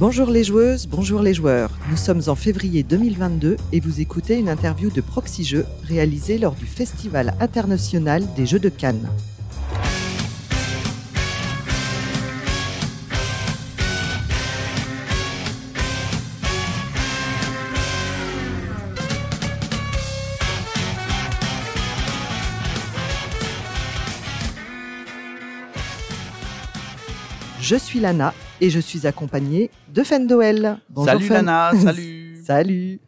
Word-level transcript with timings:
Bonjour 0.00 0.28
les 0.28 0.42
joueuses, 0.42 0.88
bonjour 0.88 1.22
les 1.22 1.34
joueurs. 1.34 1.70
Nous 1.88 1.96
sommes 1.96 2.22
en 2.26 2.34
février 2.34 2.82
2022 2.82 3.56
et 3.70 3.78
vous 3.78 4.00
écoutez 4.00 4.36
une 4.36 4.48
interview 4.48 4.90
de 4.90 5.00
Proxy 5.00 5.44
Jeux 5.44 5.66
réalisée 5.84 6.36
lors 6.36 6.56
du 6.56 6.66
Festival 6.66 7.32
international 7.38 8.24
des 8.34 8.44
Jeux 8.44 8.58
de 8.58 8.70
Cannes. 8.70 9.08
Je 27.60 27.76
suis 27.76 28.00
Lana 28.00 28.34
et 28.64 28.70
je 28.70 28.80
suis 28.80 29.06
accompagnée 29.06 29.70
de 29.92 30.02
Fendoel. 30.02 30.78
Bonjour 30.88 31.12
salut 31.12 31.28
Lana, 31.28 31.72
salut. 31.82 32.36
salut. 32.42 33.00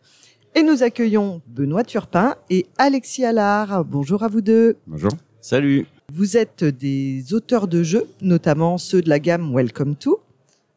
Et 0.54 0.62
nous 0.62 0.82
accueillons 0.82 1.40
Benoît 1.46 1.82
Turpin 1.82 2.34
et 2.50 2.66
Alexis 2.76 3.24
Allard. 3.24 3.82
Bonjour 3.86 4.22
à 4.22 4.28
vous 4.28 4.42
deux. 4.42 4.76
Bonjour. 4.86 5.10
Salut. 5.40 5.86
Vous 6.12 6.36
êtes 6.36 6.62
des 6.62 7.32
auteurs 7.32 7.68
de 7.68 7.82
jeux, 7.82 8.06
notamment 8.20 8.76
ceux 8.76 9.00
de 9.00 9.08
la 9.08 9.18
gamme 9.18 9.50
Welcome 9.54 9.96
to. 9.96 10.20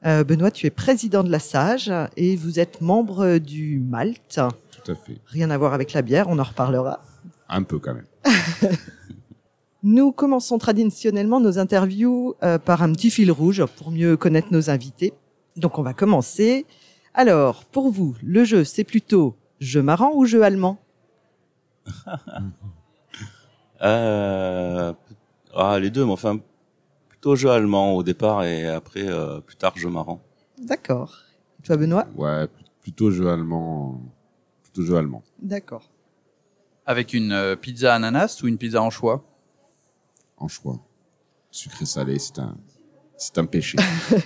Euh, 0.05 0.23
Benoît, 0.23 0.49
tu 0.49 0.65
es 0.65 0.69
président 0.69 1.25
de 1.25 1.30
la 1.30 1.39
Sage 1.39 1.91
et 2.16 2.38
vous 2.38 2.57
êtes 2.57 2.80
membre 2.80 3.38
du 3.38 3.81
Malte. 3.81 4.39
Tout 4.71 4.93
à 4.93 4.95
fait. 4.95 5.17
Rien 5.25 5.49
à 5.49 5.57
voir 5.57 5.73
avec 5.73 5.91
la 5.91 6.02
bière, 6.02 6.27
on 6.30 6.39
en 6.39 6.43
reparlera. 6.43 7.03
Un 7.49 7.63
peu 7.63 7.80
quand 7.80 7.95
même. 7.95 8.07
Nous 9.81 10.11
commençons 10.11 10.57
traditionnellement 10.57 11.39
nos 11.39 11.57
interviews 11.57 12.35
euh, 12.43 12.57
par 12.57 12.81
un 12.83 12.91
petit 12.91 13.09
fil 13.09 13.31
rouge 13.31 13.63
pour 13.77 13.91
mieux 13.91 14.17
connaître 14.17 14.49
nos 14.52 14.69
invités. 14.69 15.13
Donc 15.55 15.77
on 15.77 15.83
va 15.83 15.94
commencer. 15.94 16.66
Alors, 17.13 17.66
pour 17.66 17.89
vous, 17.89 18.16
le 18.21 18.44
jeu, 18.44 18.63
c'est 18.63 18.83
plutôt 18.83 19.36
jeu 19.59 19.81
marrant 19.81 20.11
ou 20.13 20.25
jeu 20.25 20.44
allemand? 20.44 20.77
Euh, 23.81 24.91
ah, 25.55 25.80
Les 25.80 25.89
deux, 25.89 26.03
mais 26.03 26.11
enfin, 26.11 26.38
plutôt 27.08 27.38
jeu 27.38 27.49
allemand 27.49 27.95
au 27.95 28.03
départ 28.03 28.43
et 28.43 28.67
après, 28.67 29.08
euh, 29.08 29.39
plus 29.39 29.55
tard, 29.55 29.77
jeu 29.77 29.89
marrant. 29.89 30.19
D'accord. 30.58 31.17
Et 31.59 31.64
toi, 31.64 31.77
Benoît? 31.77 32.05
Ouais, 32.17 32.47
plutôt 32.81 33.09
jeu 33.09 33.30
allemand. 33.30 34.02
Plutôt 34.64 34.83
jeu 34.83 34.97
allemand. 34.97 35.23
D'accord. 35.41 35.89
Avec 36.86 37.14
une 37.14 37.31
euh, 37.31 37.55
pizza 37.55 37.95
ananas 37.95 38.41
ou 38.43 38.47
une 38.47 38.58
pizza 38.58 38.81
en 38.81 38.89
choix 38.89 39.23
en 40.40 40.48
choix. 40.48 40.80
Sucré 41.52 41.86
salé, 41.86 42.20
c'est 42.20 42.40
un, 42.40 42.56
c'est 43.18 43.38
un 43.38 43.45
péché. 43.45 43.78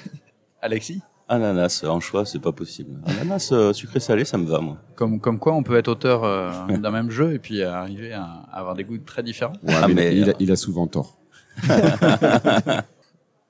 Alexis? 0.62 1.02
Ananas 1.28 1.84
en 1.88 2.00
choix, 2.00 2.26
c'est 2.26 2.40
pas 2.40 2.52
possible. 2.52 3.00
Ananas 3.06 3.50
euh, 3.52 3.74
sucré 3.74 4.00
salé, 4.00 4.26
ça 4.26 4.38
me 4.38 4.46
va 4.46 4.60
moi. 4.60 4.78
Comme 4.96 5.20
comme 5.20 5.40
quoi, 5.40 5.54
on 5.54 5.64
peut 5.64 5.78
être 5.78 5.88
auteur 5.88 6.24
euh, 6.24 6.52
d'un 6.78 6.92
même 6.92 7.10
jeu 7.10 7.34
et 7.34 7.40
puis 7.40 7.64
arriver 7.64 8.14
à, 8.14 8.46
avoir 8.52 8.76
des 8.76 8.84
goûts 8.84 8.98
très 8.98 9.24
différents. 9.24 9.54
Ah, 9.68 9.88
mais, 9.88 10.16
il, 10.16 10.30
a, 10.30 10.34
il, 10.40 10.52
a, 10.52 10.56
souvent 10.56 10.86
tort. 10.88 11.18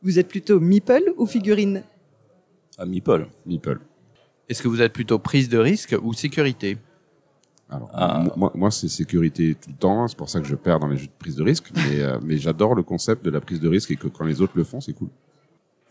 vous 0.02 0.20
êtes 0.20 0.28
plutôt 0.28 0.60
meeple 0.60 1.14
ou 1.18 1.26
figurine? 1.26 1.84
Ah 2.78 2.86
meeple. 2.86 3.28
Meeple. 3.46 3.80
Est-ce 4.50 4.62
que 4.62 4.68
vous 4.68 4.82
êtes 4.82 4.94
plutôt 4.94 5.20
prise 5.20 5.50
de 5.50 5.58
risque 5.58 5.96
ou 6.02 6.14
sécurité? 6.14 6.78
Alors, 7.74 7.90
ah. 7.94 8.24
moi, 8.36 8.52
moi 8.56 8.72
c'est 8.72 8.88
sécurité 8.88 9.56
tout 9.56 9.70
le 9.70 9.76
temps. 9.76 10.08
C'est 10.08 10.18
pour 10.18 10.30
ça 10.30 10.40
que 10.40 10.48
je 10.48 10.56
perds 10.56 10.80
dans 10.80 10.88
les 10.88 10.98
jeux 10.98 11.08
de 11.08 11.12
prise 11.18 11.36
de 11.36 11.44
risque. 11.44 11.72
Mais, 11.76 12.02
euh, 12.02 12.20
mais 12.22 12.38
j'adore 12.38 12.76
le 12.76 12.84
concept 12.84 13.26
de 13.26 13.32
la 13.32 13.42
prise 13.42 13.60
de 13.60 13.68
risque 13.68 13.92
et 13.92 13.96
que 13.96 14.08
quand 14.08 14.26
les 14.26 14.42
autres 14.42 14.54
le 14.56 14.64
font, 14.64 14.82
c'est 14.82 14.94
cool. 14.94 15.10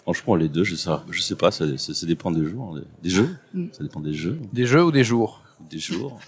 Franchement, 0.02 0.34
les 0.34 0.48
deux, 0.48 0.64
je 0.64 0.74
sais, 0.74 0.90
je 1.10 1.22
sais 1.22 1.36
pas, 1.36 1.52
ça, 1.52 1.64
ça, 1.78 2.06
dépend 2.06 2.32
des 2.32 2.44
jours, 2.44 2.76
des, 3.02 3.10
jeux. 3.10 3.36
Mm. 3.54 3.66
Ça 3.70 3.84
dépend 3.84 4.00
des 4.00 4.12
jeux. 4.12 4.40
Des 4.52 4.66
jeux 4.66 4.84
ou 4.84 4.90
des 4.90 5.04
jours 5.04 5.42
Des 5.70 5.78
jours. 5.78 6.18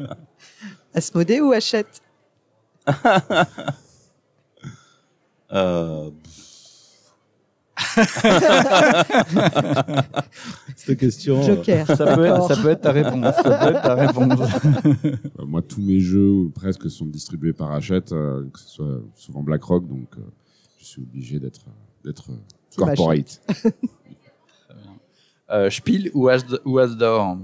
Asmodée 0.94 1.40
ou 1.40 1.52
achète 1.52 2.02
euh, 5.52 6.10
Cette 10.76 10.98
question. 10.98 11.42
Joker. 11.42 11.86
Ça 11.86 12.16
peut, 12.16 12.24
être, 12.24 12.48
ça 12.48 12.56
peut 12.62 12.70
être 12.70 12.80
ta 12.82 12.92
réponse. 12.92 13.34
Ça 13.36 13.42
peut 13.42 13.74
être 13.74 13.82
ta 13.82 13.94
réponse. 13.94 14.38
Bah, 15.36 15.44
moi, 15.46 15.62
tous 15.62 15.82
mes 15.82 16.00
jeux 16.00 16.50
presque 16.54 16.90
sont 16.90 17.06
distribués 17.06 17.52
par 17.52 17.72
Hachette, 17.72 18.12
euh, 18.12 18.48
que 18.52 18.58
ce 18.58 18.68
soit 18.68 19.00
souvent 19.16 19.42
BlackRock, 19.42 19.86
donc 19.88 20.08
euh, 20.16 20.20
je 20.78 20.84
suis 20.84 21.02
obligé 21.02 21.40
d'être 21.40 21.64
d'être 22.04 22.30
corporate. 22.76 23.42
euh, 25.50 25.70
Spiel 25.70 26.10
ou, 26.14 26.28
As 26.28 26.44
ou 26.64 26.76
bah, 26.76 27.38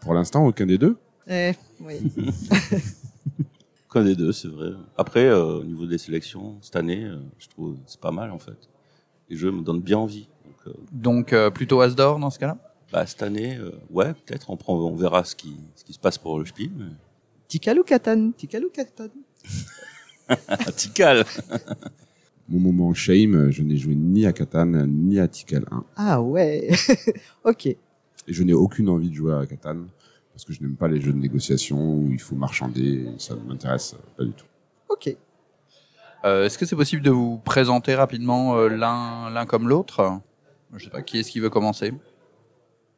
Pour 0.00 0.14
l'instant, 0.14 0.46
aucun 0.46 0.66
des 0.66 0.78
deux. 0.78 0.96
Eh, 1.28 1.52
oui. 1.80 1.96
aucun 3.88 4.04
des 4.04 4.16
deux, 4.16 4.32
c'est 4.32 4.48
vrai. 4.48 4.70
Après, 4.96 5.26
euh, 5.26 5.60
au 5.60 5.64
niveau 5.64 5.86
des 5.86 5.98
sélections, 5.98 6.56
cette 6.62 6.76
année, 6.76 7.06
je 7.38 7.48
trouve 7.48 7.76
c'est 7.86 8.00
pas 8.00 8.10
mal 8.10 8.30
en 8.30 8.38
fait 8.38 8.70
les 9.30 9.36
jeux 9.36 9.52
me 9.52 9.62
donnent 9.62 9.80
bien 9.80 9.98
envie. 9.98 10.28
Donc, 10.92 11.32
euh, 11.32 11.46
euh, 11.46 11.50
plutôt 11.50 11.80
Asdor 11.80 12.18
dans 12.18 12.30
ce 12.30 12.38
cas-là? 12.38 12.58
Bah, 12.92 13.06
Cette 13.06 13.22
année, 13.22 13.56
euh, 13.56 13.70
ouais, 13.90 14.12
peut-être. 14.12 14.50
On, 14.50 14.56
prend, 14.56 14.76
on 14.76 14.94
verra 14.94 15.24
ce 15.24 15.34
qui, 15.34 15.56
ce 15.76 15.84
qui 15.84 15.92
se 15.92 15.98
passe 15.98 16.18
pour 16.18 16.38
le 16.38 16.44
Spiel. 16.44 16.70
Mais... 16.76 16.86
Tikal 17.48 17.78
ou 17.78 17.84
Katan? 17.84 18.32
Tikal 18.36 18.64
ou 18.64 18.70
Katan? 18.70 19.08
Tikal 20.76 21.24
Mon 22.48 22.58
moment 22.58 22.92
shame, 22.92 23.50
je 23.50 23.62
n'ai 23.62 23.76
joué 23.76 23.94
ni 23.94 24.26
à 24.26 24.32
Katan 24.32 24.86
ni 24.86 25.18
à 25.18 25.28
Tikal 25.28 25.64
1. 25.70 25.84
Ah 25.96 26.20
ouais 26.20 26.70
Ok. 27.44 27.66
Et 27.66 27.78
je 28.28 28.42
n'ai 28.42 28.52
aucune 28.52 28.88
envie 28.88 29.08
de 29.08 29.14
jouer 29.14 29.34
à 29.34 29.46
Katan 29.46 29.86
parce 30.32 30.44
que 30.44 30.52
je 30.52 30.60
n'aime 30.62 30.76
pas 30.76 30.88
les 30.88 31.00
jeux 31.00 31.12
de 31.12 31.18
négociation 31.18 31.94
où 31.94 32.08
il 32.10 32.20
faut 32.20 32.36
marchander. 32.36 33.06
Ça 33.18 33.34
ne 33.34 33.40
m'intéresse 33.40 33.94
pas 34.16 34.24
du 34.24 34.32
tout. 34.32 34.46
Ok. 34.88 35.16
Euh, 36.24 36.44
est-ce 36.44 36.58
que 36.58 36.66
c'est 36.66 36.76
possible 36.76 37.02
de 37.02 37.10
vous 37.10 37.38
présenter 37.38 37.94
rapidement 37.94 38.56
euh, 38.56 38.68
l'un 38.68 39.30
l'un 39.30 39.46
comme 39.46 39.68
l'autre? 39.68 40.20
Je 40.76 40.84
sais 40.84 40.90
pas 40.90 41.02
qui 41.02 41.18
est-ce 41.18 41.30
qui 41.30 41.40
veut 41.40 41.50
commencer? 41.50 41.92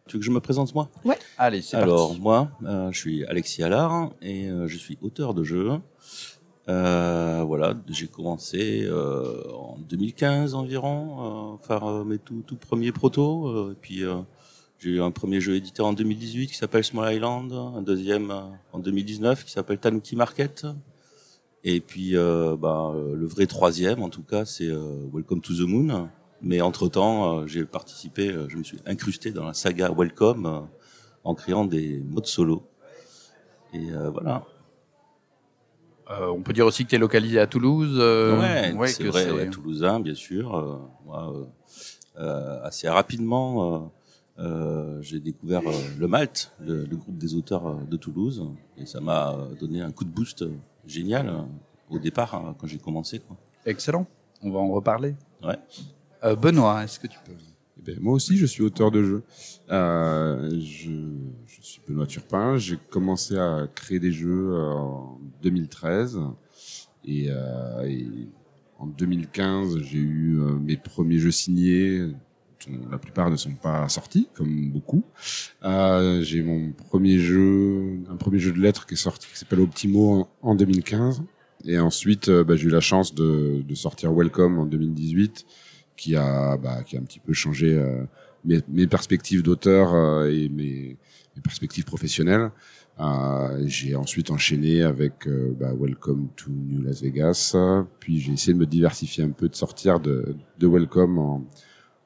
Tu 0.06 0.16
veux 0.16 0.18
que 0.18 0.24
je 0.26 0.30
me 0.32 0.40
présente 0.40 0.74
moi? 0.74 0.88
Ouais. 1.04 1.18
Allez, 1.38 1.62
c'est 1.62 1.76
parti. 1.76 1.84
Alors 1.84 2.18
moi, 2.18 2.50
euh, 2.64 2.90
je 2.90 2.98
suis 2.98 3.24
Alexis 3.26 3.62
Allard 3.62 4.10
et 4.20 4.48
je 4.66 4.76
suis 4.76 4.98
auteur 5.00 5.34
de 5.34 5.44
jeux. 5.44 5.70
voilà, 6.66 7.74
j'ai 7.88 8.08
commencé 8.08 8.90
en 8.90 9.78
2015 9.88 10.54
environ, 10.54 11.58
faire 11.62 12.04
mes 12.04 12.18
tout, 12.18 12.42
tout 12.44 12.56
premiers 12.56 12.92
protos. 12.92 13.70
et 13.70 13.74
puis 13.80 14.02
j'ai 14.80 14.90
eu 14.90 15.00
un 15.00 15.12
premier 15.12 15.40
jeu 15.40 15.54
édité 15.54 15.82
en 15.82 15.92
2018 15.92 16.48
qui 16.48 16.56
s'appelle 16.56 16.82
Small 16.82 17.14
Island, 17.14 17.52
un 17.52 17.82
deuxième 17.82 18.34
en 18.72 18.78
2019 18.80 19.44
qui 19.44 19.52
s'appelle 19.52 19.78
Tanuki 19.78 20.16
Market. 20.16 20.66
Et 21.64 21.80
puis, 21.80 22.16
euh, 22.16 22.56
bah, 22.56 22.92
euh, 22.94 23.14
le 23.14 23.26
vrai 23.26 23.46
troisième, 23.46 24.02
en 24.02 24.08
tout 24.08 24.22
cas, 24.22 24.44
c'est 24.44 24.68
euh, 24.68 25.06
Welcome 25.12 25.40
to 25.40 25.54
the 25.54 25.68
Moon. 25.68 26.08
Mais 26.40 26.60
entre-temps, 26.60 27.46
j'ai 27.46 27.64
participé, 27.64 28.34
je 28.48 28.56
me 28.56 28.64
suis 28.64 28.78
incrusté 28.84 29.30
dans 29.30 29.46
la 29.46 29.54
saga 29.54 29.92
Welcome 29.96 30.66
en 31.22 31.34
créant 31.36 31.64
des 31.64 32.02
modes 32.04 32.26
solo. 32.26 32.64
Et 33.72 33.90
voilà. 34.12 34.44
on 36.10 36.42
peut 36.42 36.52
dire 36.52 36.66
aussi 36.66 36.84
que 36.84 36.90
tu 36.90 36.96
es 36.96 36.98
localisé 36.98 37.38
à 37.38 37.46
Toulouse. 37.46 37.96
ouais, 37.96 38.88
c'est 38.88 39.04
vrai, 39.04 39.30
ouais, 39.30 39.50
toulousain, 39.50 40.00
bien 40.00 40.16
sûr. 40.16 40.90
moi, 41.06 41.32
assez 42.64 42.88
rapidement, 42.88 43.92
j'ai 44.38 45.20
découvert 45.20 45.62
le 45.98 46.08
Malte, 46.08 46.52
le, 46.60 46.84
le, 46.84 46.96
groupe 46.96 47.18
des 47.18 47.34
auteurs 47.34 47.84
de 47.86 47.96
Toulouse, 47.96 48.48
et 48.76 48.86
ça 48.86 49.00
m'a 49.00 49.36
donné 49.60 49.80
un 49.82 49.92
coup 49.92 50.04
de 50.04 50.10
boost 50.10 50.44
génial 50.86 51.28
euh, 51.28 51.42
au 51.90 51.98
départ 51.98 52.34
hein, 52.34 52.54
quand 52.58 52.66
j'ai 52.66 52.78
commencé. 52.78 53.20
Quoi. 53.20 53.36
Excellent. 53.66 54.06
On 54.42 54.50
va 54.50 54.58
en 54.58 54.70
reparler. 54.70 55.14
Ouais. 55.42 55.58
Euh, 56.24 56.36
Benoît, 56.36 56.84
est-ce 56.84 56.98
que 56.98 57.06
tu 57.06 57.18
peux 57.24 57.32
eh 57.78 57.82
ben, 57.82 57.98
Moi 58.00 58.14
aussi, 58.14 58.36
je 58.36 58.46
suis 58.46 58.62
auteur 58.62 58.90
de 58.90 59.02
jeux. 59.02 59.22
Euh, 59.70 60.50
je, 60.60 60.90
je, 61.46 61.62
suis 61.62 61.80
Benoît 61.86 62.06
Turpin. 62.06 62.56
J'ai 62.56 62.78
commencé 62.90 63.36
à 63.36 63.68
créer 63.74 64.00
des 64.00 64.12
jeux 64.12 64.56
en 64.56 65.18
2013 65.42 66.20
et, 67.04 67.26
euh, 67.28 67.82
et 67.84 68.06
en 68.78 68.86
2015, 68.86 69.78
j'ai 69.82 69.98
eu 69.98 70.40
euh, 70.40 70.54
mes 70.54 70.76
premiers 70.76 71.18
jeux 71.18 71.30
signés 71.30 72.08
la 72.90 72.98
plupart 72.98 73.30
ne 73.30 73.36
sont 73.36 73.54
pas 73.54 73.88
sortis, 73.88 74.28
comme 74.34 74.70
beaucoup. 74.70 75.04
Euh, 75.64 76.22
j'ai 76.22 76.42
mon 76.42 76.72
premier 76.72 77.18
jeu, 77.18 78.00
un 78.10 78.16
premier 78.16 78.38
jeu 78.38 78.52
de 78.52 78.60
lettres 78.60 78.86
qui 78.86 78.94
est 78.94 78.96
sorti, 78.96 79.28
qui 79.32 79.38
s'appelle 79.38 79.60
Optimo 79.60 80.28
en, 80.42 80.54
2015. 80.54 81.22
Et 81.64 81.78
ensuite, 81.78 82.28
euh, 82.28 82.44
bah, 82.44 82.56
j'ai 82.56 82.66
eu 82.66 82.70
la 82.70 82.80
chance 82.80 83.14
de, 83.14 83.62
sortir 83.74 84.12
Welcome 84.12 84.58
en 84.58 84.66
2018, 84.66 85.46
qui 85.96 86.16
a, 86.16 86.56
bah, 86.56 86.82
qui 86.82 86.96
a 86.96 87.00
un 87.00 87.04
petit 87.04 87.20
peu 87.20 87.32
changé 87.32 87.78
euh, 87.78 88.04
mes, 88.44 88.86
perspectives 88.86 89.42
d'auteur 89.42 90.26
et 90.26 90.48
mes, 90.48 90.96
perspectives 91.42 91.84
professionnelles. 91.84 92.50
J'ai 93.64 93.96
ensuite 93.96 94.30
enchaîné 94.30 94.82
avec 94.82 95.28
bah, 95.58 95.72
Welcome 95.74 96.28
to 96.36 96.50
New 96.50 96.82
Las 96.82 97.02
Vegas, 97.02 97.56
puis 97.98 98.20
j'ai 98.20 98.32
essayé 98.32 98.52
de 98.52 98.58
me 98.58 98.66
diversifier 98.66 99.24
un 99.24 99.30
peu, 99.30 99.48
de 99.48 99.56
sortir 99.56 99.98
de, 99.98 100.36
de 100.58 100.66
Welcome 100.66 101.18
en, 101.18 101.46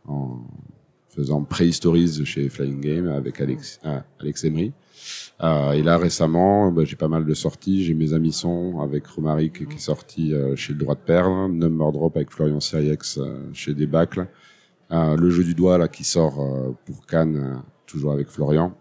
en, 0.06 0.41
faisant 1.17 1.43
Prehistories 1.43 2.25
chez 2.25 2.49
Flying 2.49 2.81
Game 2.81 3.08
avec 3.08 3.41
Alex, 3.41 3.81
euh, 3.85 4.00
Alex 4.20 4.44
Emery. 4.44 4.73
Euh, 5.43 5.73
et 5.73 5.82
là 5.82 5.99
récemment, 5.99 6.70
bah, 6.70 6.85
j'ai 6.85 6.97
pas 6.97 7.08
mal 7.08 7.25
de 7.25 7.35
sorties. 7.35 7.85
J'ai 7.85 7.94
mes 7.94 8.12
amis 8.12 8.32
sont 8.32 8.81
avec 8.81 9.06
Romaric 9.06 9.69
qui 9.69 9.76
est 9.76 9.79
sorti 9.79 10.35
euh, 10.35 10.55
chez 10.56 10.73
le 10.73 10.79
droit 10.79 10.94
de 10.94 11.00
perle, 11.00 11.50
Number 11.53 11.93
Drop 11.93 12.17
avec 12.17 12.31
Florian 12.31 12.61
Siriex 12.61 13.19
euh, 13.19 13.49
chez 13.53 13.75
Debacle, 13.75 14.26
euh, 14.93 15.17
le 15.17 15.31
jeu 15.31 15.43
du 15.43 15.55
doigt 15.55 15.79
là 15.79 15.88
qui 15.88 16.05
sort 16.05 16.76
pour 16.85 17.06
Cannes, 17.06 17.62
toujours 17.87 18.12
avec 18.12 18.29
Florian. 18.29 18.75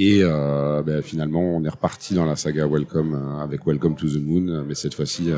Et 0.00 0.22
ben, 0.22 1.02
finalement, 1.02 1.40
on 1.40 1.64
est 1.64 1.68
reparti 1.68 2.14
dans 2.14 2.24
la 2.24 2.36
saga 2.36 2.68
Welcome 2.68 3.14
avec 3.40 3.66
Welcome 3.66 3.96
to 3.96 4.06
the 4.06 4.22
Moon, 4.22 4.64
mais 4.64 4.76
cette 4.76 4.94
fois-ci, 4.94 5.32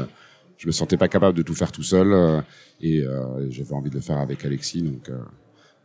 je 0.60 0.66
me 0.66 0.72
sentais 0.72 0.98
pas 0.98 1.08
capable 1.08 1.36
de 1.38 1.42
tout 1.42 1.54
faire 1.54 1.72
tout 1.72 1.82
seul 1.82 2.12
euh, 2.12 2.40
et 2.82 3.00
euh, 3.02 3.50
j'avais 3.50 3.72
envie 3.72 3.88
de 3.88 3.94
le 3.94 4.02
faire 4.02 4.18
avec 4.18 4.44
Alexis, 4.44 4.82
donc 4.82 5.08
euh, 5.08 5.16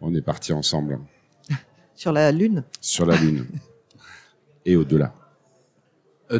on 0.01 0.13
est 0.13 0.21
parti 0.21 0.51
ensemble 0.51 0.99
Sur 1.95 2.11
la 2.11 2.29
Lune? 2.33 2.63
Sur 2.81 3.05
la 3.05 3.15
Lune 3.15 3.45
et 4.65 4.75
au-delà. 4.75 5.13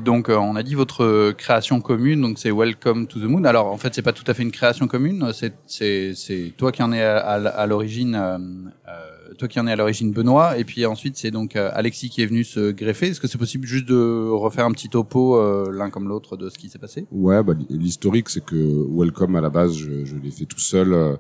Donc, 0.03 0.29
on 0.29 0.55
a 0.55 0.63
dit 0.63 0.73
votre 0.73 1.31
création 1.33 1.79
commune, 1.79 2.19
donc 2.19 2.39
c'est 2.39 2.49
Welcome 2.51 3.05
to 3.05 3.19
the 3.19 3.25
Moon. 3.25 3.43
Alors, 3.43 3.67
en 3.67 3.77
fait, 3.77 3.93
c'est 3.93 4.01
pas 4.01 4.13
tout 4.13 4.23
à 4.25 4.33
fait 4.33 4.41
une 4.41 4.51
création 4.51 4.87
commune. 4.87 5.31
C'est 5.31 5.53
c'est 5.67 6.15
c'est 6.15 6.51
toi 6.57 6.71
qui 6.71 6.81
en 6.81 6.91
es 6.91 7.03
à, 7.03 7.17
à- 7.19 7.35
à 7.49 7.67
l'origine, 7.67 8.15
euh, 8.15 8.37
euh, 8.87 9.14
toi 9.37 9.47
qui 9.47 9.59
en 9.59 9.67
es 9.67 9.71
à 9.71 9.75
l'origine, 9.75 10.11
Benoît, 10.11 10.57
et 10.57 10.63
puis 10.63 10.85
ensuite 10.85 11.17
c'est 11.17 11.31
donc 11.31 11.55
euh, 11.55 11.69
Alexis 11.73 12.09
qui 12.09 12.21
est 12.21 12.25
venu 12.25 12.43
se 12.43 12.71
greffer. 12.71 13.07
Est-ce 13.07 13.19
que 13.19 13.27
c'est 13.27 13.37
possible 13.37 13.67
juste 13.67 13.87
de 13.87 14.29
refaire 14.29 14.65
un 14.65 14.71
petit 14.71 14.89
topo 14.89 15.37
euh, 15.37 15.71
l'un 15.71 15.89
comme 15.89 16.07
l'autre 16.07 16.37
de 16.37 16.49
ce 16.49 16.57
qui 16.57 16.69
s'est 16.69 16.79
passé? 16.79 17.05
Ouais, 17.11 17.43
bah, 17.43 17.53
l'historique, 17.69 18.29
c'est 18.29 18.43
que 18.43 18.55
Welcome, 18.89 19.35
à 19.35 19.41
la 19.41 19.49
base, 19.49 19.73
je, 19.75 20.15
l'ai 20.15 20.31
fait 20.31 20.45
tout 20.45 20.59
seul. 20.59 20.93
euh, 20.93 21.15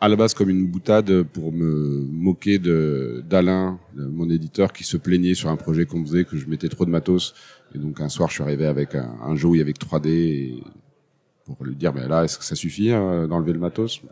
à 0.00 0.08
la 0.08 0.16
base, 0.16 0.34
comme 0.34 0.50
une 0.50 0.66
boutade 0.66 1.22
pour 1.22 1.52
me 1.52 2.04
moquer 2.10 2.58
de 2.58 3.22
d'Alain, 3.28 3.78
mon 3.94 4.28
éditeur, 4.28 4.72
qui 4.72 4.82
se 4.82 4.96
plaignait 4.96 5.34
sur 5.34 5.48
un 5.48 5.56
projet 5.56 5.86
qu'on 5.86 6.04
faisait, 6.04 6.24
que 6.24 6.36
je 6.36 6.48
mettais 6.48 6.68
trop 6.68 6.84
de 6.84 6.90
matos. 6.90 7.34
Et 7.74 7.78
donc, 7.78 8.00
un 8.00 8.08
soir, 8.08 8.28
je 8.28 8.34
suis 8.34 8.42
arrivé 8.42 8.66
avec 8.66 8.96
un, 8.96 9.16
un 9.24 9.36
que 9.36 9.78
3D 9.78 10.08
et 10.08 10.62
pour 11.44 11.64
lui 11.64 11.76
dire, 11.76 11.92
mais 11.94 12.06
là, 12.08 12.24
est-ce 12.24 12.38
que 12.38 12.44
ça 12.44 12.54
suffit 12.54 12.90
euh, 12.90 13.26
d'enlever 13.26 13.52
le 13.52 13.58
matos? 13.58 14.02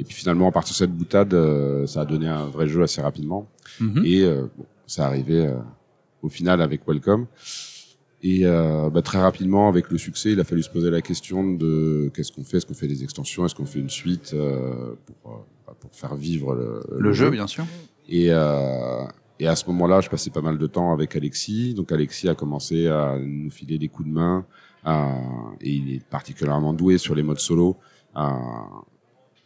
Et 0.00 0.04
puis 0.04 0.14
finalement, 0.14 0.48
à 0.48 0.50
partir 0.50 0.72
de 0.72 0.78
cette 0.78 0.92
boutade, 0.96 1.34
euh, 1.34 1.86
ça 1.86 2.00
a 2.00 2.04
donné 2.06 2.26
un 2.26 2.46
vrai 2.46 2.66
jeu 2.66 2.82
assez 2.82 3.02
rapidement. 3.02 3.46
Mhm. 3.80 4.02
Et 4.06 4.22
euh, 4.22 4.46
bon, 4.56 4.64
ça 4.86 5.06
arrivé 5.06 5.46
euh, 5.46 5.52
au 6.22 6.30
final 6.30 6.62
avec 6.62 6.88
Welcome. 6.88 7.26
Et 8.22 8.46
euh, 8.46 8.88
bah, 8.88 9.02
très 9.02 9.20
rapidement, 9.20 9.68
avec 9.68 9.90
le 9.90 9.98
succès, 9.98 10.32
il 10.32 10.40
a 10.40 10.44
fallu 10.44 10.62
se 10.62 10.70
poser 10.70 10.90
la 10.90 11.02
question 11.02 11.52
de 11.52 12.10
qu'est-ce 12.14 12.32
qu'on 12.32 12.44
fait? 12.44 12.56
Est-ce 12.56 12.66
qu'on 12.66 12.72
fait 12.74 12.88
des 12.88 13.02
extensions? 13.04 13.44
Est-ce 13.44 13.54
qu'on 13.54 13.66
fait 13.66 13.78
une 13.78 13.90
suite 13.90 14.34
pour, 15.22 15.44
bah, 15.66 15.74
pour 15.78 15.94
faire 15.94 16.14
vivre 16.14 16.54
le, 16.54 16.80
Le 16.98 17.12
jeu, 17.12 17.28
bien 17.30 17.46
sûr. 17.46 17.66
et, 18.08 18.26
et 18.26 19.46
à 19.46 19.56
ce 19.56 19.66
moment-là, 19.66 20.00
je 20.00 20.08
passais 20.10 20.30
pas 20.30 20.42
mal 20.42 20.56
de 20.58 20.66
temps 20.66 20.92
avec 20.92 21.14
Alexis. 21.16 21.74
Donc 21.74 21.92
Alexis 21.92 22.28
a 22.28 22.34
commencé 22.34 22.88
à 22.88 23.18
nous 23.18 23.50
filer 23.50 23.78
des 23.78 23.88
coups 23.88 24.08
de 24.08 24.14
main. 24.14 24.44
et 25.60 25.70
il 25.70 25.94
est 25.94 26.04
particulièrement 26.04 26.72
doué 26.74 26.96
sur 26.98 27.14
les 27.14 27.22
modes 27.22 27.38
solo. 27.38 27.76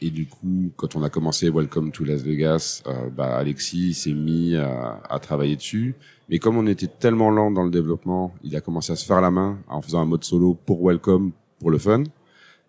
Et 0.07 0.11
du 0.11 0.27
coup, 0.27 0.71
quand 0.77 0.97
on 0.97 1.03
a 1.03 1.09
commencé 1.11 1.49
Welcome 1.49 1.91
to 1.93 2.05
Las 2.05 2.23
Vegas, 2.23 2.83
euh, 2.87 3.09
bah, 3.11 3.37
Alexis 3.37 3.95
s'est 3.95 4.13
mis 4.13 4.55
à, 4.57 5.01
à 5.09 5.19
travailler 5.19 5.57
dessus. 5.57 5.95
Mais 6.29 6.39
comme 6.39 6.57
on 6.59 6.67
était 6.67 6.87
tellement 6.89 7.31
lent 7.31 7.51
dans 7.51 7.65
le 7.65 7.71
développement, 7.71 8.35
il 8.43 8.55
a 8.57 8.61
commencé 8.61 8.93
à 8.93 8.97
se 8.97 9.05
faire 9.07 9.21
la 9.21 9.31
main 9.31 9.59
en 9.69 9.81
faisant 9.83 10.01
un 10.01 10.05
mode 10.05 10.25
solo 10.25 10.55
pour 10.67 10.87
Welcome, 10.87 11.33
pour 11.59 11.71
le 11.71 11.79
fun. 11.79 12.05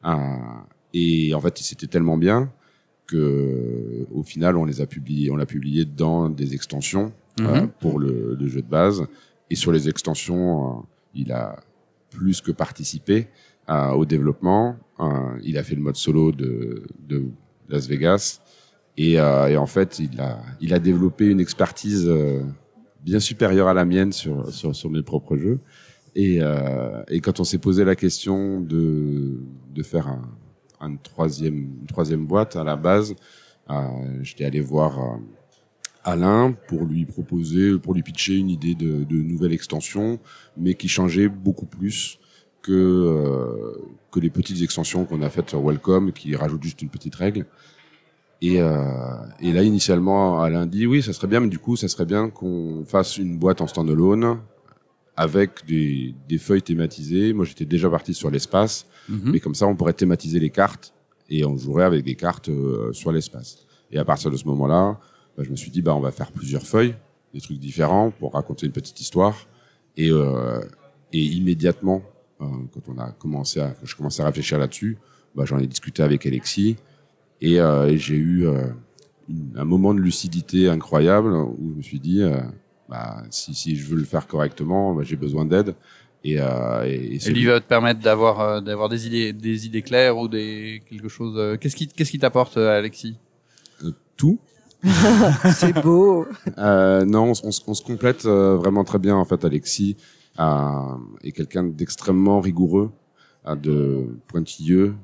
Euh, 0.06 0.16
et 0.94 1.34
en 1.34 1.42
fait, 1.42 1.58
c'était 1.58 1.88
tellement 1.88 2.18
bien 2.18 2.52
que 3.08 4.08
au 4.14 4.24
final 4.24 4.58
on 4.58 4.66
les 4.66 4.82
a 4.82 4.88
publiés 4.88 5.30
on 5.30 5.36
l'a 5.36 5.46
publié 5.46 5.86
dans 5.86 6.30
des 6.30 6.54
extensions 6.56 7.12
Mhm. 7.40 7.46
euh, 7.48 7.68
pour 7.82 8.00
le, 8.00 8.36
le 8.40 8.48
jeu 8.48 8.62
de 8.62 8.68
base 8.68 9.06
et 9.50 9.56
sur 9.56 9.72
les 9.74 9.90
extensions 9.90 10.86
il 11.14 11.34
a 11.34 11.60
plus 12.12 12.40
que 12.40 12.52
participé 12.54 13.28
euh, 13.69 13.91
au 13.91 14.06
développement 14.06 14.75
Euh, 15.00 15.50
il 15.50 15.57
a 15.57 15.63
fait 15.63 15.75
le 15.75 15.81
mode 15.81 15.97
solo 15.97 16.31
de, 16.31 16.83
de 17.09 17.17
Las 17.67 17.85
Vegas 17.91 18.39
et, 18.95 19.19
euh, 19.19 19.50
et 19.51 19.57
en 19.57 19.65
fait 19.75 20.00
il 20.00 20.21
a 20.21 20.39
il 20.62 20.71
a 20.73 20.79
développé 20.79 21.23
une 21.35 21.41
expertise 21.41 22.06
euh, 22.07 22.41
bien 23.03 23.19
supérieure 23.19 23.67
à 23.67 23.73
la 23.73 23.83
mienne 23.83 24.13
sur 24.13 24.35
sur, 24.59 24.73
sur 24.73 24.89
mes 24.89 25.03
propres 25.03 25.35
jeux 25.44 25.59
et, 26.15 26.38
euh, 26.41 27.03
et 27.13 27.19
quand 27.19 27.38
on 27.41 27.44
s'est 27.44 27.59
posé 27.67 27.83
la 27.91 27.95
question 28.06 28.62
de 28.62 29.41
de 29.77 29.83
faire 29.83 30.07
un 30.07 30.21
une 30.81 31.00
troisième, 31.00 31.57
une 31.81 31.88
troisième 31.88 32.25
boîte 32.25 32.56
à 32.56 32.63
la 32.63 32.75
base. 32.75 33.15
Euh, 33.69 34.23
J'étais 34.23 34.45
allé 34.45 34.62
voir 34.62 34.91
Alain 36.03 36.53
pour 36.67 36.85
lui 36.85 37.06
proposer, 37.06 37.77
pour 37.79 37.94
lui 37.95 38.03
pitcher 38.03 38.35
une 38.38 38.50
idée 38.50 38.75
de, 38.75 39.03
de 39.03 39.15
nouvelle 39.15 39.53
extension, 39.53 40.19
mais 40.56 40.75
qui 40.75 40.88
changeait 40.88 41.27
beaucoup 41.27 41.65
plus 41.65 42.19
que 42.65 42.71
euh, 42.71 43.77
que 44.12 44.19
les 44.19 44.29
petites 44.29 44.62
extensions 44.63 45.06
qu'on 45.06 45.21
a 45.21 45.29
faites 45.29 45.50
sur 45.50 45.62
Welcome, 45.62 46.12
qui 46.12 46.35
rajoutent 46.35 46.63
juste 46.63 46.81
une 46.81 46.89
petite 46.89 47.15
règle. 47.15 47.45
Et, 48.41 48.62
euh, 48.62 48.77
et 49.39 49.51
là, 49.53 49.63
initialement, 49.63 50.41
Alain 50.41 50.65
dit 50.65 50.88
oui, 50.88 51.01
ça 51.01 51.13
serait 51.13 51.27
bien, 51.27 51.39
mais 51.41 51.50
du 51.50 51.59
coup, 51.59 51.75
ça 51.75 51.88
serait 51.88 52.06
bien 52.06 52.29
qu'on 52.29 52.83
fasse 52.85 53.17
une 53.17 53.38
boîte 53.38 53.62
en 53.62 53.67
standalone 53.67 54.39
avec 55.15 55.65
des, 55.65 56.15
des 56.27 56.38
feuilles 56.38 56.62
thématisées. 56.62 57.33
Moi, 57.33 57.45
j'étais 57.45 57.65
déjà 57.65 57.89
parti 57.89 58.13
sur 58.13 58.31
l'espace. 58.31 58.88
Mhm. 59.09 59.31
Mais 59.31 59.39
comme 59.39 59.56
ça, 59.56 59.67
on 59.67 59.75
pourrait 59.75 59.94
thématiser 59.94 60.39
les 60.39 60.50
cartes 60.50 60.94
et 61.29 61.45
on 61.45 61.56
jouerait 61.57 61.85
avec 61.85 62.03
des 62.03 62.15
cartes 62.15 62.50
euh, 62.50 62.91
sur 62.94 63.12
l'espace. 63.12 63.65
Et 63.91 63.97
à 63.97 64.06
partir 64.06 64.31
de 64.31 64.38
ce 64.38 64.45
moment-là, 64.45 65.00
bah, 65.38 65.44
je 65.44 65.50
me 65.50 65.56
suis 65.56 65.71
dit, 65.71 65.81
bah, 65.81 65.95
on 65.95 66.01
va 66.01 66.12
faire 66.12 66.31
plusieurs 66.31 66.63
feuilles, 66.63 66.95
des 67.33 67.41
trucs 67.41 67.59
différents 67.59 68.12
pour 68.12 68.33
raconter 68.33 68.65
une 68.65 68.71
petite 68.71 69.00
histoire. 69.00 69.47
Et, 69.97 70.09
euh, 70.12 70.59
et 71.13 71.21
immédiatement, 71.21 72.01
quand 72.40 72.82
on 72.88 72.98
a 73.00 73.12
commencé 73.12 73.60
à, 73.60 73.70
quand 73.70 73.86
je 73.86 73.96
commençais 73.96 74.22
à 74.22 74.26
réfléchir 74.26 74.58
là-dessus, 74.58 74.98
bah, 75.36 75.44
j'en 75.46 75.58
ai 75.60 75.68
discuté 75.68 76.04
avec 76.04 76.26
Alexis 76.26 76.76
et, 77.42 77.60
euh, 77.60 77.88
et 77.88 77.98
j'ai 77.98 78.16
eu 78.16 78.48
euh, 78.48 78.68
une- 79.30 79.54
un 79.58 79.66
moment 79.66 79.94
de 79.94 80.00
lucidité 80.00 80.70
incroyable 80.70 81.34
où 81.34 81.72
je 81.72 81.78
me 81.78 81.82
suis 81.82 82.00
dit, 82.00 82.22
euh, 82.22 82.40
bah, 82.90 83.24
si, 83.30 83.54
si 83.54 83.76
je 83.76 83.86
veux 83.88 83.98
le 83.98 84.06
faire 84.06 84.28
correctement, 84.28 84.94
bah, 84.94 85.04
j'ai 85.04 85.16
besoin 85.16 85.46
d'aide. 85.46 85.76
Et, 86.24 86.40
euh, 86.40 86.84
et, 86.86 87.18
et 87.18 87.30
lui 87.32 87.46
va 87.46 87.60
te 87.60 87.68
permettre 87.68 88.00
d'avoir 88.00 88.40
euh, 88.40 88.60
d'avoir 88.62 88.90
des 88.90 89.06
idées 89.06 89.32
des 89.32 89.68
idées 89.68 89.84
claires 89.84 90.18
ou 90.18 90.27
des 90.27 90.82
quelque 90.89 91.08
chose. 91.08 91.36
euh, 91.38 91.56
Qu'est-ce 91.56 91.75
qui 91.75 91.88
qu'est-ce 91.88 92.10
qui 92.10 92.18
t'apporte, 92.20 92.58
euh, 92.58 92.75
Alexis? 92.77 93.15
Tout. 94.18 94.39
C'est 95.54 95.74
beau. 95.84 96.25
Euh, 96.58 97.06
non, 97.06 97.32
on, 97.44 97.50
on 97.68 97.74
se 97.74 97.84
complète 97.84 98.25
euh, 98.25 98.56
vraiment 98.56 98.84
très 98.84 98.98
bien 99.00 99.15
en 99.15 99.25
fait. 99.25 99.44
Alexis 99.46 99.98
euh, 100.39 100.98
est 101.24 101.32
quelqu'un 101.32 101.63
d'extrêmement 101.63 102.39
rigoureux, 102.42 102.92
euh, 103.48 103.56
de 103.56 104.08
pointilleux. 104.27 104.96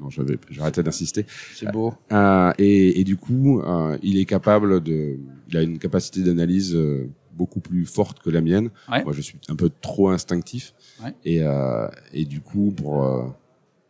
Non, 0.00 0.10
j'avais, 0.10 0.36
j'arrêtais 0.50 0.82
d'insister. 0.82 1.26
C'est 1.54 1.70
beau. 1.70 1.94
Euh, 2.10 2.52
et, 2.58 3.00
et 3.00 3.04
du 3.04 3.16
coup, 3.16 3.60
euh, 3.60 3.96
il 4.02 4.18
est 4.18 4.24
capable 4.24 4.80
de, 4.82 5.16
il 5.48 5.56
a 5.56 5.62
une 5.62 5.78
capacité 5.78 6.22
d'analyse 6.24 6.74
euh, 6.74 7.08
beaucoup 7.34 7.60
plus 7.60 7.86
forte 7.86 8.18
que 8.20 8.30
la 8.30 8.40
mienne. 8.40 8.70
Ouais. 8.90 9.04
Moi, 9.04 9.12
je 9.12 9.20
suis 9.20 9.38
un 9.48 9.54
peu 9.54 9.70
trop 9.80 10.10
instinctif. 10.10 10.74
Ouais. 11.04 11.14
Et, 11.24 11.42
euh, 11.44 11.86
et 12.12 12.24
du 12.24 12.40
coup, 12.40 12.72
pour 12.76 13.04
euh, 13.04 13.28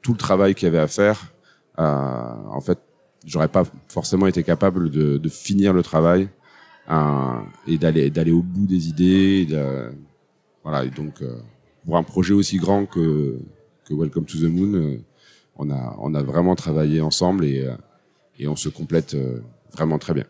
tout 0.02 0.12
le 0.12 0.18
travail 0.18 0.54
qu'il 0.54 0.66
y 0.66 0.68
avait 0.68 0.78
à 0.78 0.86
faire, 0.86 1.32
euh, 1.78 1.82
en 1.82 2.60
fait, 2.60 2.78
j'aurais 3.24 3.48
pas 3.48 3.64
forcément 3.88 4.26
été 4.26 4.42
capable 4.42 4.90
de, 4.90 5.16
de 5.16 5.28
finir 5.30 5.72
le 5.72 5.82
travail 5.82 6.28
euh, 6.90 7.38
et 7.66 7.78
d'aller 7.78 8.10
d'aller 8.10 8.32
au 8.32 8.42
bout 8.42 8.66
des 8.66 8.88
idées. 8.88 9.42
et 9.42 9.46
de- 9.46 9.92
voilà. 10.62 10.84
Et 10.84 10.90
donc, 10.90 11.22
euh, 11.22 11.36
pour 11.84 11.96
un 11.96 12.02
projet 12.02 12.34
aussi 12.34 12.56
grand 12.58 12.86
que 12.86 13.38
que 13.86 13.94
Welcome 13.94 14.24
to 14.26 14.38
the 14.38 14.42
Moon, 14.50 14.74
euh, 14.74 14.98
on 15.56 15.70
a 15.70 15.96
on 15.98 16.14
a 16.14 16.22
vraiment 16.22 16.54
travaillé 16.54 17.00
ensemble 17.00 17.44
et 17.44 17.64
euh, 17.64 17.74
et 18.38 18.48
on 18.48 18.56
se 18.56 18.68
complète 18.68 19.14
euh, 19.14 19.40
vraiment 19.72 19.98
très 19.98 20.14
bien. 20.14 20.24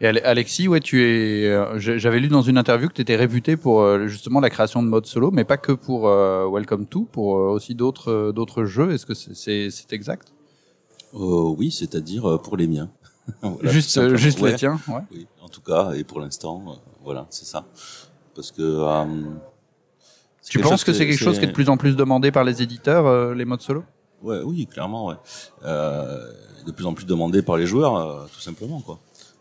Et 0.00 0.06
Ale- 0.06 0.22
Alexis, 0.24 0.66
ouais, 0.66 0.80
tu 0.80 1.00
es. 1.02 1.46
euh, 1.48 1.78
J'avais 1.78 2.18
lu 2.18 2.26
dans 2.28 2.42
une 2.42 2.58
interview 2.58 2.88
que 2.88 2.94
tu 2.94 3.02
étais 3.02 3.14
réputé 3.16 3.56
pour 3.56 3.82
euh, 3.82 4.08
justement 4.08 4.40
la 4.40 4.50
création 4.50 4.82
de 4.82 4.88
mode 4.88 5.06
solo, 5.06 5.30
mais 5.30 5.44
pas 5.44 5.56
que 5.58 5.70
pour 5.72 6.08
euh, 6.08 6.48
Welcome 6.50 6.86
to, 6.86 7.04
pour 7.12 7.36
euh, 7.38 7.50
aussi 7.50 7.74
d'autres 7.76 8.10
euh, 8.10 8.32
d'autres 8.32 8.64
jeux. 8.64 8.90
Est-ce 8.92 9.06
que 9.06 9.14
c'est 9.14 9.34
c'est 9.34 9.70
c'est 9.70 9.92
exact? 9.92 10.32
Euh, 11.14 11.54
oui, 11.56 11.70
c'est-à-dire 11.70 12.26
euh, 12.28 12.38
pour 12.38 12.56
les 12.56 12.66
miens. 12.66 12.90
Voilà, 13.42 13.70
Juste 13.70 13.96
euh, 13.98 14.16
juste 14.16 14.40
Ouais. 14.40 14.50
les 14.50 14.56
tiens. 14.56 14.80
Ouais. 14.88 15.02
Oui, 15.12 15.26
en 15.40 15.48
tout 15.48 15.60
cas, 15.60 15.92
et 15.92 16.02
pour 16.02 16.18
l'instant, 16.18 16.62
euh, 16.66 16.72
voilà, 17.04 17.26
c'est 17.30 17.44
ça. 17.46 17.64
Parce 18.34 18.50
que. 18.50 18.62
euh, 18.62 19.04
Tu 20.52 20.60
penses 20.60 20.84
que 20.84 20.92
c'est 20.92 21.06
quelque 21.06 21.18
chose 21.18 21.38
qui 21.38 21.44
est 21.44 21.48
de 21.48 21.52
plus 21.52 21.68
en 21.68 21.76
plus 21.76 21.96
demandé 21.96 22.30
par 22.30 22.44
les 22.44 22.62
éditeurs, 22.62 23.06
euh, 23.06 23.34
les 23.34 23.44
modes 23.44 23.60
solo? 23.62 23.82
Ouais, 24.22 24.40
oui, 24.44 24.66
clairement, 24.66 25.06
ouais. 25.08 25.16
Euh, 25.64 26.18
de 26.66 26.70
plus 26.72 26.86
en 26.86 26.94
plus 26.94 27.06
demandé 27.06 27.42
par 27.42 27.56
les 27.56 27.66
joueurs, 27.66 27.96
euh, 27.96 28.24
tout 28.32 28.40
simplement, 28.40 28.80
quoi. 28.80 28.98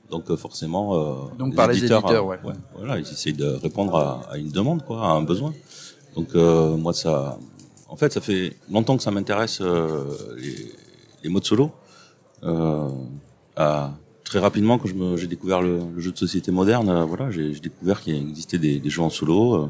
Donc 0.10 0.30
euh, 0.30 0.36
forcément. 0.38 0.96
euh, 0.96 1.15
Donc 1.38 1.56
par 1.56 1.68
les 1.68 1.77
éditeurs, 1.77 2.06
euh, 2.10 2.22
ouais. 2.22 2.53
Voilà, 2.75 2.98
ils 2.98 3.03
essayent 3.10 3.34
de 3.34 3.46
répondre 3.62 3.96
à, 3.96 4.22
à 4.32 4.38
une 4.38 4.50
demande, 4.50 4.84
quoi, 4.84 5.01
à 5.06 5.12
un 5.12 5.22
besoin. 5.22 5.53
Donc 6.15 6.30
euh, 6.36 6.75
moi, 6.77 6.94
ça, 6.94 7.38
en 7.88 7.96
fait, 7.96 8.12
ça 8.12 8.22
fait 8.22 8.58
longtemps 8.70 8.98
que 8.98 9.03
ça 9.03 9.12
m'intéresse 9.12 9.60
euh, 9.62 10.03
les, 10.38 10.72
les 11.24 11.30
modes 11.30 11.46
solo. 11.46 11.72
Euh, 12.44 12.89
à- 13.56 13.91
très 14.31 14.39
rapidement, 14.39 14.77
quand 14.79 14.88
j'ai 15.19 15.27
découvert 15.35 15.61
le, 15.61 15.79
le 15.95 16.01
jeu 16.05 16.11
de 16.13 16.17
société 16.25 16.50
moderne, 16.51 16.88
euh, 16.89 17.03
voilà, 17.11 17.25
j'ai 17.35 17.51
découvert 17.69 18.00
qu'il 18.01 18.15
existait 18.15 18.57
des, 18.65 18.79
des 18.79 18.89
jeux 18.89 19.01
en 19.09 19.09
solo. 19.09 19.39
euh, 19.55 19.67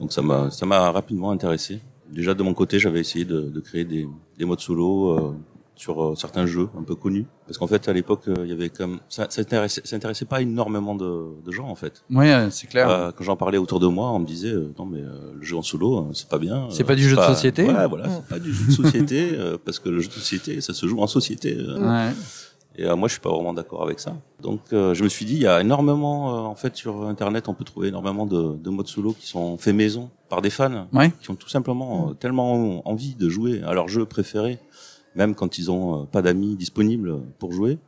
donc 0.00 0.12
ça 0.16 0.20
m'a 0.28 0.50
ça 0.58 0.66
m'a 0.66 0.90
rapidement 0.90 1.30
intéressé. 1.30 1.72
Déjà 2.20 2.32
de 2.34 2.42
mon 2.42 2.54
côté, 2.60 2.74
j'avais 2.80 2.98
essayé 3.06 3.24
de, 3.24 3.40
de 3.56 3.60
créer 3.60 3.84
des, 3.84 4.04
des 4.38 4.44
modes 4.44 4.58
solo 4.68 4.88
euh, 5.10 5.32
sur 5.76 5.94
euh, 6.02 6.14
certains 6.24 6.44
jeux 6.54 6.68
un 6.80 6.82
peu 6.82 6.96
connus, 7.04 7.26
parce 7.46 7.56
qu'en 7.58 7.68
fait 7.68 7.88
à 7.88 7.92
l'époque, 7.98 8.24
euh, 8.26 8.42
il 8.44 8.50
y 8.50 8.52
avait 8.58 8.68
comme 8.78 8.98
ça, 9.08 9.28
ça 9.30 9.40
intéressait, 9.42 9.82
ça 9.84 9.94
intéressait 10.00 10.24
pas 10.34 10.40
énormément 10.42 10.96
de, 10.96 11.10
de 11.46 11.52
gens 11.58 11.68
en 11.68 11.76
fait. 11.82 11.94
Euh, 12.10 12.48
c'est 12.50 12.66
clair. 12.72 12.86
Quand 13.16 13.24
j'en 13.28 13.36
parlais 13.44 13.58
autour 13.64 13.78
de 13.78 13.86
moi, 13.86 14.06
on 14.16 14.18
me 14.18 14.26
disait 14.34 14.54
non 14.78 14.86
mais 14.92 15.02
euh, 15.02 15.32
le 15.38 15.44
jeu 15.48 15.56
en 15.56 15.62
solo, 15.62 15.88
c'est 16.18 16.28
pas 16.34 16.38
bien. 16.46 16.56
C'est 16.70 16.88
pas 16.92 16.96
du 17.02 17.06
jeu 17.08 17.14
de 17.16 17.22
société 17.34 17.62
Ouais, 17.64 17.86
voilà, 17.94 18.06
c'est 18.16 18.26
pas 18.34 18.40
du 18.46 18.52
jeu 18.52 18.64
de 18.66 18.72
société 18.82 19.20
euh, 19.34 19.56
parce 19.64 19.78
que 19.82 19.88
le 19.88 20.00
jeu 20.00 20.08
de 20.08 20.18
société, 20.22 20.60
ça 20.60 20.74
se 20.80 20.84
joue 20.90 20.98
en 21.00 21.06
société. 21.18 21.50
Ouais. 21.56 22.10
Et 22.76 22.84
euh, 22.86 22.94
moi, 22.96 23.08
je 23.08 23.12
suis 23.14 23.20
pas 23.20 23.30
vraiment 23.30 23.52
d'accord 23.52 23.82
avec 23.82 23.98
ça. 24.00 24.14
Donc, 24.40 24.60
euh, 24.72 24.94
je 24.94 25.02
me 25.02 25.08
suis 25.08 25.24
dit, 25.24 25.34
il 25.34 25.42
y 25.42 25.46
a 25.46 25.60
énormément, 25.60 26.34
euh, 26.34 26.40
en 26.42 26.54
fait, 26.54 26.76
sur 26.76 27.04
Internet, 27.06 27.48
on 27.48 27.54
peut 27.54 27.64
trouver 27.64 27.88
énormément 27.88 28.26
de, 28.26 28.54
de 28.56 28.70
modes 28.70 28.86
solo 28.86 29.12
qui 29.12 29.26
sont 29.26 29.58
faits 29.58 29.74
maison 29.74 30.08
par 30.28 30.40
des 30.40 30.50
fans 30.50 30.86
Ouais. 30.92 31.12
qui 31.20 31.30
ont 31.30 31.34
tout 31.34 31.48
simplement 31.48 32.10
euh, 32.10 32.14
tellement 32.14 32.88
envie 32.88 33.14
de 33.16 33.28
jouer 33.28 33.62
à 33.64 33.74
leur 33.74 33.88
jeu 33.88 34.06
préféré, 34.06 34.60
même 35.16 35.34
quand 35.34 35.58
ils 35.58 35.70
ont 35.70 36.02
euh, 36.02 36.04
pas 36.04 36.22
d'amis 36.22 36.54
disponibles 36.54 37.20
pour 37.40 37.52
jouer, 37.52 37.78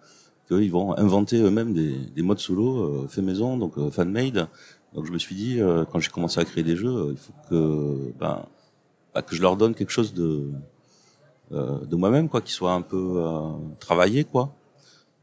qu'ils 0.48 0.72
vont 0.72 0.98
inventer 0.98 1.38
eux-mêmes 1.40 1.72
des, 1.72 1.94
des 1.94 2.22
modes 2.22 2.40
solo 2.40 2.80
euh, 2.82 3.06
faits 3.08 3.24
maison, 3.24 3.56
donc 3.56 3.74
fan-made. 3.90 4.48
Donc, 4.94 5.06
je 5.06 5.12
me 5.12 5.18
suis 5.18 5.36
dit, 5.36 5.60
euh, 5.60 5.84
quand 5.90 6.00
j'ai 6.00 6.10
commencé 6.10 6.40
à 6.40 6.44
créer 6.44 6.64
des 6.64 6.76
jeux, 6.76 7.10
il 7.12 7.16
faut 7.16 7.32
que, 7.48 8.12
ben, 8.18 8.44
bah, 9.14 9.22
que 9.22 9.34
je 9.36 9.40
leur 9.42 9.56
donne 9.56 9.74
quelque 9.74 9.90
chose 9.92 10.12
de 10.12 10.50
euh, 11.52 11.78
de 11.84 11.96
moi-même, 11.96 12.28
quoi, 12.28 12.40
qui 12.40 12.52
soit 12.52 12.72
un 12.72 12.80
peu 12.82 13.14
euh, 13.18 13.40
travaillé, 13.78 14.24
quoi 14.24 14.52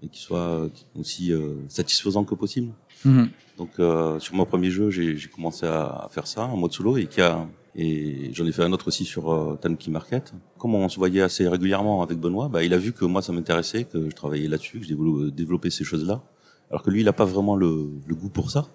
et 0.04 0.08
qui 0.08 0.20
soit 0.22 0.70
aussi 0.98 1.32
euh, 1.34 1.56
satisfaisant 1.68 2.24
que 2.24 2.36
possible. 2.36 2.72
Mhm. 3.06 3.30
Donc 3.58 3.72
euh, 3.80 4.20
sur 4.20 4.36
mon 4.36 4.46
premier 4.46 4.70
jeu, 4.72 4.90
j'ai 4.90 5.18
commencé 5.34 5.66
à, 5.66 6.06
à 6.06 6.10
faire 6.10 6.28
ça 6.28 6.44
en 6.46 6.58
mode 6.58 6.72
solo 6.74 6.98
et 6.98 7.08
qui 7.08 7.22
a 7.22 7.48
et 7.76 8.32
j'en 8.34 8.46
ai 8.48 8.52
fait 8.52 8.64
un 8.64 8.72
autre 8.74 8.88
aussi 8.88 9.06
sur 9.06 9.32
euh, 9.32 9.56
Tanuki 9.62 9.92
Market. 9.92 10.34
Comme 10.58 10.74
on 10.76 10.90
se 10.90 10.98
voyait 10.98 11.22
assez 11.22 11.48
régulièrement 11.48 12.02
avec 12.02 12.18
Benoît, 12.20 12.50
bah, 12.50 12.64
il 12.64 12.74
a 12.74 12.78
vu 12.78 12.92
que 12.94 13.06
moi 13.06 13.22
ça 13.22 13.32
m'intéressait, 13.32 13.84
que 13.84 14.10
je 14.10 14.16
travaillais 14.16 14.48
là-dessus, 14.48 14.80
que 14.80 14.86
je 14.86 14.94
dévelop- 14.94 15.30
développais 15.30 15.70
ces 15.70 15.84
choses-là. 15.84 16.22
Alors 16.72 16.82
que 16.84 16.90
lui, 16.90 17.02
il 17.02 17.06
n'a 17.06 17.14
pas 17.14 17.26
vraiment 17.26 17.56
le, 17.56 17.90
le 18.06 18.16
goût 18.16 18.30
pour 18.30 18.50
ça. 18.52 18.68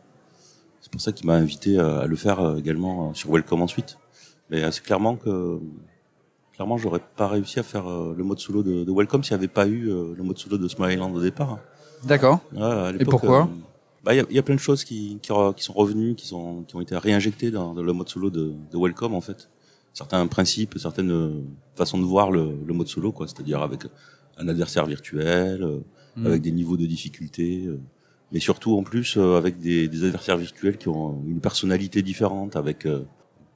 C'est 0.81 0.90
pour 0.93 1.00
ça 1.00 1.12
qu'il 1.12 1.26
m'a 1.26 1.35
invité 1.35 1.78
à, 1.78 2.00
à 2.00 2.07
le 2.07 2.16
faire 2.16 2.40
euh, 2.40 2.57
également 2.57 3.11
euh, 3.11 3.14
sur 3.14 3.31
Welcome 3.33 3.62
ensuite. 3.62 3.99
Mais 4.50 4.62
euh, 4.62 4.71
c'est 4.71 4.83
clairement 4.85 5.16
que 5.16 5.59
clairement 6.55 6.77
j'aurais 6.79 7.01
pas 7.17 7.29
réussi 7.29 7.59
à 7.59 7.63
faire 7.63 7.87
euh, 7.89 8.15
le 8.17 8.25
mode 8.25 8.39
solo 8.39 8.63
de, 8.63 8.85
de 8.85 8.93
Welcome 8.93 9.23
s'il 9.25 9.35
n'y 9.37 9.41
avait 9.41 9.49
pas 9.53 9.67
eu 9.67 9.89
euh, 9.91 10.15
le 10.17 10.23
mode 10.23 10.39
solo 10.39 10.57
de 10.59 10.69
Smile 10.69 10.93
Island 10.93 11.15
au 11.17 11.21
départ. 11.21 11.59
D'accord. 12.05 12.41
Ouais, 12.55 12.63
à 12.63 12.93
l'époque, 12.93 13.11
pourquoi? 13.11 13.43
euh, 13.43 13.47
Bah, 14.05 14.15
il 14.15 14.19
y 14.19 14.21
a, 14.21 14.25
y 14.31 14.39
a 14.39 14.43
plein 14.43 14.55
de 14.55 14.61
choses 14.61 14.85
qui, 14.85 15.19
qui, 15.23 15.29
sont 15.65 15.73
revenues, 15.73 16.15
qui 16.15 16.27
sont, 16.27 16.63
qui 16.67 16.77
ont 16.77 16.81
été 16.81 16.97
réinjectées 16.97 17.51
dans, 17.51 17.75
dans 17.75 17.83
le 17.83 17.93
mode 17.93 18.09
solo 18.09 18.31
de, 18.31 18.53
de 18.73 18.79
Welcome 18.79 19.15
en 19.15 19.21
fait. 19.21 19.49
Certains 19.93 20.27
principes, 20.27 20.75
certaines 20.79 21.45
façons 21.77 21.99
de 21.99 22.05
voir 22.05 22.31
le, 22.31 22.55
le 22.67 22.75
mode 22.75 22.89
solo, 22.89 23.13
quoi. 23.13 23.27
C'est-à-dire 23.29 23.63
avec 23.63 23.83
un 24.39 24.49
adversaire 24.49 24.87
virtuel, 24.87 25.67
Mhm. 26.17 26.27
avec 26.29 26.43
des 26.43 26.53
niveaux 26.53 26.77
de 26.77 26.87
difficulté, 26.87 27.69
mais 28.31 28.39
surtout 28.39 28.77
en 28.79 28.85
plus 28.85 29.17
euh, 29.17 29.37
avec 29.37 29.59
des, 29.59 29.89
des 29.89 30.05
adversaires 30.05 30.37
virtuels 30.37 30.79
qui 30.79 30.87
ont 30.89 31.21
une 31.27 31.41
personnalité 31.41 32.03
différente, 32.03 32.55
avec 32.55 32.87
euh, 32.87 33.03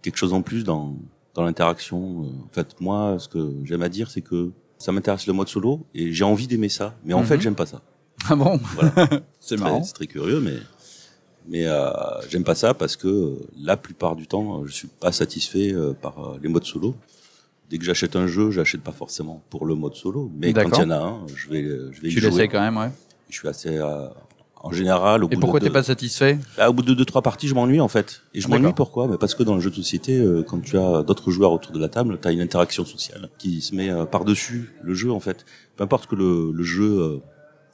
quelque 0.02 0.17
chose 0.17 0.33
en 0.33 0.43
plus 0.43 0.64
dans, 0.64 0.97
dans 1.38 1.45
l'interaction. 1.45 2.25
euh. 2.25 2.45
En 2.47 2.52
fait, 2.52 2.75
moi, 2.80 3.16
ce 3.18 3.28
que 3.28 3.52
j'aime 3.64 3.83
à 3.83 3.88
dire, 3.88 4.11
c'est 4.11 4.21
que 4.23 4.50
ça 4.76 4.90
m'intéresse 4.92 5.26
le 5.26 5.33
mode 5.33 5.49
solo 5.49 5.87
et 5.95 6.12
j'ai 6.12 6.25
envie 6.25 6.47
d'aimer 6.47 6.68
ça, 6.68 6.95
mais 7.04 7.14
en 7.14 7.21
Mhm. 7.21 7.26
fait, 7.26 7.40
j'aime 7.40 7.54
pas 7.54 7.66
ça. 7.66 7.80
Ah 8.28 8.35
bon? 8.35 8.59
Voilà. 8.75 9.09
C'est 9.40 9.57
marrant. 9.57 9.83
C'est 9.85 9.92
très 9.95 10.07
curieux, 10.09 10.40
mais 10.40 10.57
mais 11.50 11.66
euh, 11.66 11.90
j'aime 12.28 12.45
pas 12.45 12.54
ça 12.57 12.75
parce 12.75 12.97
que 12.97 13.07
euh, 13.09 13.37
la 13.59 13.76
plupart 13.76 14.16
du 14.16 14.26
temps, 14.26 14.66
je 14.66 14.73
suis 14.73 14.88
pas 14.88 15.12
satisfait 15.12 15.73
euh, 15.73 15.92
par 15.95 16.37
les 16.42 16.49
modes 16.49 16.64
solo. 16.64 16.95
Dès 17.71 17.78
que 17.78 17.85
j'achète 17.85 18.16
un 18.16 18.26
jeu, 18.26 18.50
j'achète 18.50 18.80
pas 18.83 18.92
forcément 18.92 19.42
pour 19.50 19.64
le 19.66 19.75
mode 19.75 19.95
solo, 19.95 20.30
mais 20.35 20.52
quand 20.52 20.68
il 20.78 20.80
y 20.80 20.85
en 20.85 20.90
a 20.90 20.97
un, 20.99 21.26
je 21.35 21.49
vais 21.49 21.62
je 21.92 22.00
vais 22.00 22.09
y 22.09 22.14
Tu 22.14 22.21
jouer. 22.21 22.30
l'essayes 22.30 22.49
quand 22.49 22.61
même, 22.61 22.76
ouais. 22.78 22.90
Je 23.30 23.37
suis 23.37 23.49
assez 23.49 23.78
en 24.62 24.72
général 24.72 25.22
au 25.24 25.28
Et 25.28 25.34
bout 25.34 25.40
pourquoi 25.40 25.60
de 25.60 25.64
t'es 25.64 25.70
deux- 25.70 25.74
pas 25.74 25.82
satisfait 25.82 26.38
Ah, 26.58 26.70
au 26.70 26.72
bout 26.72 26.82
de 26.82 26.94
deux 26.94 27.04
trois 27.04 27.22
parties, 27.22 27.48
je 27.48 27.54
m'ennuie 27.54 27.80
en 27.80 27.88
fait. 27.88 28.22
Et 28.34 28.40
je 28.40 28.46
Ah, 28.46 28.50
m'ennuie 28.50 28.62
d'accord. 28.64 28.74
pourquoi? 28.74 29.08
Mais 29.08 29.16
parce 29.18 29.34
que 29.34 29.42
dans 29.42 29.54
le 29.54 29.60
jeu 29.60 29.70
de 29.70 29.74
société, 29.76 30.18
euh, 30.18 30.42
quand 30.42 30.60
tu 30.60 30.76
as 30.78 31.02
d'autres 31.02 31.30
joueurs 31.30 31.52
autour 31.52 31.72
de 31.72 31.78
la 31.78 31.88
table, 31.88 32.18
tu 32.20 32.28
as 32.28 32.32
une 32.32 32.40
interaction 32.40 32.84
sociale 32.84 33.28
qui 33.38 33.60
se 33.60 33.74
met 33.74 33.88
euh, 33.90 34.04
par-dessus 34.04 34.70
le 34.82 34.94
jeu 34.94 35.12
en 35.12 35.20
fait. 35.20 35.44
Peu 35.76 35.84
importe 35.84 36.06
que 36.06 36.16
le, 36.16 36.50
le 36.52 36.62
jeu 36.64 36.84
euh, 37.00 37.22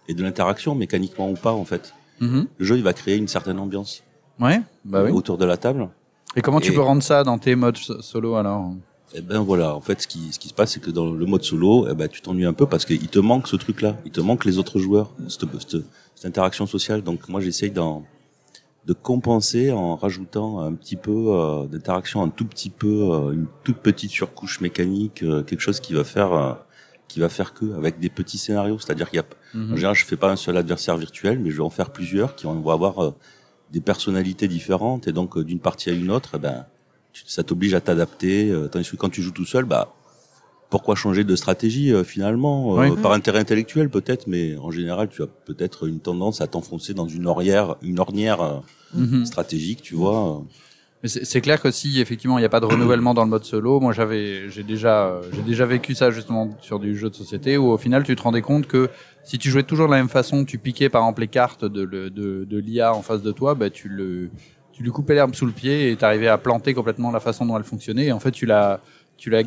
ait 0.08 0.14
de 0.14 0.22
l'interaction 0.22 0.74
mécaniquement 0.74 1.30
ou 1.30 1.34
pas 1.34 1.52
en 1.52 1.64
fait. 1.64 1.94
Mhm. 2.20 2.46
Le 2.58 2.64
jeu, 2.64 2.76
il 2.76 2.82
va 2.82 2.92
créer 2.92 3.16
une 3.16 3.28
certaine 3.28 3.58
ambiance 3.58 4.02
Ouais, 4.40 4.60
bah 4.84 5.02
oui. 5.04 5.10
autour 5.10 5.38
de 5.38 5.44
la 5.44 5.56
table. 5.56 5.88
Et 6.36 6.42
comment 6.42 6.60
tu 6.60 6.72
Et- 6.72 6.74
peux 6.74 6.80
rendre 6.82 7.02
ça 7.02 7.22
dans 7.24 7.38
tes 7.38 7.54
modes 7.54 7.76
so- 7.76 8.02
solo 8.02 8.34
alors? 8.34 8.72
Et 9.16 9.20
ben 9.20 9.38
voilà, 9.40 9.76
en 9.76 9.80
fait, 9.80 10.02
ce 10.02 10.08
qui, 10.08 10.32
ce 10.32 10.40
qui 10.40 10.48
se 10.48 10.54
passe, 10.54 10.72
c'est 10.72 10.80
que 10.80 10.90
dans 10.90 11.08
le 11.12 11.24
mode 11.26 11.44
solo, 11.44 11.86
eh 11.88 11.94
ben, 11.94 12.08
tu 12.08 12.20
t'ennuies 12.20 12.46
un 12.46 12.52
peu 12.52 12.66
parce 12.66 12.84
qu'il 12.84 13.06
te 13.06 13.20
manque 13.20 13.46
ce 13.46 13.54
truc-là. 13.54 13.96
Il 14.04 14.10
te 14.10 14.20
manque 14.20 14.44
les 14.44 14.58
autres 14.58 14.80
joueurs, 14.80 15.12
cette, 15.28 15.44
cette- 15.60 15.84
cette 16.14 16.26
interaction 16.26 16.66
sociale. 16.66 17.02
Donc 17.02 17.28
moi, 17.28 17.40
j'essaye 17.40 17.70
d'en 17.70 18.04
de 18.86 18.92
compenser 18.92 19.72
en 19.72 19.96
rajoutant 19.96 20.60
un 20.60 20.74
petit 20.74 20.96
peu 20.96 21.10
euh, 21.10 21.66
d'interaction, 21.66 22.22
un 22.22 22.28
tout 22.28 22.44
petit 22.44 22.68
peu, 22.68 23.10
euh, 23.12 23.32
une 23.32 23.46
toute 23.62 23.78
petite 23.78 24.10
surcouche 24.10 24.60
mécanique, 24.60 25.22
euh, 25.22 25.42
quelque 25.42 25.60
chose 25.60 25.80
qui 25.80 25.94
va 25.94 26.04
faire, 26.04 26.34
euh, 26.34 26.52
qui 27.08 27.18
va 27.18 27.30
faire 27.30 27.54
que 27.54 27.74
avec 27.76 27.98
des 27.98 28.10
petits 28.10 28.36
scénarios. 28.36 28.78
C'est-à-dire 28.78 29.08
qu'il 29.08 29.16
y 29.16 29.20
a 29.20 29.26
Mhm. 29.54 29.72
En 29.72 29.76
général, 29.76 29.96
je 29.96 30.04
fais 30.04 30.16
pas 30.16 30.30
un 30.30 30.36
seul 30.36 30.56
adversaire 30.56 30.96
virtuel, 30.96 31.38
mais 31.38 31.50
je 31.50 31.56
vais 31.56 31.62
en 31.62 31.70
faire 31.70 31.90
plusieurs 31.90 32.34
qui 32.34 32.44
vont 32.44 32.68
avoir 32.70 33.02
euh, 33.02 33.14
des 33.70 33.80
personnalités 33.80 34.48
différentes 34.48 35.06
et 35.08 35.12
donc 35.12 35.36
euh, 35.36 35.44
d'une 35.44 35.60
partie 35.60 35.90
à 35.90 35.92
une 35.92 36.10
autre, 36.10 36.32
eh 36.34 36.38
ben 36.38 36.66
ça 37.26 37.42
t'oblige 37.44 37.74
à 37.74 37.80
t'adapter. 37.80 38.50
euh, 38.50 38.68
tandis 38.68 38.90
que 38.90 38.96
quand 38.96 39.10
tu 39.10 39.22
joues 39.22 39.30
tout 39.30 39.44
seul, 39.44 39.64
bah 39.64 39.94
pourquoi 40.74 40.96
changer 40.96 41.22
de 41.22 41.36
stratégie 41.36 41.92
euh, 41.92 42.02
finalement 42.02 42.76
euh, 42.80 42.90
Oui. 42.90 42.96
Par 43.00 43.12
intérêt 43.12 43.38
intellectuel 43.38 43.88
peut-être, 43.90 44.26
mais 44.26 44.56
en 44.56 44.72
général, 44.72 45.08
tu 45.08 45.22
as 45.22 45.28
peut-être 45.28 45.86
une 45.86 46.00
tendance 46.00 46.40
à 46.40 46.48
t'enfoncer 46.48 46.94
dans 46.94 47.06
une 47.06 47.26
ornière, 47.28 47.76
une 47.82 48.00
ornière 48.00 48.40
euh, 48.42 48.58
Mhm. 48.92 49.24
stratégique, 49.24 49.82
tu 49.82 49.94
vois. 49.94 50.42
c'est 51.04 51.24
c'est 51.24 51.40
clair 51.40 51.60
que 51.62 51.70
si 51.70 52.00
effectivement 52.00 52.38
il 52.38 52.42
n'y 52.42 52.46
a 52.46 52.54
pas 52.56 52.60
de 52.60 52.66
renouvellement 52.66 53.12
dans 53.14 53.22
le 53.24 53.30
mode 53.30 53.44
solo, 53.44 53.78
moi 53.78 53.92
j'avais 53.92 54.48
j'ai 54.50 54.64
déjà 54.64 54.94
euh, 55.06 55.20
j'ai 55.34 55.42
déjà 55.42 55.64
vécu 55.66 55.94
ça 55.94 56.10
justement 56.10 56.44
sur 56.60 56.78
du 56.80 56.96
jeu 56.96 57.08
de 57.10 57.14
société 57.14 57.56
où 57.56 57.66
au 57.70 57.78
final 57.78 58.02
tu 58.02 58.16
te 58.16 58.22
rendais 58.22 58.42
compte 58.42 58.66
que 58.66 58.88
si 59.22 59.38
tu 59.38 59.48
jouais 59.50 59.62
toujours 59.70 59.86
de 59.86 59.92
la 59.92 59.98
même 59.98 60.08
façon, 60.08 60.44
tu 60.44 60.58
piquais 60.58 60.88
par 60.88 61.02
exemple 61.02 61.20
les 61.20 61.28
cartes 61.28 61.64
de 61.64 61.82
le- 61.82 62.10
de, 62.10 62.44
de 62.52 62.58
l'IA 62.58 62.94
en 62.94 63.02
face 63.02 63.22
de 63.22 63.32
toi, 63.32 63.54
bah 63.54 63.70
tu 63.70 63.88
le 63.88 64.30
tu 64.72 64.82
lui 64.82 64.90
coupais 64.90 65.14
l'herbe 65.14 65.34
sous 65.36 65.46
le 65.46 65.52
pied 65.52 65.90
et 65.90 65.96
t'arrivais 65.96 66.26
à 66.28 66.38
planter 66.38 66.74
complètement 66.74 67.10
la 67.12 67.20
façon 67.20 67.46
dont 67.46 67.56
elle 67.56 67.64
fonctionnait. 67.64 68.06
Et 68.06 68.12
en 68.12 68.18
fait 68.24 68.32
tu 68.32 68.44
l'as 68.46 68.80
tu 69.16 69.28
l'as 69.30 69.42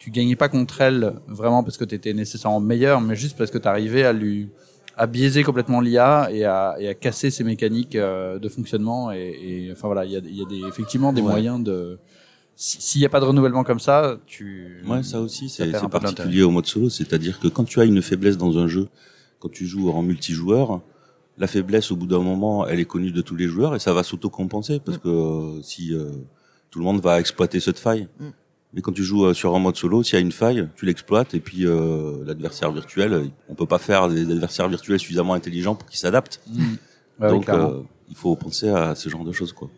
tu 0.00 0.10
gagnais 0.10 0.34
pas 0.34 0.48
contre 0.48 0.80
elle 0.80 1.12
vraiment 1.28 1.62
parce 1.62 1.76
que 1.76 1.84
tu 1.84 1.94
étais 1.94 2.12
nécessairement 2.14 2.58
meilleur, 2.58 3.00
mais 3.00 3.14
juste 3.14 3.36
parce 3.38 3.50
que 3.52 3.58
tu 3.58 3.68
arrivais 3.68 4.02
à 4.02 4.12
lui 4.12 4.48
à 4.96 5.06
biaiser 5.06 5.42
complètement 5.44 5.80
l'IA 5.80 6.28
et 6.32 6.44
à, 6.44 6.74
et 6.80 6.88
à 6.88 6.94
casser 6.94 7.30
ses 7.30 7.44
mécaniques 7.44 7.94
euh, 7.96 8.38
de 8.38 8.48
fonctionnement 8.48 9.12
et, 9.12 9.18
et 9.68 9.72
enfin 9.72 9.86
voilà 9.88 10.04
il 10.04 10.10
y 10.12 10.16
a, 10.16 10.20
il 10.24 10.36
y 10.36 10.42
a 10.42 10.46
des, 10.46 10.62
effectivement 10.68 11.12
des 11.12 11.20
Ouais. 11.22 11.28
moyens 11.28 11.62
de 11.62 11.98
si- 12.56 12.80
s'il 12.82 13.00
n'y 13.00 13.06
a 13.06 13.08
pas 13.08 13.20
de 13.20 13.24
renouvellement 13.26 13.62
comme 13.64 13.78
ça 13.80 14.18
tu 14.26 14.82
Ouais, 14.88 15.02
ça 15.02 15.20
aussi, 15.20 15.48
c'est 15.48 15.70
particulier 15.88 16.42
au 16.42 16.50
mode 16.50 16.66
solo. 16.66 16.90
C'est-à-dire 16.90 17.38
que 17.38 17.48
quand 17.48 17.64
tu 17.64 17.80
as 17.80 17.84
une 17.84 18.02
faiblesse 18.02 18.36
dans 18.36 18.58
un 18.58 18.66
jeu, 18.68 18.88
quand 19.38 19.50
tu 19.50 19.64
joues 19.66 19.90
en 19.90 20.02
multijoueur, 20.02 20.80
la 21.38 21.46
faiblesse, 21.46 21.90
au 21.92 21.96
bout 21.96 22.06
d'un 22.06 22.18
moment, 22.20 22.66
elle 22.66 22.80
est 22.80 22.84
connue 22.84 23.12
de 23.12 23.22
tous 23.22 23.36
les 23.36 23.46
joueurs 23.48 23.74
et 23.74 23.78
ça 23.78 23.92
va 23.94 24.02
s'auto-compenser 24.02 24.80
parce 24.84 24.98
que 24.98 25.08
euh, 25.08 25.62
si 25.62 25.94
euh, 25.94 26.10
tout 26.70 26.78
le 26.78 26.84
monde 26.84 27.00
va 27.00 27.18
exploiter 27.20 27.60
cette 27.60 27.78
faille. 27.78 28.08
Mm. 28.18 28.24
Mais 28.72 28.82
quand 28.82 28.92
tu 28.92 29.02
joues 29.02 29.26
euh, 29.26 29.34
sur 29.34 29.54
un 29.54 29.58
mode 29.58 29.76
solo, 29.76 30.02
s'il 30.02 30.14
y 30.14 30.18
a 30.18 30.20
une 30.20 30.32
faille, 30.32 30.68
tu 30.76 30.86
l'exploites 30.86 31.34
et 31.34 31.40
puis 31.40 31.66
euh, 31.66 32.22
l'adversaire 32.24 32.70
virtuel, 32.70 33.30
on 33.48 33.54
peut 33.54 33.66
pas 33.66 33.78
faire 33.78 34.08
des 34.08 34.22
adversaires 34.30 34.68
virtuels 34.68 35.00
suffisamment 35.00 35.34
intelligents 35.34 35.74
pour 35.74 35.88
qu'ils 35.88 35.98
s'adaptent. 35.98 36.40
Mm. 36.46 36.62
Ouais, 37.20 37.28
Donc, 37.28 37.48
euh, 37.48 37.82
il 38.08 38.16
faut 38.16 38.34
penser 38.36 38.68
à 38.68 38.94
ce 38.94 39.08
genre 39.08 39.24
de 39.24 39.32
choses, 39.32 39.52
quoi. 39.52 39.68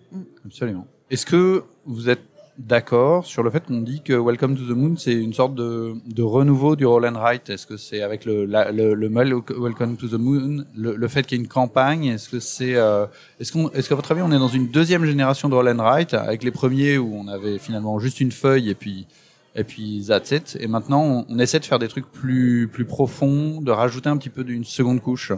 Absolument. 0.45 0.87
Est-ce 1.11 1.27
que 1.27 1.65
vous 1.85 2.09
êtes 2.09 2.23
d'accord 2.59 3.25
sur 3.25 3.43
le 3.43 3.51
fait 3.51 3.65
qu'on 3.67 3.81
dit 3.81 4.03
que 4.03 4.13
Welcome 4.13 4.57
to 4.57 4.63
the 4.65 4.77
Moon 4.77 4.97
c'est 4.97 5.15
une 5.15 5.33
sorte 5.33 5.55
de, 5.55 5.95
de 6.07 6.23
renouveau 6.23 6.77
du 6.77 6.85
roll 6.85 7.07
and 7.07 7.17
Est-ce 7.49 7.67
que 7.67 7.77
c'est 7.77 8.03
avec 8.03 8.25
le, 8.25 8.45
la- 8.45 8.71
le, 8.73 9.09
Welcome 9.09 9.97
to 9.97 10.09
the 10.09 10.19
Moon, 10.21 10.65
le, 10.77 11.09
fait 11.09 11.27
qu'il 11.27 11.39
y 11.39 11.41
ait 11.41 11.45
une 11.45 11.49
campagne 11.49 12.05
Est-ce 12.07 12.29
que 12.29 12.41
c'est 12.41 12.75
euh, 12.77 13.07
est-ce 13.41 13.53
qu'on 13.53 13.71
est-ce 13.71 13.89
qu'à 13.89 13.95
votre 13.95 14.13
avis 14.13 14.23
on 14.23 14.31
est 14.33 14.39
dans 14.39 14.49
une 14.49 14.69
deuxième 14.69 15.05
génération 15.05 15.49
de 15.49 15.55
roll 15.55 15.69
and 15.69 15.79
avec 15.79 16.45
les 16.45 16.51
premiers 16.51 16.99
où 16.99 17.15
on 17.15 17.29
avait 17.29 17.59
finalement 17.59 17.99
juste 17.99 18.21
une 18.21 18.33
feuille 18.33 18.69
et 18.69 18.75
puis 18.75 19.07
et 19.55 19.65
puis 19.65 20.05
that's 20.07 20.57
et 20.59 20.67
maintenant 20.67 21.03
on, 21.03 21.27
on 21.29 21.39
essaie 21.39 21.59
de 21.61 21.65
faire 21.65 21.79
des 21.79 21.89
trucs 21.89 22.11
plus 22.11 22.69
plus 22.69 22.85
profonds, 22.85 23.61
de 23.61 23.71
rajouter 23.71 24.09
un 24.09 24.17
petit 24.17 24.31
peu 24.31 24.45
d'une 24.45 24.65
seconde 24.65 25.01
couche? 25.01 25.33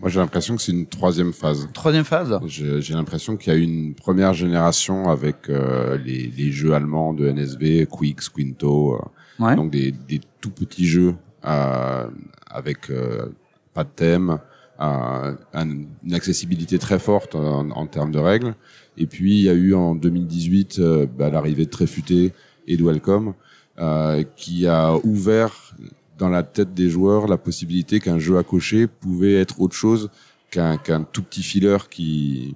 Moi, 0.00 0.08
j'ai 0.10 0.20
l'impression 0.20 0.56
que 0.56 0.62
c'est 0.62 0.72
une 0.72 0.86
troisième 0.86 1.32
phase. 1.32 1.68
Troisième 1.72 2.04
phase. 2.04 2.38
J'ai 2.46 2.94
l'impression 2.94 3.36
qu'il 3.36 3.52
y 3.52 3.56
a 3.56 3.58
eu 3.58 3.62
une 3.62 3.94
première 3.94 4.34
génération 4.34 5.08
avec 5.08 5.48
euh, 5.48 5.96
les, 5.98 6.26
les 6.36 6.50
jeux 6.52 6.74
allemands 6.74 7.12
de 7.14 7.28
NSV, 7.30 7.86
Quicks, 7.86 8.28
Quinto, 8.34 8.94
euh, 8.94 8.98
Ouais. 9.44 9.56
donc 9.56 9.70
des, 9.72 9.90
des 9.90 10.20
tout 10.40 10.50
petits 10.50 10.86
jeux 10.86 11.14
euh, 11.44 12.06
avec 12.48 12.88
euh, 12.90 13.26
pas 13.72 13.82
de 13.82 13.88
thème, 13.88 14.38
euh, 14.80 15.34
un- 15.52 15.68
une 16.04 16.14
accessibilité 16.14 16.78
très 16.78 16.98
forte 17.00 17.34
en, 17.34 17.68
en 17.70 17.86
termes 17.88 18.12
de 18.12 18.18
règles. 18.20 18.54
Et 18.96 19.06
puis 19.06 19.38
il 19.38 19.42
y 19.42 19.48
a 19.48 19.54
eu 19.54 19.74
en 19.74 19.96
2018 19.96 20.78
euh, 20.78 21.06
bah, 21.18 21.30
l'arrivée 21.30 21.64
de 21.64 21.70
Tréfuté 21.70 22.32
et 22.68 22.76
de 22.76 22.84
Welcome, 22.84 23.34
euh, 23.80 24.22
qui 24.36 24.68
a 24.68 24.94
ouvert 25.04 25.74
dans 26.18 26.28
la 26.28 26.42
tête 26.42 26.74
des 26.74 26.88
joueurs 26.88 27.26
la 27.26 27.36
possibilité 27.38 28.00
qu'un 28.00 28.18
jeu 28.18 28.38
à 28.38 28.42
cocher 28.42 28.86
pouvait 28.86 29.34
être 29.34 29.60
autre 29.60 29.74
chose 29.74 30.10
qu'un 30.50 30.76
qu'un 30.78 31.02
tout 31.02 31.22
petit 31.22 31.42
filler 31.42 31.76
qui 31.90 32.54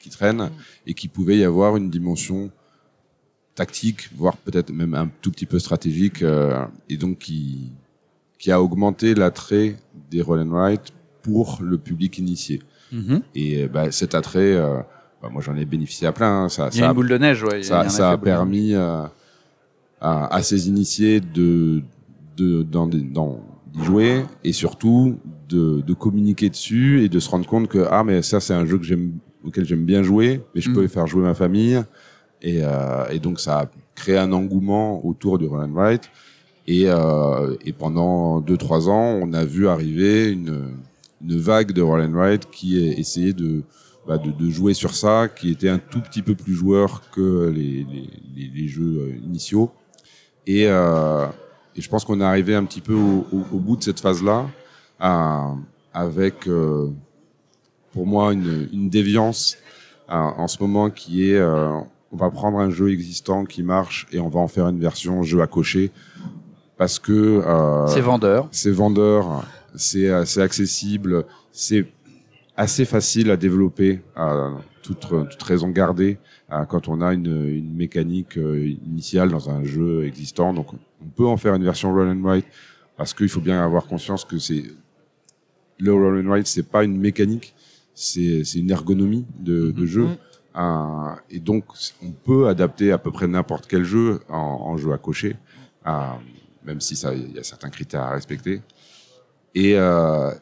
qui 0.00 0.10
traîne 0.10 0.50
et 0.86 0.94
qui 0.94 1.08
pouvait 1.08 1.38
y 1.38 1.44
avoir 1.44 1.76
une 1.76 1.90
dimension 1.90 2.50
tactique, 3.54 4.08
voire 4.16 4.36
peut-être 4.36 4.70
même 4.72 4.94
un 4.94 5.10
tout 5.20 5.30
petit 5.30 5.46
peu 5.46 5.58
stratégique, 5.58 6.22
euh, 6.22 6.64
et 6.88 6.96
donc 6.96 7.18
qui 7.18 7.70
qui 8.38 8.50
a 8.50 8.62
augmenté 8.62 9.14
l'attrait 9.14 9.76
des 10.10 10.22
roll 10.22 10.40
and 10.40 10.50
write 10.50 10.92
pour 11.22 11.58
le 11.62 11.76
public 11.76 12.16
initié. 12.18 12.62
Mhm. 12.92 13.20
Et 13.34 13.64
euh, 13.64 13.68
bah, 13.68 13.90
cet 13.92 14.14
attrait, 14.14 14.54
euh, 14.54 14.78
bah, 15.22 15.28
moi 15.30 15.42
j'en 15.42 15.54
ai 15.56 15.66
bénéficié 15.66 16.06
à 16.06 16.12
plein. 16.12 16.44
hein. 16.44 16.48
Ça, 16.48 16.70
Il 16.72 16.76
y 16.78 16.80
a 16.80 16.84
ça 16.84 16.88
une 16.88 16.94
boule 16.94 17.08
de 17.08 17.18
neige, 17.18 17.42
ouais. 17.44 17.62
ça, 17.62 17.80
un 17.82 17.88
ça 17.90 18.10
a 18.12 18.16
permis 18.18 18.72
euh, 18.74 19.02
à, 20.00 20.34
à 20.34 20.42
ces 20.42 20.68
initiés 20.68 21.20
de 21.20 21.82
de 22.40 22.62
d'en- 22.62 23.40
jouer 23.84 24.24
et 24.42 24.52
surtout 24.52 25.16
de, 25.48 25.80
de 25.80 25.94
communiquer 25.94 26.48
dessus 26.50 27.04
et 27.04 27.08
de 27.08 27.20
se 27.20 27.30
rendre 27.30 27.46
compte 27.46 27.68
que 27.68 27.86
ah 27.90 28.02
mais 28.02 28.20
ça 28.22 28.40
c'est 28.40 28.52
un 28.54 28.66
jeu 28.66 28.78
que 28.78 28.84
j'aime 28.84 29.12
auquel 29.44 29.64
j'aime 29.64 29.84
bien 29.84 30.02
jouer 30.02 30.40
mais 30.54 30.60
je 30.60 30.70
Mm. 30.70 30.74
peux 30.74 30.86
faire 30.88 31.06
jouer 31.06 31.22
ma 31.22 31.34
famille 31.34 31.80
et, 32.42 32.58
euh, 32.62 33.08
et 33.10 33.20
donc 33.20 33.38
ça 33.38 33.60
a 33.60 33.70
créé 33.94 34.16
un 34.18 34.32
engouement 34.32 35.06
autour 35.06 35.38
du 35.38 35.46
roll 35.46 35.62
and 35.64 35.72
write 35.74 36.10
et, 36.66 36.84
euh, 36.88 37.54
et 37.64 37.72
pendant 37.72 38.40
deux 38.40 38.56
trois 38.56 38.88
ans 38.88 39.18
on 39.22 39.32
a 39.34 39.44
vu 39.44 39.68
arriver 39.68 40.30
une 40.32 40.70
une 41.22 41.36
vague 41.36 41.70
de 41.72 41.82
roll 41.82 42.00
and 42.00 42.12
write 42.14 42.50
qui 42.50 42.76
essayait 43.02 43.32
de 43.34 43.62
bah, 44.08 44.18
de, 44.18 44.30
de 44.32 44.50
jouer 44.50 44.72
sur 44.74 44.94
ça, 44.94 45.28
qui 45.28 45.50
était 45.50 45.68
un 45.68 45.78
tout 45.78 46.00
petit 46.00 46.22
peu 46.22 46.34
plus 46.34 46.54
joueur 46.54 47.02
que 47.14 47.52
les, 47.54 47.86
les, 48.34 48.66
jeux 48.66 49.12
initiaux. 49.22 49.70
Et, 50.46 50.64
euh, 50.66 51.26
et 51.76 51.80
je 51.80 51.88
pense 51.88 52.04
qu'on 52.04 52.20
est 52.20 52.24
arrivé 52.24 52.54
un 52.54 52.64
petit 52.64 52.80
peu 52.80 52.94
au, 52.94 53.26
au, 53.32 53.38
au 53.52 53.58
bout 53.58 53.76
de 53.76 53.82
cette 53.82 54.00
phase-là, 54.00 54.46
euh, 55.02 55.54
avec 55.94 56.46
euh, 56.48 56.88
pour 57.92 58.06
moi 58.06 58.32
une, 58.32 58.68
une 58.72 58.88
déviance 58.90 59.56
euh, 60.10 60.14
en 60.14 60.46
ce 60.48 60.60
moment 60.62 60.90
qui 60.90 61.30
est 61.30 61.36
euh, 61.36 61.68
on 62.12 62.16
va 62.16 62.30
prendre 62.30 62.58
un 62.58 62.70
jeu 62.70 62.90
existant 62.92 63.44
qui 63.44 63.62
marche 63.62 64.06
et 64.12 64.18
on 64.18 64.28
va 64.28 64.40
en 64.40 64.48
faire 64.48 64.66
une 64.68 64.80
version 64.80 65.22
jeu 65.22 65.40
à 65.42 65.46
cocher 65.46 65.90
parce 66.76 66.98
que 66.98 67.12
euh, 67.46 67.86
C'est 67.86 68.00
vendeur. 68.00 68.48
c'est 68.50 68.70
vendeur, 68.70 69.44
c'est 69.76 70.08
euh, 70.08 70.24
c'est 70.24 70.42
accessible, 70.42 71.24
c'est 71.52 71.86
assez 72.56 72.84
facile 72.84 73.30
à 73.30 73.36
développer, 73.36 74.00
à 74.16 74.50
toute, 74.82 75.06
toute 75.30 75.42
raison 75.42 75.68
gardée, 75.68 76.18
euh, 76.52 76.64
quand 76.64 76.88
on 76.88 77.00
a 77.00 77.12
une, 77.12 77.48
une 77.48 77.74
mécanique 77.74 78.38
euh, 78.38 78.74
initiale 78.86 79.30
dans 79.30 79.50
un 79.50 79.64
jeu 79.64 80.04
existant. 80.06 80.52
Donc, 80.54 80.72
on 80.72 81.08
peut 81.16 81.26
en 81.26 81.36
faire 81.36 81.54
une 81.54 81.64
version 81.64 81.92
roll 81.92 82.08
and 82.08 82.22
write 82.22 82.46
parce 82.96 83.14
qu'il 83.14 83.28
faut 83.28 83.40
bien 83.40 83.62
avoir 83.62 83.86
conscience 83.86 84.24
que 84.24 84.38
c'est 84.38 84.64
le 85.78 85.92
roll 85.92 86.24
and 86.24 86.28
write, 86.30 86.46
c'est 86.46 86.68
pas 86.68 86.84
une 86.84 86.98
mécanique, 86.98 87.54
c'est 87.94 88.42
une 88.54 88.70
ergonomie 88.70 89.26
de, 89.38 89.70
de 89.70 89.86
jeu. 89.86 90.04
Mhm. 90.04 90.16
Euh, 90.56 91.14
et 91.30 91.38
donc, 91.38 91.64
on 92.02 92.10
peut 92.10 92.48
adapter 92.48 92.92
à 92.92 92.98
peu 92.98 93.10
près 93.10 93.26
n'importe 93.26 93.66
quel 93.66 93.84
jeu 93.84 94.20
en, 94.28 94.36
en 94.36 94.76
jeu 94.76 94.92
à 94.92 94.98
cocher, 94.98 95.36
euh, 95.86 95.92
même 96.64 96.80
si 96.80 96.96
ça, 96.96 97.14
il 97.14 97.32
y 97.32 97.38
a 97.38 97.42
certains 97.42 97.70
critères 97.70 98.02
à 98.02 98.10
respecter. 98.10 98.60
Et, 99.54 99.74
euh, 99.76 100.32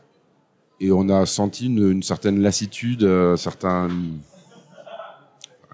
et 0.81 0.91
on 0.93 1.09
a 1.09 1.27
senti 1.27 1.67
une, 1.67 1.91
une 1.91 2.03
certaine 2.03 2.41
lassitude, 2.41 3.03
euh, 3.03 3.37
certains 3.37 3.89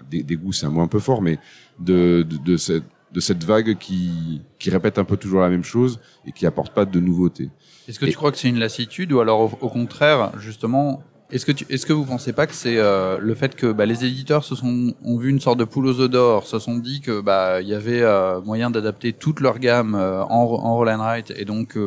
des, 0.09 0.35
goûts, 0.35 0.53
c'est 0.53 0.65
un 0.65 0.69
mot 0.69 0.81
un 0.81 0.87
peu 0.87 0.99
fort, 0.99 1.21
mais 1.21 1.39
de, 1.79 2.25
de, 2.29 2.37
de 2.37 2.57
cette, 2.57 2.83
de 3.13 3.19
cette 3.19 3.43
vague 3.43 3.77
qui, 3.77 4.41
qui 4.59 4.69
répète 4.69 4.97
un 4.99 5.03
peu 5.05 5.17
toujours 5.17 5.41
la 5.41 5.49
même 5.49 5.63
chose 5.63 5.99
et 6.25 6.31
qui 6.31 6.45
apporte 6.45 6.73
pas 6.73 6.85
de 6.85 6.99
nouveautés. 6.99 7.49
Est-ce 7.87 7.99
que 7.99 8.05
Et- 8.05 8.09
tu 8.11 8.15
crois 8.17 8.31
que 8.31 8.37
c'est 8.37 8.49
une 8.49 8.59
lassitude 8.59 9.11
ou 9.13 9.19
alors 9.19 9.39
au, 9.41 9.65
au 9.65 9.69
contraire, 9.69 10.31
justement, 10.39 11.03
est-ce 11.31 11.45
que 11.45 11.51
tu, 11.51 11.65
est-ce 11.69 11.85
que 11.85 11.93
vous 11.93 12.05
pensez 12.05 12.33
pas 12.33 12.45
que 12.45 12.53
c'est 12.53 12.77
euh, 12.77 13.17
le 13.19 13.33
fait 13.35 13.55
que 13.55 13.71
bah, 13.71 13.85
les 13.85 14.05
éditeurs 14.05 14.43
se 14.43 14.55
sont 14.55 14.93
ont 15.03 15.17
vu 15.17 15.29
une 15.29 15.39
sorte 15.39 15.57
de 15.57 15.63
poule 15.63 15.87
aux 15.87 15.99
œufs 15.99 16.09
d'or, 16.09 16.45
se 16.45 16.59
sont 16.59 16.77
dit 16.77 17.01
que 17.01 17.19
bah 17.21 17.61
il 17.61 17.67
y 17.67 17.73
avait 17.73 18.01
euh, 18.01 18.41
moyen 18.41 18.69
d'adapter 18.69 19.11
toute 19.11 19.39
leur 19.39 19.57
gamme 19.59 19.95
euh, 19.95 20.23
en, 20.23 20.43
en 20.43 20.75
roll 20.75 20.89
and 20.89 20.99
write 20.99 21.33
et 21.35 21.45
donc 21.45 21.77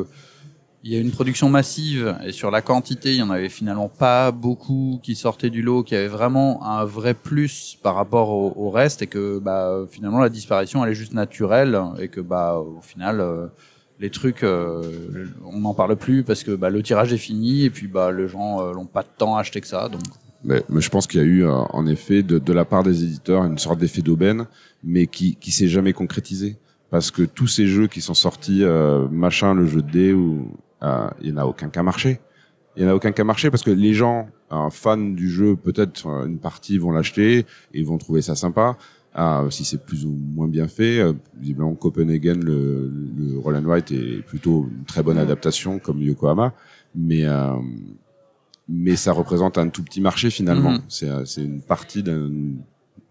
il 0.88 0.94
y 0.94 0.96
a 0.96 1.00
une 1.00 1.10
production 1.10 1.50
massive 1.50 2.16
et 2.24 2.32
sur 2.32 2.50
la 2.50 2.62
quantité, 2.62 3.10
il 3.10 3.18
y 3.18 3.22
en 3.22 3.28
avait 3.28 3.50
finalement 3.50 3.90
pas 3.90 4.32
beaucoup 4.32 5.00
qui 5.02 5.16
sortaient 5.16 5.50
du 5.50 5.60
lot, 5.60 5.82
qui 5.82 5.94
avaient 5.94 6.08
vraiment 6.08 6.64
un 6.64 6.86
vrai 6.86 7.12
plus 7.12 7.76
par 7.82 7.94
rapport 7.94 8.30
au, 8.30 8.70
reste 8.70 9.02
et 9.02 9.06
que 9.06 9.38
bah 9.38 9.84
finalement 9.90 10.18
la 10.18 10.30
disparition 10.30 10.82
elle 10.82 10.92
est 10.92 10.94
juste 10.94 11.12
naturelle 11.12 11.78
et 12.00 12.08
que 12.08 12.22
bah 12.22 12.58
au 12.58 12.80
final 12.80 13.20
euh, 13.20 13.48
les 14.00 14.08
trucs 14.08 14.42
euh, 14.44 15.26
on 15.44 15.60
n'en 15.60 15.74
parle 15.74 15.94
plus 15.96 16.22
parce 16.22 16.42
que 16.42 16.52
bah, 16.52 16.70
le 16.70 16.82
tirage 16.82 17.12
est 17.12 17.18
fini 17.18 17.64
et 17.64 17.70
puis 17.70 17.86
bah 17.86 18.10
les 18.10 18.26
gens 18.26 18.62
euh, 18.62 18.72
n'ont 18.72 18.86
pas 18.86 19.02
de 19.02 19.08
temps 19.18 19.36
à 19.36 19.40
acheter 19.40 19.60
que 19.60 19.66
ça 19.66 19.90
donc 19.90 20.00
Mais, 20.42 20.62
je 20.74 20.88
pense 20.88 21.06
qu'il 21.06 21.20
y 21.20 21.22
a 21.22 21.26
eu, 21.26 21.44
euh, 21.44 21.50
en 21.50 21.86
effet, 21.86 22.22
de, 22.22 22.52
la 22.52 22.64
part 22.64 22.82
des 22.82 23.02
éditeurs, 23.04 23.44
une 23.44 23.58
sorte 23.58 23.78
d'effet 23.78 24.00
d'aubaine, 24.00 24.46
mais 24.82 25.06
qui, 25.06 25.36
qui 25.36 25.50
s'est 25.50 25.68
jamais 25.68 25.92
concrétisé. 25.92 26.56
Parce 26.90 27.10
que 27.10 27.22
tous 27.22 27.48
ces 27.48 27.66
jeux 27.66 27.88
qui 27.88 28.00
sont 28.00 28.14
sortis, 28.14 28.64
machin, 29.10 29.52
le 29.52 29.66
jeu 29.66 29.82
de 29.82 29.90
dés, 29.90 30.12
ou 30.14 30.48
il 30.82 31.30
y 31.30 31.32
en 31.32 31.36
a 31.36 31.44
aucun 31.44 31.68
qui 31.70 31.78
a 31.78 31.82
marché. 31.82 32.20
Il 32.76 32.82
y 32.82 32.86
en 32.86 32.90
a 32.90 32.94
aucun 32.94 33.10
qui 33.12 33.20
a 33.20 33.24
marché 33.24 33.50
parce 33.50 33.64
que 33.64 33.72
les 33.72 33.92
gens, 33.92 34.28
euh, 34.52 34.70
fans 34.70 34.96
du 34.96 35.28
jeu, 35.28 35.56
peut-être 35.56 36.06
euh, 36.06 36.26
une 36.26 36.38
partie 36.38 36.78
vont 36.78 36.92
l'acheter 36.92 37.44
et 37.74 37.82
vont 37.82 37.98
trouver 37.98 38.22
ça 38.22 38.36
sympa. 38.36 38.76
Euh, 39.16 39.50
si 39.50 39.64
c'est 39.64 39.84
plus 39.84 40.06
ou 40.06 40.10
moins 40.10 40.46
bien 40.46 40.68
fait, 40.68 41.00
euh, 41.00 41.12
visiblement 41.36 41.74
Copenhagen, 41.74 42.38
le, 42.40 42.88
le 43.16 43.38
Roll 43.38 43.56
and 43.56 43.64
Write 43.64 43.90
est 43.90 44.22
plutôt 44.22 44.68
une 44.70 44.84
très 44.84 45.02
bonne 45.02 45.18
adaptation 45.18 45.80
comme 45.80 46.00
Yokohama, 46.00 46.54
mais 46.94 47.24
euh, 47.24 47.54
mais 48.68 48.96
ça 48.96 49.12
représente 49.12 49.58
un 49.58 49.70
tout 49.70 49.82
petit 49.82 50.00
marché 50.00 50.30
finalement. 50.30 50.72
Mhm. 50.72 50.82
C'est 50.88 51.08
euh, 51.08 51.24
c'est 51.24 51.42
une 51.42 51.62
partie 51.62 52.02
d'une 52.02 52.58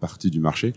partie 0.00 0.30
du 0.30 0.40
marché 0.40 0.72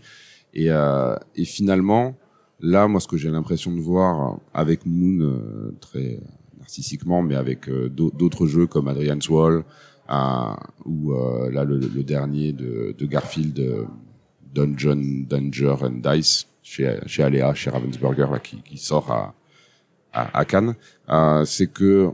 et 0.52 0.70
euh, 0.70 1.14
et 1.36 1.44
finalement 1.44 2.14
là 2.60 2.88
moi 2.88 3.00
ce 3.00 3.06
que 3.06 3.16
j'ai 3.16 3.30
l'impression 3.30 3.72
de 3.72 3.80
voir 3.80 4.32
euh, 4.32 4.36
avec 4.52 4.84
Moon 4.84 5.20
euh, 5.20 5.74
très 5.80 6.20
narcissiquement 6.62 7.22
mais 7.22 7.34
avec 7.34 7.68
euh, 7.68 7.88
d'au- 7.88 8.10
d'autres 8.10 8.46
jeux 8.46 8.66
comme 8.66 8.88
Adrian's 8.88 9.28
Wall 9.28 9.64
ou 10.84 11.12
euh, 11.12 11.50
là 11.50 11.64
le, 11.64 11.78
dernier 12.02 12.52
de, 12.52 12.94
Garfield 13.06 13.58
euh, 13.58 13.84
Dungeon 14.54 15.24
Danger 15.28 15.76
and 15.82 16.00
Dice 16.02 16.46
chez 16.62 16.98
chez 17.06 17.22
Alea 17.22 17.54
chez 17.54 17.70
Ravensburger 17.70 18.28
qui, 18.42 18.78
sort 18.78 19.34
à 20.12 20.44
Cannes. 20.44 20.74
C'est 21.46 21.72
que 21.72 22.10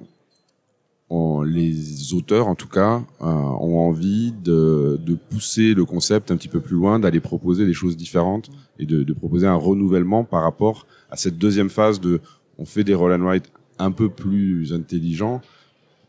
les 1.44 2.14
auteurs, 2.14 2.48
en 2.48 2.54
tout 2.54 2.68
cas, 2.68 3.02
ont 3.20 3.78
envie 3.88 4.32
de, 4.32 5.00
de 5.04 5.14
pousser 5.14 5.74
le 5.74 5.84
concept 5.84 6.30
un 6.30 6.36
petit 6.36 6.48
peu 6.48 6.60
plus 6.60 6.76
loin, 6.76 6.98
d'aller 6.98 7.20
proposer 7.20 7.66
des 7.66 7.72
choses 7.72 7.96
différentes 7.96 8.50
et 8.78 8.86
de, 8.86 9.02
de 9.02 9.12
proposer 9.12 9.46
un 9.46 9.54
renouvellement 9.54 10.24
par 10.24 10.42
rapport 10.42 10.86
à 11.10 11.16
cette 11.16 11.38
deuxième 11.38 11.70
phase 11.70 12.00
de 12.00 12.20
on 12.58 12.64
fait 12.64 12.84
des 12.84 12.94
roll 12.94 13.12
and 13.12 13.24
write 13.24 13.50
un 13.78 13.90
peu 13.90 14.08
plus 14.08 14.72
intelligents, 14.72 15.40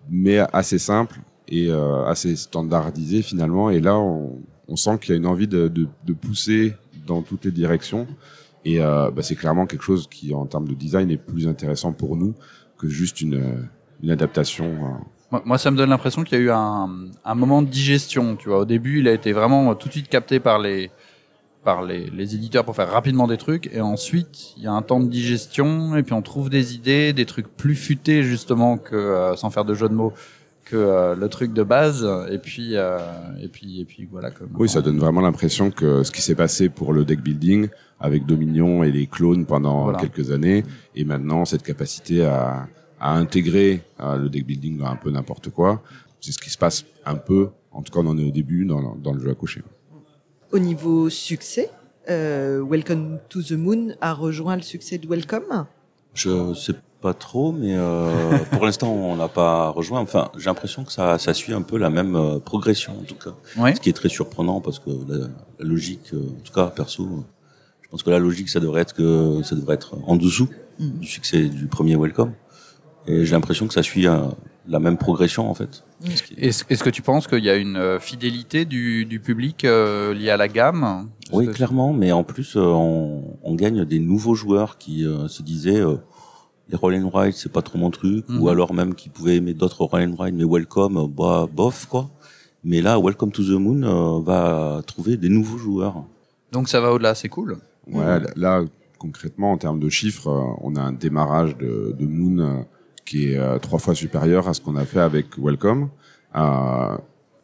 mais 0.09 0.39
assez 0.53 0.79
simples 0.79 1.19
et 1.47 1.69
euh, 1.69 2.05
assez 2.05 2.35
standardisés 2.35 3.21
finalement. 3.21 3.69
Et 3.69 3.79
là, 3.79 3.97
on, 3.97 4.39
sent 4.75 4.99
qu'il 5.01 5.11
y 5.11 5.13
a 5.13 5.17
une 5.17 5.25
envie 5.25 5.47
de, 5.47 5.87
pousser 6.21 6.75
dans 7.07 7.21
toutes 7.21 7.45
les 7.45 7.51
directions. 7.51 8.07
Et 8.65 8.81
euh, 8.81 9.09
bah, 9.09 9.23
c'est 9.23 9.35
clairement 9.35 9.65
quelque 9.65 9.83
chose 9.83 10.07
qui, 10.09 10.33
en 10.33 10.45
termes 10.45 10.67
de 10.67 10.75
design, 10.75 11.09
est 11.09 11.17
plus 11.17 11.47
intéressant 11.47 11.91
pour 11.91 12.15
nous 12.15 12.35
que 12.77 12.87
juste 12.87 13.21
une, 13.21 13.67
adaptation. 14.07 15.01
euh, 15.33 15.39
Moi, 15.43 15.57
ça 15.57 15.71
me 15.71 15.77
donne 15.77 15.89
l'impression 15.89 16.23
qu'il 16.23 16.37
y 16.37 16.41
a 16.41 16.43
eu 16.43 16.51
un, 16.51 17.07
un 17.25 17.35
moment 17.35 17.61
de 17.61 17.67
digestion. 17.67 18.35
Tu 18.35 18.49
vois, 18.49 18.59
au 18.59 18.65
début, 18.65 18.99
il 18.99 19.07
a 19.07 19.13
été 19.13 19.33
vraiment 19.33 19.73
tout 19.75 19.87
de 19.87 19.93
suite 19.93 20.07
capté 20.07 20.39
par 20.39 20.59
les 20.59 20.91
par 21.63 21.83
les, 21.83 22.09
les 22.09 22.35
éditeurs 22.35 22.63
pour 22.65 22.75
faire 22.75 22.89
rapidement 22.89 23.27
des 23.27 23.37
trucs, 23.37 23.69
et 23.73 23.81
ensuite 23.81 24.53
il 24.57 24.63
y 24.63 24.67
a 24.67 24.71
un 24.71 24.81
temps 24.81 24.99
de 24.99 25.07
digestion, 25.09 25.95
et 25.97 26.03
puis 26.03 26.13
on 26.13 26.21
trouve 26.21 26.49
des 26.49 26.73
idées, 26.75 27.11
des 27.13 27.25
trucs 27.25 27.47
plus 27.47 27.75
futés 27.75 28.23
justement 28.23 28.77
que 28.77 28.95
euh, 28.95 29.35
sans 29.35 29.49
faire 29.49 29.65
de 29.65 29.73
jeu 29.73 29.89
de 29.89 29.93
mots 29.93 30.13
que 30.65 30.75
euh, 30.75 31.15
le 31.15 31.27
truc 31.29 31.51
de 31.53 31.63
base, 31.63 32.07
et 32.31 32.37
puis 32.37 32.75
euh, 32.75 32.99
et 33.41 33.47
puis 33.47 33.81
et 33.81 33.85
puis 33.85 34.07
voilà. 34.09 34.29
Comme 34.31 34.49
Oui, 34.57 34.69
ça 34.69 34.81
donne 34.81 34.99
vraiment 34.99 35.19
l'impression 35.21 35.71
que 35.71 36.03
ce 36.03 36.11
qui 36.11 36.21
s'est 36.21 36.35
passé 36.35 36.69
pour 36.69 36.93
le 36.93 37.03
deck 37.05 37.21
building 37.21 37.67
avec 37.99 38.25
Dominion 38.25 38.83
et 38.83 38.91
les 38.91 39.07
clones 39.07 39.45
pendant 39.45 39.83
Voilà. 39.83 39.99
quelques 39.99 40.31
années, 40.31 40.63
et 40.95 41.03
maintenant 41.03 41.43
cette 41.43 41.63
capacité 41.63 42.23
à, 42.23 42.67
à 43.01 43.15
intégrer 43.17 43.81
euh, 43.99 44.17
le 44.17 44.29
deck 44.29 44.45
building 44.45 44.77
dans 44.77 44.85
un 44.87 44.95
peu 44.95 45.09
n'importe 45.11 45.49
quoi, 45.49 45.81
c'est 46.21 46.31
ce 46.31 46.37
qui 46.39 46.49
se 46.51 46.57
passe 46.57 46.85
un 47.05 47.15
peu, 47.15 47.49
en 47.71 47.81
tout 47.81 47.91
cas 47.91 47.99
on 48.01 48.07
en 48.07 48.17
est 48.17 48.27
au 48.27 48.31
début, 48.31 48.63
dans, 48.65 48.95
dans 48.95 49.13
le 49.13 49.19
jeu 49.19 49.31
à 49.31 49.35
cocher. 49.35 49.61
Au 50.51 50.59
niveau 50.59 51.09
succès, 51.09 51.69
euh, 52.09 52.63
Welcome 52.63 53.19
to 53.29 53.41
the 53.41 53.51
Moon 53.51 53.89
a 54.01 54.13
rejoint 54.13 54.55
le 54.55 54.61
succès 54.63 54.97
de 54.97 55.07
Welcome. 55.07 55.65
Je 56.15 56.53
sais 56.55 56.73
Pas 57.01 57.13
trop, 57.13 57.51
mais 57.51 57.75
euh, 57.77 58.37
pour 58.51 58.65
l'instant, 58.65 58.91
on 58.91 59.15
n'a 59.15 59.27
pas 59.27 59.69
rejoint. 59.69 59.99
Enfin, 60.01 60.31
j'ai 60.37 60.45
l'impression 60.45 60.83
que 60.83 60.91
ça, 60.91 61.17
ça 61.19 61.33
suit 61.33 61.53
un 61.53 61.61
peu 61.61 61.77
la 61.77 61.89
même 61.89 62.15
euh, 62.15 62.39
progression, 62.39 62.93
en 62.99 63.03
tout 63.03 63.15
cas. 63.15 63.35
Ouais. 63.61 63.75
Ce 63.75 63.79
qui 63.79 63.89
est 63.89 63.93
très 63.93 64.09
surprenant 64.09 64.59
parce 64.59 64.79
que 64.79 64.89
la, 65.07 65.27
la 65.59 65.65
logique, 65.65 66.09
euh, 66.13 66.17
en 66.37 66.41
tout 66.43 66.53
cas, 66.53 66.65
perso, 66.67 67.03
euh, 67.03 67.21
je 67.83 67.89
pense 67.89 68.01
que 68.03 68.09
la 68.09 68.19
logique, 68.19 68.49
ça 68.49 68.59
devrait 68.59 68.81
être 68.81 68.93
que 68.93 69.41
ça 69.43 69.55
devrait 69.55 69.75
être 69.75 69.95
en 70.07 70.15
dessous 70.15 70.49
Mhm. 70.79 70.99
du 70.99 71.07
succès 71.07 71.43
du 71.43 71.67
premier 71.67 71.95
Welcome. 71.97 72.31
Et 73.05 73.25
j'ai 73.25 73.31
l'impression 73.33 73.67
que 73.67 73.73
ça 73.73 73.83
suit 73.83 74.07
euh, 74.07 74.19
la 74.67 74.79
même 74.79 74.97
progression, 74.97 75.49
en 75.49 75.53
fait. 75.53 75.83
Mhm. 76.03 76.11
Est- 76.37 76.65
Est-ce 76.71 76.83
que 76.83 76.89
tu 76.89 77.01
penses 77.01 77.27
qu'il 77.27 77.43
y 77.43 77.49
a 77.49 77.55
une 77.55 77.75
euh, 77.77 77.99
fidélité 77.99 78.65
du, 78.65 79.05
du 79.05 79.19
public 79.19 79.65
euh, 79.65 80.13
liée 80.13 80.29
à 80.29 80.37
la 80.37 80.47
gamme? 80.47 81.09
Oui, 81.31 81.47
clairement, 81.47 81.93
mais 81.93 82.11
en 82.11 82.23
plus, 82.23 82.55
euh, 82.55 82.61
on, 82.61 83.37
on 83.43 83.55
gagne 83.55 83.85
des 83.85 83.99
nouveaux 83.99 84.35
joueurs 84.35 84.77
qui 84.77 85.05
euh, 85.05 85.27
se 85.27 85.41
disaient 85.43 85.81
euh, 85.81 85.95
les 86.69 86.75
roll 86.77 86.95
and 86.95 87.09
ride, 87.13 87.33
c'est 87.33 87.51
pas 87.51 87.61
trop 87.61 87.77
mon 87.77 87.89
truc, 87.91 88.27
Mhm. 88.29 88.41
ou 88.41 88.49
alors 88.49 88.73
même 88.73 88.93
qui 88.95 89.09
pouvaient 89.09 89.37
aimer 89.37 89.53
d'autres 89.53 89.83
roll 89.83 90.01
and 90.03 90.15
ride, 90.21 90.35
mais 90.35 90.45
welcome, 90.45 91.07
bah 91.15 91.47
bof 91.51 91.85
quoi. 91.87 92.09
Mais 92.63 92.81
là, 92.81 92.99
Welcome 92.99 93.31
to 93.31 93.41
the 93.43 93.57
Moon 93.59 93.83
euh, 93.83 94.21
va 94.21 94.81
trouver 94.85 95.15
des 95.17 95.29
nouveaux 95.29 95.57
joueurs. 95.57 96.03
Donc 96.51 96.67
ça 96.67 96.81
va 96.81 96.91
au-delà, 96.91 97.15
c'est 97.15 97.29
cool. 97.29 97.57
Ouais, 97.91 98.19
là, 98.35 98.63
concrètement, 98.97 99.53
en 99.53 99.57
termes 99.57 99.79
de 99.79 99.87
chiffres, 99.89 100.27
on 100.61 100.75
a 100.75 100.81
un 100.81 100.91
démarrage 100.91 101.57
de, 101.57 101.95
de 101.97 102.05
Moon 102.05 102.39
euh, 102.43 102.61
qui 103.09 103.31
est 103.31 103.37
euh, 103.37 103.57
trois 103.59 103.79
fois 103.79 103.95
supérieur 103.95 104.47
à 104.47 104.53
ce 104.53 104.61
qu'on 104.61 104.75
a 104.75 104.85
fait 104.85 104.99
avec 104.99 105.25
Welcome, 105.37 105.89
euh, 106.35 106.97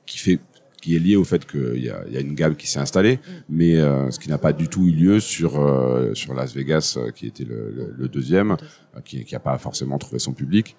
qui 0.05 0.17
fait 0.19 0.39
qui 0.81 0.95
est 0.95 0.99
lié 0.99 1.15
au 1.15 1.23
fait 1.23 1.43
qu'il 1.51 1.83
y 1.83 1.89
a, 1.89 2.03
il 2.07 2.13
y 2.13 2.17
a 2.17 2.19
une 2.19 2.35
gamme 2.35 2.55
qui 2.55 2.67
s'est 2.67 2.77
installée, 2.79 3.17
mais 3.49 3.77
euh, 3.77 4.11
ce 4.11 4.19
qui 4.19 4.29
n'a 4.29 4.37
pas 4.37 4.53
du 4.53 4.67
tout 4.67 4.85
eu 4.85 4.91
lieu 4.91 5.19
sur 5.19 5.59
euh, 5.59 6.13
sur 6.13 6.35
Las 6.35 6.53
Vegas, 6.53 6.95
euh, 6.97 7.09
qui 7.09 7.25
était 7.25 7.43
le, 7.43 7.71
le- 7.75 7.93
le 7.97 8.07
deuxième, 8.07 8.55
qui 9.03 9.25
n'a 9.31 9.39
pas 9.39 9.57
forcément 9.57 9.97
trouvé 9.97 10.19
son 10.19 10.33
public. 10.33 10.75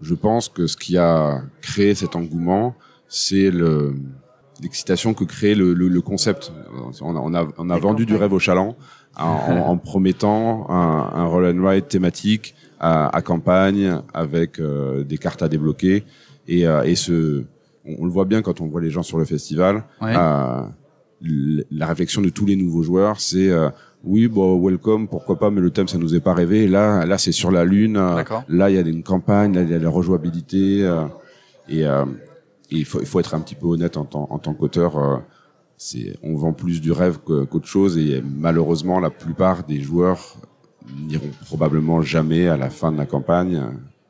Je 0.00 0.14
pense 0.14 0.48
que 0.48 0.68
ce 0.68 0.76
qui 0.76 0.96
a 0.96 1.42
créé 1.60 1.96
cet 1.96 2.14
engouement, 2.14 2.76
c'est 3.08 3.50
le 3.50 3.96
l'excitation 4.62 5.12
que 5.14 5.24
crée 5.24 5.54
le, 5.56 6.00
concept. 6.00 6.52
On 7.00 7.16
a, 7.16 7.20
on 7.20 7.34
a, 7.34 7.48
on 7.58 7.70
a 7.70 7.74
La 7.74 7.80
vendu 7.80 8.06
du 8.06 8.14
rêve 8.16 8.32
au 8.32 8.38
chaland 8.40 8.76
en, 9.16 9.24
en, 9.24 9.56
en 9.70 9.76
promettant 9.90 10.68
un, 10.70 11.10
un 11.20 11.24
roll 11.26 11.46
and 11.46 11.68
ride 11.68 11.88
thématique 11.88 12.54
à, 12.80 13.14
à 13.16 13.22
campagne 13.22 14.00
avec 14.14 14.58
euh, 14.60 15.04
des 15.04 15.18
cartes 15.18 15.42
à 15.42 15.48
débloquer 15.48 16.04
et, 16.46 16.66
euh, 16.66 16.82
et 16.82 16.94
ce, 16.94 17.44
on, 17.84 17.96
on 18.00 18.04
le 18.04 18.10
voit 18.10 18.24
bien 18.24 18.42
quand 18.42 18.60
on 18.60 18.66
voit 18.66 18.80
les 18.80 18.90
gens 18.90 19.02
sur 19.02 19.18
le 19.18 19.24
festival. 19.24 19.84
Ouais. 20.00 20.14
euh, 20.16 20.62
la 21.20 21.86
réflexion 21.86 22.22
de 22.22 22.28
tous 22.28 22.46
les 22.46 22.54
nouveaux 22.54 22.82
joueurs, 22.82 23.20
c'est 23.20 23.50
euh, 23.50 23.70
oui, 24.04 24.28
bon, 24.28 24.56
welcome, 24.64 25.08
pourquoi 25.08 25.36
pas, 25.36 25.50
mais 25.50 25.60
le 25.60 25.70
thème, 25.70 25.88
ça 25.88 25.98
nous 25.98 26.14
est 26.14 26.20
pas 26.20 26.32
rêvé. 26.32 26.64
Et 26.64 26.68
là, 26.68 27.04
là, 27.04 27.18
c'est 27.18 27.32
sur 27.32 27.50
la 27.50 27.64
lune. 27.64 27.96
Là, 28.48 28.70
il 28.70 28.76
y 28.76 28.78
a 28.78 28.82
une 28.82 29.02
campagne, 29.02 29.52
là, 29.54 29.62
il 29.62 29.70
y 29.70 29.74
a 29.74 29.78
la 29.80 29.90
rejouabilité. 29.90 30.84
euh, 30.86 31.06
et 31.68 31.84
euh, 31.84 32.04
et 32.70 32.76
il 32.76 32.84
faut, 32.84 33.00
il 33.00 33.06
faut 33.06 33.18
être 33.18 33.34
un 33.34 33.40
petit 33.40 33.56
peu 33.56 33.66
honnête 33.66 33.96
en 33.96 34.04
tant, 34.04 34.28
en 34.30 34.38
tant 34.38 34.54
qu'auteur. 34.54 34.96
euh, 34.98 35.16
c'est, 35.76 36.16
on 36.22 36.34
vend 36.36 36.52
plus 36.52 36.80
du 36.80 36.92
rêve 36.92 37.18
qu'autre 37.24 37.66
chose. 37.66 37.98
Et 37.98 38.22
malheureusement, 38.22 39.00
la 39.00 39.10
plupart 39.10 39.64
des 39.64 39.80
joueurs 39.80 40.36
n'iront 41.06 41.30
probablement 41.46 42.02
jamais 42.02 42.48
à 42.48 42.56
la 42.56 42.70
fin 42.70 42.92
de 42.92 42.96
la 42.98 43.06
campagne 43.06 43.62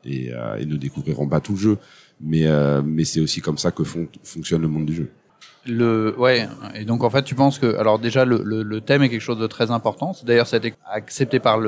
et, 0.05 0.31
euh, 0.33 0.57
et 0.57 0.65
ne 0.65 0.75
découvriront 0.75 1.27
pas 1.27 1.39
tout 1.39 1.53
le 1.53 1.57
jeu. 1.59 1.77
Mais, 2.21 2.47
euh, 2.47 2.81
mais 2.85 3.05
c'est 3.05 3.19
aussi 3.21 3.41
comme 3.41 3.57
ça 3.57 3.71
que 3.71 3.83
fon- 3.83 4.07
fonctionne 4.23 4.61
le 4.61 4.67
monde 4.67 4.85
du 4.85 4.93
jeu. 4.93 5.09
Le 5.67 6.15
ouais 6.17 6.47
et 6.73 6.85
donc 6.85 7.03
en 7.03 7.09
fait 7.09 7.23
tu 7.23 7.35
penses 7.35 7.59
que 7.59 7.75
alors 7.75 7.99
déjà 7.99 8.23
le, 8.23 8.41
le, 8.45 8.63
le 8.63 8.81
thème 8.81 9.03
est 9.03 9.09
quelque 9.09 9.21
chose 9.21 9.37
de 9.37 9.45
très 9.45 9.71
important. 9.71 10.13
D'ailleurs 10.25 10.47
ça 10.47 10.55
a 10.55 10.59
été 10.59 10.73
accepté 10.89 11.39
par 11.39 11.59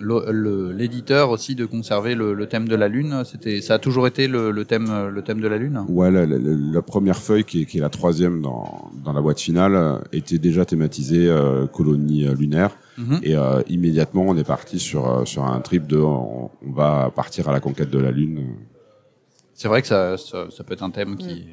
l'éditeur 0.00 1.30
aussi 1.30 1.54
de 1.54 1.64
conserver 1.64 2.14
le, 2.14 2.46
thème 2.46 2.68
de 2.68 2.74
la 2.74 2.88
lune. 2.88 3.22
Ça 3.60 3.74
a 3.74 3.78
toujours 3.78 4.06
été 4.06 4.28
le, 4.28 4.64
thème 4.64 5.08
le 5.08 5.22
thème 5.22 5.40
de 5.40 5.48
la 5.48 5.56
lune? 5.56 5.84
Ouais, 5.88 6.10
la, 6.10 6.26
la- 6.26 6.38
la- 6.38 6.72
la 6.72 6.82
première 6.82 7.16
feuille, 7.18 7.44
qui 7.44 7.62
est, 7.62 7.64
qui 7.66 7.78
est 7.78 7.80
la 7.80 7.88
troisième 7.90 8.42
dans, 8.42 8.90
dans 9.04 9.12
la 9.12 9.20
boîte 9.20 9.40
finale, 9.40 10.00
était 10.12 10.38
déjà 10.38 10.64
thématisée 10.64 11.28
euh, 11.28 11.66
colonie 11.66 12.26
euh, 12.26 12.34
lunaire. 12.34 12.76
Mhm. 12.98 13.20
Et 13.22 13.34
euh, 13.36 13.62
immédiatement, 13.68 14.24
on 14.28 14.36
est 14.36 14.44
parti 14.46 14.78
sur, 14.78 15.08
euh, 15.08 15.24
sur 15.24 15.44
un 15.44 15.60
trip 15.60 15.86
de 15.86 15.98
on, 15.98 16.50
on 16.66 16.72
va 16.72 17.10
partir 17.14 17.48
à 17.48 17.52
la 17.52 17.60
conquête 17.60 17.90
de 17.90 17.98
la 17.98 18.10
Lune. 18.10 18.44
C'est 19.54 19.68
vrai 19.68 19.80
que 19.82 19.88
ça, 19.88 20.16
ça 20.18 20.46
ça 20.50 20.64
peut 20.64 20.74
être 20.74 20.82
un 20.82 20.90
thème 20.90 21.16
qui, 21.16 21.46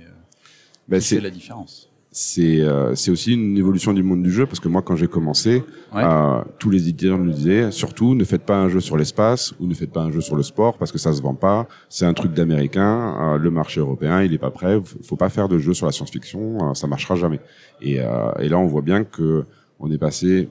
Ben, 0.87 0.99
qui 0.99 1.05
fait 1.07 1.15
c'est 1.15 1.21
la 1.21 1.29
différence. 1.29 1.89
c'est 2.11 2.61
euh, 2.61 2.95
c'est 2.95 3.11
aussi 3.11 3.33
une 3.33 3.55
évolution 3.57 3.93
du 3.93 4.01
monde 4.03 4.23
du 4.23 4.31
jeu 4.31 4.45
parce 4.47 4.59
que 4.59 4.67
moi, 4.67 4.81
quand 4.81 4.95
j'ai 4.95 5.07
commencé, 5.07 5.63
Ouais. 5.93 6.03
euh, 6.03 6.41
tous 6.57 6.69
les 6.71 6.87
éditeurs 6.89 7.17
nous 7.17 7.31
disaient 7.31 7.71
surtout 7.71 8.15
ne 8.15 8.23
faites 8.23 8.43
pas 8.43 8.57
un 8.57 8.67
jeu 8.69 8.79
sur 8.79 8.97
l'espace 8.97 9.53
ou 9.59 9.67
ne 9.67 9.73
faites 9.75 9.91
pas 9.91 10.01
un 10.01 10.11
jeu 10.11 10.21
sur 10.21 10.35
le 10.35 10.43
sport 10.43 10.77
parce 10.77 10.91
que 10.91 10.97
ça 10.97 11.13
se 11.13 11.21
vend 11.21 11.35
pas. 11.35 11.67
C'est 11.87 12.05
un 12.05 12.13
truc 12.13 12.33
d'américain. 12.33 13.15
euh, 13.21 13.37
le 13.37 13.51
marché 13.51 13.79
européen, 13.79 14.23
il 14.23 14.33
est 14.33 14.39
pas 14.39 14.51
prêt. 14.51 14.79
Faut 14.83 14.97
faut 15.03 15.15
pas 15.15 15.29
faire 15.29 15.47
de 15.49 15.57
jeu 15.59 15.73
sur 15.73 15.85
la 15.85 15.91
science-fiction. 15.91 16.69
euh, 16.71 16.73
ça 16.73 16.87
marchera 16.87 17.15
jamais. 17.15 17.39
Et, 17.81 17.99
euh, 17.99 18.31
et 18.39 18.49
là, 18.49 18.57
on 18.57 18.65
voit 18.65 18.81
bien 18.81 19.03
que 19.03 19.45
on 19.79 19.89
est 19.91 19.97
passé 19.99 20.49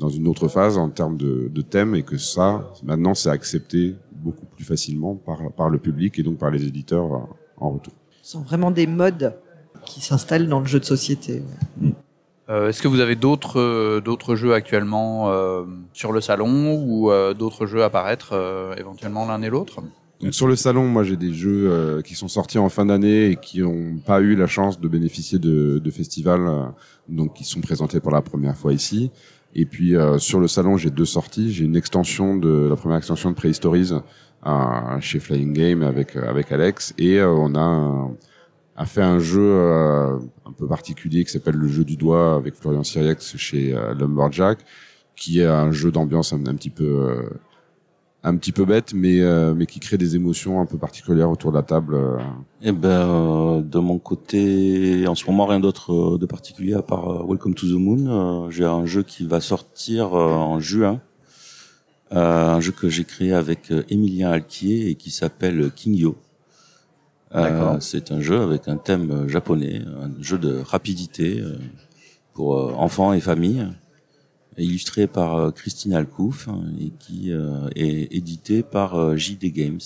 dans 0.00 0.08
une 0.18 0.26
autre 0.32 0.48
phase 0.56 0.76
en 0.78 0.88
termes 0.88 1.16
de, 1.26 1.32
de 1.58 1.62
thème 1.74 1.94
et 1.94 2.02
que 2.10 2.18
ça, 2.34 2.48
maintenant, 2.90 3.14
c'est 3.14 3.28
accepté 3.38 3.80
beaucoup 4.24 4.46
plus 4.54 4.64
facilement 4.64 5.14
par, 5.14 5.38
par 5.52 5.68
le 5.74 5.78
public 5.78 6.18
et 6.18 6.22
donc 6.22 6.36
par 6.38 6.50
les 6.50 6.62
éditeurs 6.64 7.10
euh, 7.14 7.18
en 7.58 7.68
retour. 7.74 7.92
Ce 8.22 8.32
sont 8.32 8.42
vraiment 8.50 8.70
des 8.80 8.86
modes 8.86 9.28
qui 9.84 10.00
s'installent 10.00 10.48
dans 10.48 10.60
le 10.60 10.66
jeu 10.66 10.80
de 10.80 10.84
société. 10.84 11.42
ouais. 11.82 11.94
Euh, 12.48 12.68
Est-ce 12.68 12.82
que 12.82 12.88
vous 12.88 13.00
avez 13.06 13.14
d'autres 13.14 13.60
euh, 13.60 14.00
d'autres 14.00 14.34
jeux 14.34 14.54
actuellement 14.54 15.30
euh, 15.30 15.64
sur 15.92 16.10
le 16.16 16.20
salon 16.20 16.54
ou 16.84 17.10
euh, 17.10 17.32
d'autres 17.32 17.64
jeux 17.66 17.84
à 17.84 17.90
paraître 17.90 18.30
euh, 18.32 18.74
éventuellement 18.76 19.24
l'un 19.28 19.40
et 19.42 19.50
l'autre? 19.50 19.76
Sur 20.32 20.48
le 20.48 20.56
salon, 20.56 20.84
moi 20.86 21.02
j'ai 21.04 21.16
des 21.16 21.32
jeux 21.32 21.70
euh, 21.70 22.02
qui 22.02 22.14
sont 22.14 22.28
sortis 22.38 22.58
en 22.58 22.68
fin 22.68 22.84
d'année 22.90 23.30
et 23.30 23.36
qui 23.36 23.60
n'ont 23.60 23.98
pas 24.04 24.20
eu 24.20 24.34
la 24.34 24.48
chance 24.48 24.80
de 24.80 24.88
bénéficier 24.88 25.38
de, 25.38 25.78
de 25.78 25.90
festivals, 25.90 26.46
euh, 26.46 26.64
donc 27.08 27.34
qui 27.36 27.44
sont 27.44 27.60
présentés 27.60 28.00
pour 28.00 28.10
la 28.10 28.20
première 28.20 28.56
fois 28.56 28.72
ici. 28.72 29.10
Et 29.54 29.66
puis 29.66 29.96
euh, 29.96 30.18
sur 30.18 30.40
le 30.40 30.48
salon, 30.48 30.76
j'ai 30.76 30.90
deux 30.90 31.04
sorties. 31.04 31.52
J'ai 31.52 31.64
une 31.64 31.76
extension 31.76 32.36
de 32.36 32.68
la 32.68 32.76
première 32.76 32.98
extension 32.98 33.30
de 33.30 33.36
Prehistories 33.36 33.92
chez 35.00 35.20
Flying 35.20 35.52
Game 35.52 35.82
avec 35.82 36.16
euh, 36.16 36.28
avec 36.28 36.50
Alex 36.50 36.94
et 36.96 37.18
euh, 37.18 37.30
on 37.30 37.54
a 37.54 38.10
a 38.76 38.86
fait 38.86 39.02
un 39.02 39.18
jeu 39.18 39.60
un 40.46 40.52
peu 40.56 40.66
particulier 40.66 41.22
qui 41.24 41.30
s'appelle 41.30 41.56
le 41.56 41.68
jeu 41.68 41.84
du 41.84 41.96
doigt 41.96 42.36
avec 42.36 42.54
Florian 42.54 42.82
Siriax 42.82 43.36
chez 43.36 43.76
Lumberjack, 43.98 44.60
qui 45.14 45.40
est 45.40 45.44
un 45.44 45.70
jeu 45.70 45.90
d'ambiance 45.90 46.32
un, 46.32 46.46
un 46.46 46.54
petit 46.54 46.70
peu 46.70 47.28
un 48.22 48.36
petit 48.36 48.52
peu 48.52 48.64
bête, 48.64 48.92
mais 48.94 49.20
euh, 49.20 49.54
mais 49.54 49.66
qui 49.66 49.80
crée 49.80 49.96
des 49.96 50.14
émotions 50.14 50.60
un 50.60 50.66
peu 50.66 50.76
particulières 50.76 51.30
autour 51.30 51.52
de 51.52 51.56
la 51.56 51.62
table. 51.62 51.94
euh. 51.94 52.18
Eh 52.62 52.72
ben, 52.72 52.88
euh, 52.88 53.60
de 53.62 53.78
mon 53.78 53.98
côté, 53.98 55.06
en 55.06 55.14
ce 55.14 55.24
moment, 55.26 55.46
rien 55.46 55.60
d'autre 55.60 55.92
euh, 55.92 56.18
de 56.18 56.26
particulier 56.26 56.74
à 56.74 56.82
part 56.82 57.08
euh, 57.10 57.26
Welcome 57.26 57.54
to 57.54 57.66
the 57.66 57.78
Moon. 57.78 58.06
Euh, 58.46 58.50
J'ai 58.50 58.64
un 58.66 58.84
jeu 58.84 59.02
qui 59.02 59.26
va 59.26 59.40
sortir 59.40 60.14
euh, 60.14 60.32
en 60.34 60.60
juin. 60.60 61.00
Euh, 62.12 62.48
un 62.56 62.60
jeu 62.60 62.72
que 62.72 62.88
j'ai 62.88 63.04
créé 63.04 63.32
avec 63.32 63.70
euh, 63.70 63.84
Emilien 63.88 64.30
Alquier 64.30 64.90
et 64.90 64.96
qui 64.96 65.10
s'appelle 65.10 65.70
Kingyo. 65.74 66.16
D'accord. 67.32 67.74
Euh, 67.74 67.80
c'est 67.80 68.10
un 68.10 68.20
jeu 68.20 68.40
avec 68.40 68.66
un 68.66 68.76
thème 68.76 69.28
japonais, 69.28 69.82
un 70.02 70.10
jeu 70.20 70.36
de 70.36 70.58
rapidité 70.58 71.40
euh, 71.40 71.56
pour 72.34 72.58
euh, 72.58 72.72
enfants 72.76 73.12
et 73.12 73.20
familles, 73.20 73.68
illustré 74.58 75.06
par 75.06 75.36
euh, 75.36 75.50
Christine 75.50 75.94
Alcouf 75.94 76.48
hein, 76.48 76.62
et 76.80 76.90
qui 76.98 77.32
euh, 77.32 77.68
est 77.76 78.12
édité 78.14 78.62
par 78.62 78.94
euh, 78.98 79.16
JD 79.16 79.52
Games. 79.52 79.80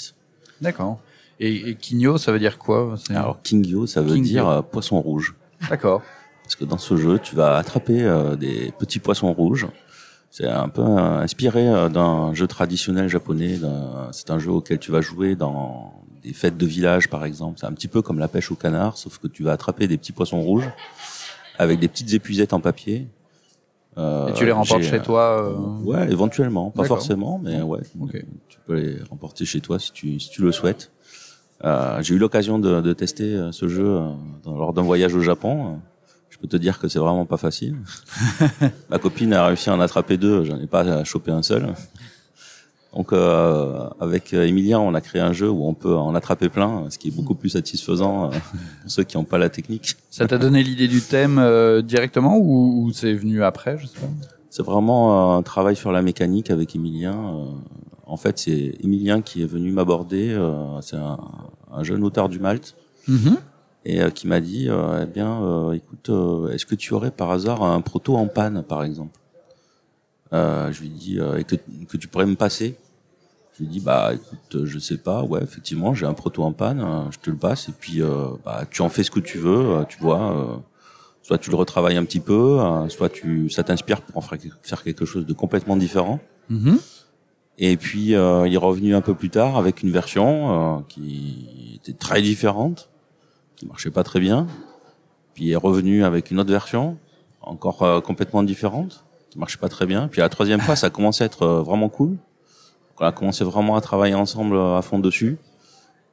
D'accord. 0.61 1.01
Et, 1.41 1.71
et 1.71 1.75
Kinyo, 1.75 2.19
ça 2.19 2.33
veut 2.33 2.39
dire 2.39 2.59
quoi 2.59 2.95
Alors 3.11 3.43
Kingyo, 3.43 3.87
ça 3.87 4.01
veut 4.01 4.15
Kingyo. 4.15 4.23
dire 4.23 4.65
poisson 4.71 5.01
rouge. 5.01 5.35
D'accord. 5.69 6.03
Parce 6.43 6.57
que 6.57 6.65
dans 6.65 6.79
ce 6.79 6.97
jeu, 6.97 7.19
tu 7.19 7.35
vas 7.35 7.57
attraper 7.57 8.07
des 8.39 8.73
petits 8.79 8.99
poissons 8.99 9.33
rouges. 9.33 9.67
C'est 10.31 10.47
un 10.47 10.69
peu 10.69 10.83
inspiré 10.83 11.65
d'un 11.91 12.35
jeu 12.35 12.47
traditionnel 12.47 13.09
japonais. 13.09 13.59
C'est 14.13 14.31
un 14.31 14.39
jeu 14.39 14.51
auquel 14.51 14.79
tu 14.79 14.93
vas 14.93 15.01
jouer 15.01 15.37
dans 15.37 16.05
des 16.23 16.33
fêtes 16.35 16.57
de 16.57 16.67
village, 16.67 17.09
par 17.09 17.25
exemple. 17.25 17.59
C'est 17.59 17.67
un 17.67 17.73
petit 17.73 17.89
peu 17.89 18.03
comme 18.03 18.19
la 18.19 18.29
pêche 18.29 18.53
au 18.53 18.57
canard, 18.57 18.99
sauf 18.99 19.19
que 19.19 19.27
tu 19.27 19.43
vas 19.43 19.53
attraper 19.53 19.89
des 19.89 19.97
petits 19.97 20.13
poissons 20.13 20.41
rouges 20.41 20.69
avec 21.59 21.81
des 21.81 21.89
petites 21.89 22.13
épuisettes 22.13 22.53
en 22.53 22.61
papier. 22.61 23.09
Euh, 23.97 24.29
Et 24.29 24.33
tu 24.33 24.45
les 24.45 24.53
remportes 24.53 24.83
chez 24.83 24.97
euh, 24.97 25.03
toi 25.03 25.43
euh, 25.45 25.83
Ouais, 25.85 26.11
éventuellement, 26.11 26.71
pas 26.71 26.83
forcément, 26.89 27.41
mais 27.43 27.63
ouais, 27.63 27.81
tu 28.49 28.59
peux 28.67 28.75
les 28.75 28.97
remporter 29.09 29.45
chez 29.45 29.61
toi 29.61 29.79
si 29.79 29.93
tu, 29.93 30.19
si 30.19 30.31
tu 30.31 30.43
le 30.43 30.51
souhaites. 30.53 30.91
Euh, 31.65 32.03
J'ai 32.03 32.15
eu 32.15 32.19
l'occasion 32.19 32.59
de, 32.59 32.81
de 32.81 32.93
tester 32.93 33.35
euh, 33.35 33.53
ce 33.53 33.69
jeu 33.69 33.87
euh, 33.87 34.09
dans- 34.43 34.57
lors 34.59 34.73
d'un 34.73 34.83
voyage 34.83 35.15
au 35.15 35.21
Japon. 35.21 35.67
Euh, 35.67 35.77
Je 36.29 36.39
peux 36.39 36.49
te 36.49 36.57
dire 36.57 36.81
que 36.81 36.89
c'est 36.89 36.99
vraiment 36.99 37.25
pas 37.27 37.37
facile. 37.37 37.77
Ma 38.91 38.99
copine 38.99 39.33
a 39.33 39.47
réussi 39.47 39.71
à 39.71 39.75
en 39.75 39.81
attraper 39.81 40.17
deux, 40.17 40.45
j'en 40.45 40.59
ai 40.61 40.67
pas 40.67 41.05
chopé 41.05 41.31
un 41.31 41.43
seul. 41.43 41.73
Donc 42.95 43.13
euh, 43.13 43.89
avec 44.01 44.33
euh, 44.33 44.47
Emilien, 44.47 44.79
on 44.79 44.95
a 44.95 45.01
créé 45.01 45.21
un 45.21 45.33
jeu 45.33 45.51
où 45.51 45.67
on 45.67 45.75
peut 45.75 45.97
en 45.97 46.15
attraper 46.15 46.49
plein, 46.49 46.87
ce 46.91 46.99
qui 46.99 47.09
est 47.09 47.11
beaucoup 47.11 47.35
plus 47.35 47.49
satisfaisant 47.51 48.27
euh, 48.27 48.29
pour 48.83 48.91
ceux 48.91 49.03
qui 49.03 49.17
n'ont 49.17 49.25
pas 49.25 49.39
la 49.39 49.49
technique. 49.51 49.97
Ça 50.11 50.27
t'a 50.29 50.39
donné 50.39 50.63
l'idée 50.63 50.87
du 50.87 51.01
thème 51.01 51.39
euh, 51.39 51.83
directement 51.83 52.37
ou, 52.39 52.85
ou 52.85 52.93
c'est 52.93 53.13
venu 53.15 53.43
après 53.43 53.79
Je 53.79 53.87
sais 53.87 53.99
pas? 53.99 54.07
C'est 54.49 54.63
vraiment 54.65 55.37
un 55.37 55.43
travail 55.43 55.75
sur 55.75 55.91
la 55.91 56.03
mécanique 56.03 56.53
avec 56.53 56.77
Emilien. 56.77 57.17
en 58.07 58.17
fait, 58.17 58.39
c'est 58.39 58.77
Emilien 58.85 59.21
qui 59.21 59.43
est 59.43 59.47
venu 59.47 59.73
m'aborder. 59.73 60.39
c'est 60.81 60.95
un, 60.97 61.19
un 61.73 61.83
jeune 61.83 62.05
auteur 62.05 62.29
du 62.29 62.39
Malte 62.39 62.77
Mhm. 63.09 63.37
et 63.85 64.01
qui 64.13 64.27
m'a 64.29 64.41
dit 64.41 64.69
eh 64.71 65.07
bien 65.07 65.43
euh, 65.43 65.73
écoute 65.73 66.09
est-ce 66.53 66.65
que 66.65 66.75
tu 66.77 66.95
aurais 66.95 67.11
par 67.11 67.31
hasard 67.33 67.63
un 67.65 67.81
proto 67.81 68.15
en 68.17 68.29
panne 68.29 68.63
par 68.63 68.85
exemple? 68.85 69.19
Je 70.33 70.81
lui 70.81 70.89
dis 70.89 71.19
et 71.37 71.43
que, 71.45 71.57
que 71.89 71.97
tu 71.97 72.07
pourrais 72.09 72.27
me 72.27 72.37
passer 72.37 72.77
je 73.57 73.63
lui 73.63 73.69
dis 73.69 73.81
bah 73.81 74.13
écoute 74.15 74.55
euh, 74.57 74.67
je 74.67 74.79
sais 74.79 74.99
pas 74.99 75.23
ouais 75.23 75.41
effectivement 75.43 75.95
j'ai 75.95 76.07
un 76.07 76.15
proto 76.15 76.43
en 76.43 76.53
panne 76.53 76.81
euh, 76.81 77.11
je 77.11 77.19
te 77.19 77.31
le 77.31 77.37
passe 77.37 77.69
et 77.69 77.73
puis 77.73 78.03
euh, 78.03 78.29
bah 78.45 78.63
tu 78.71 78.83
en 78.83 78.89
fais 78.89 79.03
ce 79.05 79.11
que 79.11 79.21
tu 79.21 79.39
veux 79.39 79.85
tu 79.89 79.99
vois 80.01 80.33
euh, 80.37 80.57
soit 81.23 81.39
tu 81.39 81.51
le 81.51 81.57
retravailles 81.57 81.97
un 81.97 82.05
petit 82.05 82.21
peu 82.21 82.59
euh, 82.61 82.89
soit 82.89 83.09
tu 83.09 83.49
ça 83.51 83.63
t'inspire 83.63 84.03
pour 84.03 84.17
en 84.19 84.21
faire, 84.21 84.39
faire 84.63 84.83
quelque 84.83 85.05
chose 85.05 85.25
de 85.27 85.33
complètement 85.33 85.77
différent 85.77 86.21
Mhm. 86.51 86.79
et 87.57 87.77
puis 87.79 88.09
il 88.09 88.13
est 88.13 88.57
revenu 88.59 88.95
un 88.95 89.01
peu 89.01 89.15
plus 89.15 89.31
tard 89.31 89.57
avec 89.57 89.83
une 89.83 89.91
version 89.91 90.85
qui 90.91 91.81
était 91.81 91.95
très 91.97 92.21
différente, 92.21 92.91
qui 93.57 93.65
marchait 93.67 93.91
pas 93.91 94.03
très 94.05 94.21
bien. 94.21 94.47
Puis 95.33 95.45
il 95.47 95.51
est 95.53 95.57
revenu 95.57 96.05
avec 96.05 96.31
une 96.31 96.39
autre 96.39 96.51
version, 96.51 96.99
encore 97.41 98.03
complètement 98.03 98.43
différente, 98.43 99.07
qui 99.31 99.39
marchait 99.39 99.57
pas 99.57 99.71
très 99.71 99.87
bien. 99.87 100.07
Puis 100.09 100.21
à 100.21 100.25
la 100.25 100.29
troisième 100.29 100.61
fois, 100.61 100.77
ça 100.77 100.89
a 100.89 100.91
commencé 100.91 101.23
à 101.25 101.27
être 101.27 101.47
vraiment 101.47 101.89
cool. 101.89 102.19
Donc, 102.95 103.01
on 103.01 103.07
a 103.07 103.13
commencé 103.13 103.45
vraiment 103.45 103.77
à 103.77 103.81
travailler 103.81 104.15
ensemble 104.15 104.57
euh, 104.57 104.77
à 104.79 104.83
fond 104.83 104.99
dessus. 104.99 105.37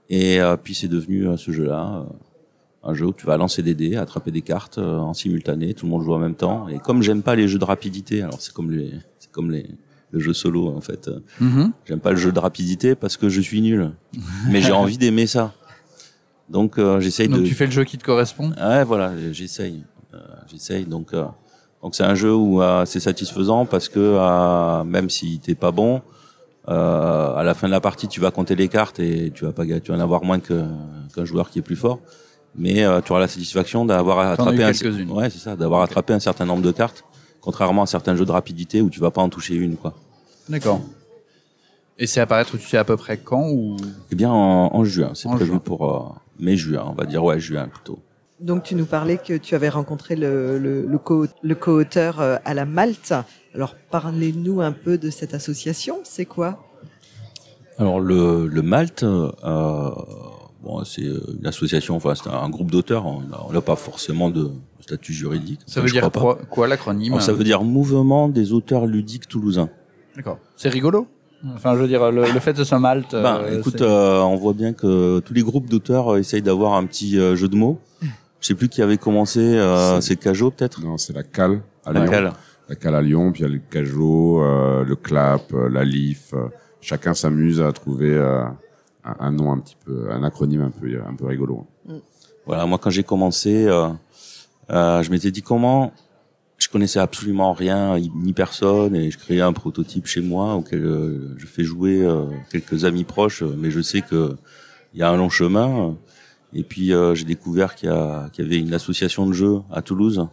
Et 0.10 0.42
euh, 0.42 0.58
puis 0.58 0.76
c'est 0.76 0.88
devenu 0.88 1.28
euh, 1.28 1.38
ce 1.38 1.52
jeu-là, 1.52 2.04
euh, 2.06 2.90
un 2.90 2.94
jeu 2.94 3.06
où 3.06 3.14
tu 3.14 3.26
vas 3.26 3.38
lancer 3.38 3.62
des 3.64 3.76
dés, 3.76 3.96
attraper 3.96 4.32
des 4.32 4.42
cartes 4.42 4.78
euh, 4.78 4.98
en 4.98 5.14
simultané, 5.14 5.74
tout 5.74 5.86
le 5.86 5.92
monde 5.92 6.04
joue 6.04 6.14
en 6.14 6.20
même 6.20 6.36
temps. 6.36 6.68
Et 6.68 6.80
comme 6.80 7.02
j'aime 7.02 7.22
pas 7.22 7.36
les 7.36 7.48
jeux 7.48 7.60
de 7.60 7.66
rapidité, 7.66 8.22
alors 8.24 8.42
c'est 8.42 8.52
comme 8.54 8.72
les, 8.72 8.92
c'est 9.20 9.32
comme 9.32 9.52
les, 9.52 9.68
le 10.10 10.20
jeu 10.20 10.34
solo 10.34 10.68
en 10.76 10.82
fait. 10.82 11.10
Mhm. 11.40 11.72
J'aime 11.86 12.00
pas 12.00 12.10
le 12.12 12.18
jeu 12.18 12.32
de 12.32 12.40
rapidité 12.40 12.96
parce 12.96 13.16
que 13.16 13.30
je 13.30 13.40
suis 13.40 13.62
nul. 13.62 13.92
Mais 14.50 14.62
j'ai 14.62 14.72
envie 14.74 14.98
d'aimer 14.98 15.28
ça. 15.28 15.54
Donc 16.50 16.78
euh, 16.78 17.00
j'essaye 17.00 17.30
Donc 17.30 17.42
de. 17.42 17.46
tu 17.46 17.54
fais 17.54 17.66
le 17.68 17.72
jeu 17.72 17.84
qui 17.86 17.98
te 17.98 18.04
correspond. 18.04 18.52
Ouais, 18.60 18.84
voilà, 18.84 19.14
j'essaye. 19.32 19.84
Euh, 20.14 20.18
j'essaye. 20.52 20.84
Donc 20.86 21.14
euh, 21.14 21.24
donc 21.82 21.96
c'est 21.96 22.04
un 22.04 22.16
jeu 22.16 22.34
où 22.36 22.62
euh, 22.62 22.84
c'est 22.86 23.00
satisfaisant 23.00 23.66
parce 23.66 23.88
que 23.88 24.00
euh, 24.00 24.84
même 24.84 25.10
si 25.10 25.40
t'es 25.40 25.56
pas 25.56 25.72
bon, 25.72 26.02
euh, 26.68 27.36
à 27.36 27.44
la 27.44 27.54
fin 27.54 27.68
de 27.68 27.72
la 27.72 27.82
partie 27.82 28.08
tu 28.08 28.20
vas 28.20 28.32
compter 28.32 28.56
les 28.56 28.68
cartes 28.68 29.00
et 29.00 29.32
tu 29.34 29.46
vas 29.46 29.52
pas 29.52 29.66
tu 29.66 29.92
vas 29.92 29.98
en 29.98 30.00
avoir 30.00 30.24
moins 30.24 30.40
qu'un 30.40 31.26
joueur 31.26 31.50
qui 31.50 31.60
est 31.60 31.64
plus 31.64 31.76
fort. 31.76 32.00
Mais 32.56 32.84
euh, 32.84 33.02
tu 33.02 33.12
auras 33.12 33.22
la 33.22 33.28
satisfaction 33.28 33.86
d'avoir 33.86 34.20
attrapé 34.20 34.64
un 34.64 34.72
ouais 35.10 35.30
c'est 35.30 35.40
ça 35.40 35.56
d'avoir 35.56 35.82
attrapé 35.82 36.14
un 36.14 36.20
certain 36.20 36.46
nombre 36.46 36.62
de 36.62 36.72
cartes 36.72 37.06
contrairement 37.40 37.84
à 37.84 37.86
certains 37.88 38.16
jeux 38.16 38.26
de 38.26 38.32
rapidité 38.32 38.82
où 38.82 38.90
tu 38.90 39.00
vas 39.00 39.12
pas 39.12 39.22
en 39.22 39.30
toucher 39.30 39.56
une 39.56 39.76
quoi. 39.78 39.94
D'accord. 40.50 40.82
Et 41.98 42.08
c'est 42.08 42.20
apparaître, 42.20 42.58
tu 42.58 42.68
sais 42.68 42.78
à 42.78 42.84
peu 42.84 42.98
près 42.98 43.18
quand 43.18 43.50
ou? 43.52 43.78
Eh 44.12 44.16
bien, 44.16 44.32
en, 44.32 44.74
en 44.76 44.84
juin, 44.84 45.12
c'est 45.14 45.30
prévu 45.30 45.52
juin. 45.52 45.60
pour 45.60 45.88
euh, 45.88 46.10
mai-juin, 46.40 46.84
on 46.88 46.94
va 46.94 47.06
dire, 47.06 47.24
ouais, 47.24 47.40
juin 47.40 47.68
plutôt. 47.68 48.00
Donc 48.42 48.64
tu 48.64 48.76
nous 48.76 48.86
parlais 48.86 49.18
que 49.18 49.38
tu 49.38 49.54
avais 49.56 49.70
rencontré 49.70 50.16
le, 50.16 50.58
le, 50.58 50.86
le, 50.86 50.98
co- 50.98 51.28
le 51.44 51.56
co-auteur 51.56 52.20
euh, 52.20 52.38
à 52.44 52.54
la 52.54 52.66
Malte. 52.66 53.14
Alors 53.54 53.76
parlez-nous 53.92 54.62
un 54.62 54.72
peu 54.72 54.98
de 54.98 55.10
cette 55.10 55.34
association. 55.34 56.00
C'est 56.04 56.26
quoi? 56.26 56.60
Alors, 57.78 58.00
le, 58.00 58.48
le 58.48 58.62
Malte, 58.62 59.04
euh, 59.04 59.90
bon, 60.64 60.84
c'est 60.84 61.02
une 61.02 61.46
association, 61.48 61.96
enfin, 61.96 62.14
c'est 62.16 62.30
un 62.30 62.50
groupe 62.50 62.70
d'auteurs, 62.70 63.06
on 63.08 63.22
n'a- 63.52 63.62
pas 63.62 63.76
forcément 63.76 64.30
de 64.30 64.52
statut 64.82 65.14
juridique. 65.14 65.62
ça 65.66 65.80
Enfin, 65.80 65.88
veut 65.88 65.92
dire 65.92 66.12
quoi, 66.12 66.38
quoi 66.50 66.68
l'acronyme? 66.68 67.20
Ça 67.20 67.34
veut 67.34 67.44
dire 67.44 67.64
Mouvement 67.64 68.28
des 68.30 68.54
auteurs 68.54 68.86
ludiques 68.86 69.28
toulousains. 69.28 69.70
D'accord. 70.16 70.38
C'est 70.58 70.70
rigolo? 70.70 71.08
Enfin, 71.56 71.76
je 71.76 71.82
veux 71.82 71.88
dire, 71.88 72.12
le, 72.12 72.22
le 72.32 72.40
fait 72.40 72.54
de 72.54 72.64
ce 72.64 72.76
Malte. 72.76 73.14
ben, 73.14 73.40
euh, 73.42 73.60
écoute, 73.60 73.82
euh, 73.82 74.20
on 74.22 74.36
voit 74.36 74.54
bien 74.54 74.74
que 74.74 75.20
tous 75.20 75.34
les 75.34 75.42
groupes 75.42 75.68
d'auteurs 75.70 76.14
euh, 76.14 76.18
essayent 76.20 76.44
d'avoir 76.44 76.74
un 76.74 76.86
petit 76.86 77.18
euh, 77.18 77.36
jeu 77.36 77.48
de 77.48 77.56
mots. 77.56 77.80
Je 78.42 78.48
sais 78.48 78.56
plus 78.56 78.68
qui 78.70 78.82
avait 78.82 78.98
commencé, 78.98 79.40
euh, 79.40 80.02
c'est 80.02 80.16
Cajot 80.18 80.52
peut-être? 80.52 80.82
Non, 80.82 80.98
c'est 80.98 81.14
la 81.14 81.24
cale 81.24 81.62
à 81.86 81.94
Lyon. 81.94 82.02
Laquelle 82.04 82.32
La 82.70 82.76
cale 82.76 82.96
à 82.96 83.02
Lyon, 83.02 83.32
puis 83.32 83.44
il 83.44 83.48
y 83.48 83.50
a 83.50 83.54
le 83.54 83.60
Cajot, 83.70 84.44
euh, 84.44 84.84
le 84.84 84.96
Clap, 84.96 85.54
euh, 85.54 85.70
la 85.70 85.84
Lif. 85.86 86.34
euh, 86.34 86.48
chacun 86.82 87.14
s'amuse 87.14 87.62
à 87.62 87.72
trouver 87.72 88.14
euh, 88.16 88.42
un, 89.06 89.16
un 89.20 89.32
nom 89.32 89.52
un 89.52 89.60
petit 89.60 89.78
peu, 89.86 90.12
un 90.12 90.24
acronyme 90.24 90.62
un 90.62 90.72
peu, 90.72 90.88
un 91.08 91.14
peu 91.16 91.26
rigolo. 91.28 91.68
Voilà, 92.48 92.66
moi 92.66 92.80
quand 92.80 92.90
j'ai 92.90 93.04
commencé, 93.04 93.68
euh, 93.68 93.90
euh, 94.72 95.04
je 95.04 95.12
m'étais 95.12 95.30
dit 95.30 95.44
comment 95.44 95.92
je 96.58 96.68
connaissais 96.68 97.00
absolument 97.00 97.54
rien 97.54 98.00
ni 98.00 98.34
personne 98.34 98.96
et 98.96 99.12
je 99.12 99.18
créais 99.20 99.42
un 99.42 99.54
prototype 99.54 100.08
chez 100.08 100.22
moi 100.22 100.56
auquel 100.56 101.36
je 101.38 101.46
fais 101.46 101.64
jouer 101.64 102.08
quelques 102.52 102.86
amis 102.86 103.04
proches, 103.04 103.42
mais 103.44 103.72
je 103.72 103.82
sais 103.82 104.02
que 104.02 104.36
il 104.94 105.00
y 105.00 105.04
a 105.04 105.10
un 105.10 105.18
long 105.18 105.30
chemin. 105.30 105.96
Et 106.54 106.64
puis 106.64 106.94
euh, 106.94 107.16
j'ai 107.16 107.26
découvert 107.26 107.76
qu'il 107.76 107.90
y, 107.90 107.92
a- 107.92 108.30
qu'il 108.34 108.44
y 108.44 108.48
avait 108.48 108.60
une 108.60 108.74
association 108.74 109.26
de 109.26 109.34
jeux 109.34 109.60
à 109.72 109.82
Toulouse 109.82 110.28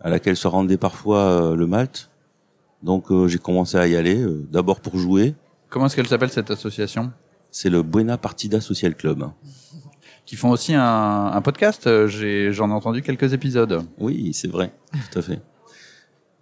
à 0.00 0.10
laquelle 0.10 0.36
se 0.36 0.46
rendait 0.48 0.76
parfois 0.76 1.18
euh, 1.20 1.56
le 1.56 1.66
Malte. 1.66 2.10
Donc 2.82 3.10
euh, 3.10 3.26
j'ai 3.28 3.38
commencé 3.38 3.76
à 3.78 3.86
y 3.86 3.96
aller, 3.96 4.20
euh, 4.20 4.46
d'abord 4.52 4.80
pour 4.80 4.98
jouer. 4.98 5.34
Comment 5.70 5.86
est-ce 5.86 5.96
qu'elle 5.96 6.06
s'appelle 6.06 6.30
cette 6.30 6.50
association? 6.50 7.10
C'est 7.50 7.70
le 7.70 7.82
Buena 7.82 8.18
Partida 8.18 8.60
Social 8.60 8.94
Club. 8.94 9.24
Qui 10.26 10.36
font 10.36 10.50
aussi 10.50 10.74
un, 10.74 10.82
un 11.32 11.40
podcast. 11.40 11.88
j'en 12.06 12.68
ai 12.68 12.72
entendu 12.72 13.00
quelques 13.00 13.32
épisodes. 13.32 13.82
Oui, 13.98 14.32
c'est 14.34 14.48
vrai, 14.50 14.72
tout 15.10 15.18
à 15.18 15.22
fait. 15.22 15.40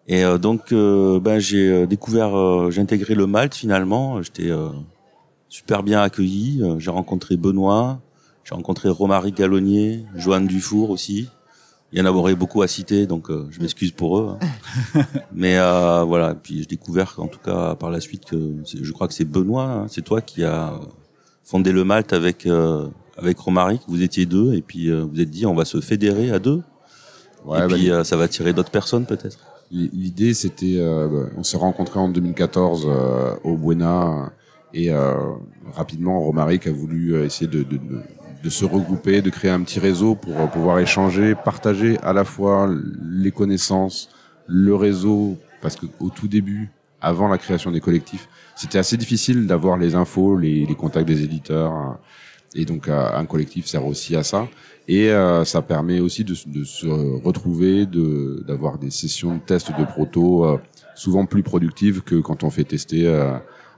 Et 0.08 0.24
euh, 0.24 0.38
donc, 0.38 0.72
euh, 0.72 1.20
ben 1.20 1.38
j'ai 1.38 1.86
découvert, 1.86 2.36
euh, 2.36 2.70
j'ai 2.70 2.80
intégré 2.80 3.14
le 3.14 3.26
Malte 3.26 3.54
finalement. 3.54 4.20
J'étais 4.22 4.50
euh, 4.50 4.68
super 5.48 5.82
bien 5.82 6.00
accueilli. 6.02 6.62
J'ai 6.78 6.90
rencontré 6.90 7.36
Benoît, 7.36 8.00
j'ai 8.44 8.54
rencontré 8.54 8.88
Romaric 8.88 9.36
Gallonnier, 9.36 10.04
Joanne 10.14 10.46
Dufour 10.46 10.90
aussi. 10.90 11.28
Il 11.92 11.98
y 11.98 12.02
en 12.02 12.06
aurait 12.06 12.34
beaucoup 12.34 12.62
à 12.62 12.68
citer, 12.68 13.06
donc 13.06 13.30
euh, 13.30 13.46
je 13.50 13.60
m'excuse 13.60 13.92
pour 13.92 14.18
eux. 14.18 14.36
hein. 14.94 15.02
Mais 15.32 15.56
euh, 15.58 16.02
voilà, 16.02 16.34
puis 16.34 16.58
j'ai 16.60 16.66
découvert 16.66 17.14
en 17.18 17.28
tout 17.28 17.38
cas 17.38 17.74
par 17.76 17.90
la 17.90 18.00
suite 18.00 18.24
que 18.24 18.56
je 18.64 18.92
crois 18.92 19.06
que 19.06 19.14
c'est 19.14 19.24
Benoît, 19.24 19.64
hein, 19.64 19.86
c'est 19.88 20.02
toi 20.02 20.20
qui 20.20 20.42
a 20.42 20.72
fondé 21.44 21.70
le 21.72 21.84
Malte 21.84 22.12
avec 22.12 22.46
euh, 22.46 22.88
avec 23.16 23.38
Romaric. 23.38 23.82
Vous 23.86 24.02
étiez 24.02 24.26
deux 24.26 24.54
et 24.54 24.62
puis 24.62 24.90
euh, 24.90 25.04
vous 25.04 25.20
êtes 25.20 25.30
dit 25.30 25.46
on 25.46 25.54
va 25.54 25.64
se 25.64 25.80
fédérer 25.80 26.30
à 26.32 26.38
deux. 26.38 26.62
Ouais, 27.44 27.58
et 27.58 27.68
bah, 27.68 27.74
puis 27.74 27.90
euh, 27.90 28.02
ça 28.02 28.16
va 28.16 28.24
attirer 28.24 28.52
d'autres 28.52 28.70
personnes 28.72 29.06
peut-être? 29.06 29.38
L'idée, 29.70 30.34
c'était, 30.34 30.76
euh, 30.78 31.08
bah, 31.08 31.30
on 31.36 31.42
s'est 31.42 31.56
rencontrés 31.56 31.98
en 31.98 32.08
2014 32.08 32.86
euh, 32.86 33.34
au 33.44 33.56
Buena 33.56 34.32
et 34.72 34.90
euh, 34.90 35.14
rapidement, 35.72 36.20
Romaric 36.20 36.66
a 36.66 36.72
voulu 36.72 37.22
essayer 37.24 37.46
de, 37.46 37.62
de, 37.62 37.76
de, 37.76 38.00
de 38.44 38.50
se 38.50 38.66
regrouper, 38.66 39.22
de 39.22 39.30
créer 39.30 39.50
un 39.50 39.62
petit 39.62 39.80
réseau 39.80 40.14
pour 40.14 40.38
euh, 40.38 40.46
pouvoir 40.46 40.78
échanger, 40.78 41.34
partager 41.34 41.98
à 42.02 42.12
la 42.12 42.24
fois 42.24 42.70
les 43.02 43.30
connaissances, 43.30 44.10
le 44.46 44.74
réseau, 44.74 45.38
parce 45.62 45.76
que 45.76 45.86
au 45.98 46.10
tout 46.10 46.28
début, 46.28 46.70
avant 47.00 47.28
la 47.28 47.38
création 47.38 47.70
des 47.70 47.80
collectifs, 47.80 48.28
c'était 48.54 48.78
assez 48.78 48.98
difficile 48.98 49.46
d'avoir 49.46 49.78
les 49.78 49.94
infos, 49.94 50.36
les, 50.36 50.66
contacts 50.78 51.08
des 51.08 51.22
éditeurs, 51.22 51.72
hein. 51.72 51.98
et 52.54 52.66
donc 52.66 52.88
euh, 52.88 53.08
un 53.14 53.24
collectif 53.24 53.66
sert 53.66 53.86
aussi 53.86 54.14
à 54.14 54.22
ça. 54.22 54.46
Et 54.86 55.08
euh, 55.10 55.46
ça 55.46 55.62
permet 55.62 56.00
aussi 56.00 56.24
de, 56.24 56.34
se 56.34 56.86
retrouver, 57.24 57.86
de 57.86 58.44
d'avoir 58.46 58.76
des 58.76 58.90
sessions 58.90 59.36
de 59.36 59.40
test 59.40 59.72
de 59.78 59.84
proto 59.86 60.60
souvent 60.94 61.24
plus 61.24 61.42
productives 61.42 62.02
que 62.02 62.16
quand 62.16 62.44
on 62.44 62.50
fait 62.50 62.64
tester 62.64 63.08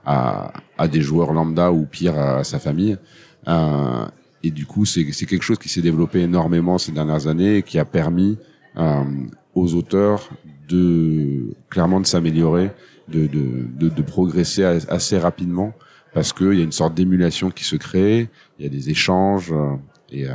à, 0.05 0.51
à 0.77 0.87
des 0.89 0.99
joueurs 0.99 1.31
lambda 1.31 1.71
ou 1.71 1.85
pire 1.85 2.19
à, 2.19 2.43
sa 2.43 2.59
famille. 2.59 2.97
Et 4.43 4.51
du 4.51 4.65
coup, 4.65 4.85
c'est 4.85 5.03
quelque 5.05 5.41
chose 5.43 5.57
qui 5.59 5.69
s'est 5.69 5.81
développé 5.81 6.21
énormément 6.21 6.77
ces 6.77 6.91
dernières 6.91 7.27
années 7.27 7.57
et 7.57 7.63
qui 7.63 7.79
a 7.79 7.85
permis 7.85 8.37
euh, 8.77 9.03
aux 9.55 9.73
auteurs 9.73 10.29
de 10.69 11.55
clairement 11.69 11.99
de 11.99 12.05
s'améliorer, 12.05 12.71
de, 13.07 13.25
de, 13.27 13.67
de, 13.79 13.89
de 13.89 14.01
progresser 14.01 14.63
as- 14.63 14.87
assez 14.89 15.17
rapidement 15.17 15.73
parce 16.13 16.33
qu'il 16.33 16.53
y 16.53 16.61
a 16.61 16.63
une 16.63 16.71
sorte 16.71 16.93
d'émulation 16.93 17.49
qui 17.51 17.63
se 17.63 17.75
crée, 17.75 18.29
il 18.59 18.63
y 18.63 18.67
a 18.67 18.69
des 18.69 18.89
échanges. 18.89 19.51
euh, 19.51 19.75
et 20.11 20.27
euh, 20.27 20.33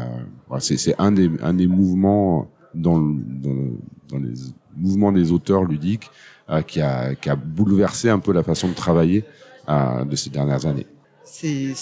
c'est 0.59 0.95
un 0.99 1.13
des, 1.13 1.31
un 1.43 1.55
des 1.55 1.67
mouvements 1.67 2.51
dans, 2.75 2.99
le, 2.99 3.15
dans, 3.43 3.51
le- 3.53 3.79
dans 4.09 4.19
les 4.19 4.35
mouvements 4.77 5.13
des 5.13 5.33
auteurs 5.33 5.65
ludiques 5.65 6.11
euh, 6.51 6.63
qui, 6.63 6.81
a, 6.81 7.15
qui 7.15 7.31
a 7.31 7.37
bouleversé 7.37 8.09
un 8.11 8.19
peu 8.19 8.33
la 8.33 8.43
façon 8.43 8.69
de 8.69 8.75
travailler 8.75 9.25
euh, 9.69 10.05
de 10.05 10.17
ces 10.17 10.31
dernières 10.31 10.67
années. 10.67 10.87
C'est, 11.25 11.73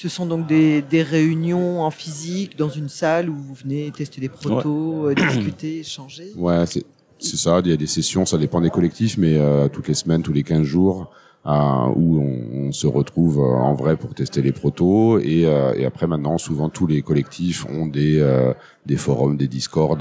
ce 0.00 0.08
sont 0.08 0.26
donc 0.26 0.46
des, 0.46 0.80
des 0.80 1.02
réunions 1.02 1.82
en 1.82 1.90
physique 1.90 2.56
dans 2.56 2.68
une 2.68 2.88
salle 2.88 3.28
où 3.28 3.34
vous 3.34 3.54
venez 3.54 3.90
tester 3.90 4.20
des 4.20 4.28
protos, 4.28 5.08
euh, 5.08 5.14
discuter, 5.14 5.78
échanger. 5.80 6.30
Ouais, 6.36 6.64
c'est 6.66 6.84
c'est 7.18 7.36
ça. 7.36 7.60
Il 7.64 7.70
y 7.72 7.74
a 7.74 7.76
des 7.76 7.88
sessions, 7.88 8.24
ça 8.24 8.38
dépend 8.38 8.60
des 8.60 8.70
collectifs, 8.70 9.18
mais 9.18 9.36
euh, 9.36 9.66
toutes 9.66 9.88
les 9.88 9.94
semaines, 9.94 10.22
tous 10.22 10.32
les 10.32 10.44
15 10.44 10.62
jours, 10.62 11.10
euh, 11.46 11.50
où 11.96 12.20
on, 12.20 12.68
on 12.68 12.72
se 12.72 12.86
retrouve 12.86 13.40
euh, 13.40 13.42
en 13.42 13.74
vrai 13.74 13.96
pour 13.96 14.14
tester 14.14 14.40
les 14.40 14.52
protos. 14.52 15.18
Et, 15.18 15.46
euh, 15.46 15.74
et 15.74 15.84
après, 15.84 16.06
maintenant, 16.06 16.38
souvent, 16.38 16.68
tous 16.68 16.86
les 16.86 17.02
collectifs 17.02 17.66
ont 17.66 17.86
des, 17.86 18.20
euh, 18.20 18.54
des 18.86 18.96
forums, 18.96 19.36
des 19.36 19.48
discords 19.48 19.98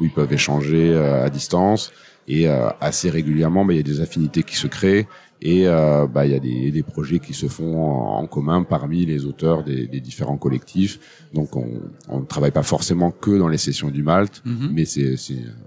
où 0.00 0.04
ils 0.04 0.12
peuvent 0.12 0.32
échanger 0.32 0.90
euh, 0.92 1.24
à 1.24 1.30
distance. 1.30 1.92
Et 2.28 2.48
euh, 2.48 2.68
assez 2.80 3.10
régulièrement, 3.10 3.64
bah, 3.64 3.72
il 3.72 3.76
y 3.76 3.80
a 3.80 3.84
des 3.84 4.00
affinités 4.00 4.42
qui 4.42 4.56
se 4.56 4.66
créent 4.66 5.06
et 5.42 5.66
euh, 5.66 6.06
bah, 6.06 6.26
il 6.26 6.32
y 6.32 6.34
a 6.34 6.38
des, 6.38 6.70
des, 6.70 6.82
projets 6.82 7.18
qui 7.18 7.34
se 7.34 7.46
font 7.46 7.78
en, 7.78 8.26
commun 8.26 8.62
parmi 8.62 9.04
les 9.04 9.26
auteurs 9.26 9.64
des, 9.64 9.86
des 9.86 10.00
différents 10.00 10.38
collectifs. 10.38 11.28
Donc 11.34 11.56
on 11.56 12.20
ne 12.20 12.24
travaille 12.24 12.52
pas 12.52 12.62
forcément 12.62 13.10
que 13.10 13.36
dans 13.36 13.48
les 13.48 13.58
sessions 13.58 13.90
du 13.90 14.02
Malte, 14.02 14.42
mm-hmm. 14.46 14.70
mais 14.72 14.84
c'est 14.84 15.16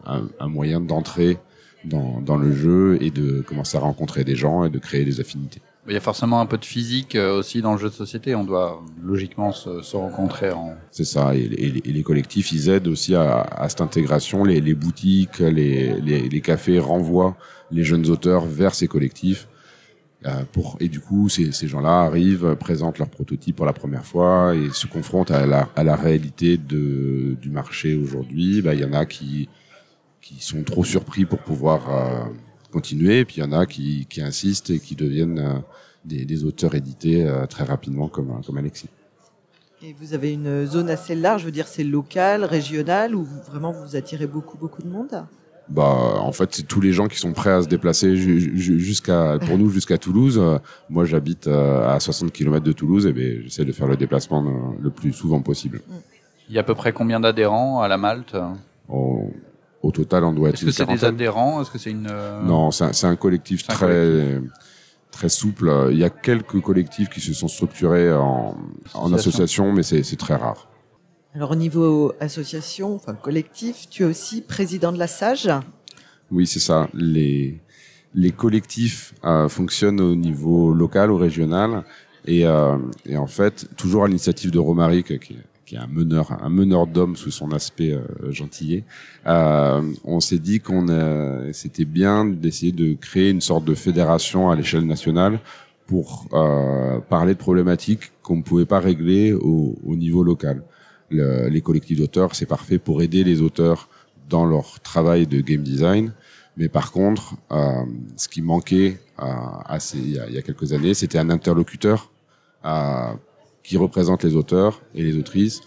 un, 0.05 0.27
un, 0.39 0.47
moyen 0.47 0.81
d'entrer 0.81 1.37
dans, 1.85 2.19
dans 2.21 2.37
le 2.37 2.51
jeu 2.51 2.97
et 3.01 3.11
de 3.11 3.41
commencer 3.41 3.77
à 3.77 3.81
rencontrer 3.81 4.23
des 4.23 4.35
gens 4.35 4.63
et 4.63 4.69
de 4.69 4.79
créer 4.79 5.05
des 5.05 5.19
affinités. 5.19 5.61
Il 5.87 5.93
y 5.93 5.97
a 5.97 6.01
forcément 6.01 6.39
un 6.39 6.45
peu 6.45 6.57
de 6.57 6.65
physique 6.65 7.15
euh, 7.15 7.39
aussi 7.39 7.61
dans 7.61 7.71
le 7.73 7.79
jeu 7.79 7.89
de 7.89 7.93
société. 7.93 8.35
On 8.35 8.43
doit 8.43 8.83
logiquement 9.01 9.51
se, 9.51 9.81
se 9.81 9.97
rencontrer 9.97 10.51
en. 10.51 10.75
C'est 10.91 11.05
ça. 11.05 11.35
Et, 11.35 11.45
et, 11.45 11.91
les 11.91 12.03
collectifs, 12.03 12.51
ils 12.51 12.69
aident 12.69 12.87
aussi 12.87 13.15
à, 13.15 13.41
à 13.41 13.69
cette 13.69 13.81
intégration. 13.81 14.43
Les, 14.43 14.61
les 14.61 14.75
boutiques, 14.75 15.39
les, 15.39 15.99
les, 16.01 16.29
les, 16.29 16.41
cafés 16.41 16.79
renvoient 16.79 17.35
les 17.71 17.83
jeunes 17.83 18.07
auteurs 18.09 18.45
vers 18.45 18.75
ces 18.75 18.87
collectifs. 18.87 19.47
Euh, 20.25 20.43
et 20.79 20.89
du 20.89 20.99
coup, 20.99 21.29
ces, 21.29 21.51
gens-là 21.51 22.01
arrivent, 22.01 22.55
présentent 22.55 22.97
leur 22.97 23.09
prototype 23.09 23.55
pour 23.55 23.65
la 23.65 23.73
première 23.73 24.05
fois 24.05 24.53
et 24.53 24.69
se 24.71 24.85
confrontent 24.85 25.31
à 25.31 25.45
la, 25.45 25.95
réalité 25.95 26.57
du 26.57 27.49
marché 27.49 27.95
aujourd'hui. 27.95 28.61
Bah, 28.61 28.73
il 28.73 28.81
y 28.81 28.85
en 28.85 28.93
a 28.93 29.05
qui, 29.05 29.47
sont 30.39 30.63
trop 30.63 30.83
surpris 30.83 31.25
pour 31.25 31.39
pouvoir 31.39 31.89
euh, 31.89 32.25
continuer. 32.71 33.19
Et 33.19 33.25
puis 33.25 33.37
il 33.37 33.43
y 33.43 33.43
en 33.43 33.53
a 33.53 33.65
qui, 33.65 34.07
insistent 34.21 34.71
et 34.71 34.79
qui 34.79 34.95
deviennent 34.95 35.39
euh, 35.39 35.59
des, 36.05 36.43
auteurs 36.43 36.75
édités 36.75 37.27
très 37.49 37.63
rapidement, 37.63 38.07
comme, 38.07 38.41
Alexis. 38.57 38.89
Et 39.81 39.93
vous 39.93 40.13
avez 40.13 40.33
une 40.33 40.65
zone 40.65 40.89
assez 40.89 41.15
large, 41.15 41.41
je 41.41 41.45
veux 41.45 41.53
dire, 41.53 41.67
c'est 41.67 41.85
local, 41.85 42.43
régional, 42.43 43.15
ou 43.15 43.25
vraiment 43.47 43.71
vous 43.71 43.95
attirez 43.95 44.27
beaucoup, 44.27 44.57
beaucoup 44.57 44.81
de 44.81 44.89
monde? 44.89 45.23
Bah, 45.69 45.83
en 45.83 46.31
fait, 46.31 46.49
c'est 46.53 46.63
tous 46.67 46.81
les 46.81 46.91
gens 46.91 47.07
qui 47.07 47.19
sont 47.19 47.31
prêts 47.31 47.51
à 47.51 47.61
se 47.61 47.67
déplacer 47.67 48.15
jusqu'à, 48.15 49.37
pour 49.45 49.57
nous, 49.57 49.69
jusqu'à 49.69 49.97
Toulouse. 49.97 50.41
Moi, 50.89 51.05
j'habite 51.05 51.47
euh, 51.47 51.87
à 51.87 51.99
60 51.99 52.31
km 52.31 52.63
de 52.63 52.71
Toulouse, 52.71 53.05
et 53.05 53.13
ben, 53.13 53.41
j'essaie 53.43 53.65
de 53.65 53.71
faire 53.71 53.87
le 53.87 53.95
déplacement 53.95 54.43
le 54.79 54.89
plus 54.89 55.13
souvent 55.13 55.41
possible. 55.41 55.81
Il 56.49 56.55
y 56.55 56.57
a 56.57 56.61
à 56.61 56.63
peu 56.63 56.73
près 56.73 56.91
combien 56.91 57.19
d'adhérents 57.19 57.81
à 57.81 57.87
la 57.87 57.97
Malte? 57.97 58.35
Oh, 58.87 59.31
au 59.83 59.91
total, 59.91 60.23
on 60.23 60.33
doit 60.33 60.49
être. 60.49 60.55
Est-ce 60.55 60.65
que 60.65 60.71
c'est 60.71 60.85
des 60.87 61.05
adhérents? 61.05 61.61
Est-ce 61.61 61.69
que 61.69 61.77
c'est 61.77 61.91
une 61.91 62.07
euh, 62.09 62.41
Non, 62.43 62.71
c'est 62.71 63.05
un, 63.05 63.11
un, 63.11 63.15
collectif 63.15 63.67
très 63.67 64.41
très 65.11 65.29
souple. 65.29 65.89
Il 65.91 65.97
y 65.97 66.03
a 66.03 66.09
quelques 66.09 66.61
collectifs 66.61 67.09
qui 67.09 67.19
se 67.19 67.33
sont 67.33 67.47
structurés 67.47 68.11
en, 68.11 68.57
en 68.95 69.13
association, 69.13 69.71
mais 69.71 69.83
c'est 69.83 70.17
très 70.17 70.35
rare. 70.35 70.68
Alors 71.35 71.51
au 71.51 71.55
niveau 71.55 72.13
association, 72.19 72.95
enfin 72.95 73.13
collectif, 73.13 73.87
tu 73.89 74.01
es 74.01 74.05
aussi 74.05 74.41
président 74.41 74.91
de 74.91 74.97
la 74.97 75.05
SAGE 75.05 75.51
Oui, 76.31 76.47
c'est 76.47 76.59
ça. 76.59 76.89
Les 76.93 78.31
collectifs 78.35 79.13
euh, 79.23 79.47
fonctionnent 79.47 80.01
au 80.01 80.15
niveau 80.15 80.73
local 80.73 81.11
ou 81.11 81.17
régional 81.17 81.83
et, 82.25 82.47
euh, 82.47 82.77
et 83.05 83.15
en 83.15 83.27
fait 83.27 83.67
toujours 83.77 84.05
à 84.05 84.07
l'initiative 84.07 84.49
de 84.49 84.57
Romaric 84.57 85.19
qui 85.19 85.35
est 85.75 85.77
un 85.77 85.85
meneur, 85.85 86.43
un 86.43 86.49
meneur 86.49 86.87
d'hommes 86.87 87.15
sous 87.15 87.29
son 87.29 87.51
aspect 87.51 87.91
euh, 87.93 88.31
gentillet, 88.31 88.83
euh, 89.27 89.83
on 90.03 90.19
s'est 90.19 90.39
dit 90.39 90.59
qu'on 90.59 90.87
c'était 91.53 91.85
bien 91.85 92.25
d'essayer 92.25 92.71
de 92.71 92.95
créer 92.95 93.29
une 93.29 93.41
sorte 93.41 93.65
de 93.65 93.75
fédération 93.75 94.49
à 94.49 94.55
l'échelle 94.55 94.87
nationale 94.87 95.39
pour 95.85 96.27
parler 97.09 97.33
de 97.33 97.39
problématiques 97.39 98.11
qu'on 98.23 98.37
ne 98.37 98.41
pouvait 98.43 98.67
pas 98.67 98.79
régler 98.79 99.33
au 99.33 99.95
niveau 99.95 100.23
local. 100.23 100.63
Le, 101.09 101.47
les 101.49 101.61
collectifs 101.61 101.97
d'auteurs, 101.97 102.35
c'est 102.35 102.45
parfait 102.45 102.77
pour 102.77 103.01
aider 103.01 103.23
les 103.23 103.41
auteurs 103.41 103.89
dans 104.29 104.45
leur 104.45 104.79
travail 104.81 105.27
de 105.27 105.41
game 105.41 105.63
design. 105.63 106.13
Mais 106.59 106.69
par 106.69 106.91
contre, 106.91 107.35
euh, 107.51 107.83
ce 108.17 108.27
qui 108.27 108.41
manquait 108.41 108.99
euh, 109.21 109.77
il, 109.95 110.11
y 110.11 110.37
a, 110.37 110.41
quelques 110.41 110.73
années, 110.73 110.93
c'était 110.93 111.17
un 111.17 111.29
interlocuteur 111.29 112.11
euh, 112.65 113.13
qui 113.63 113.77
représente 113.77 114.23
les 114.23 114.35
auteurs 114.35 114.81
et 114.93 115.03
les 115.03 115.17
autrices 115.17 115.61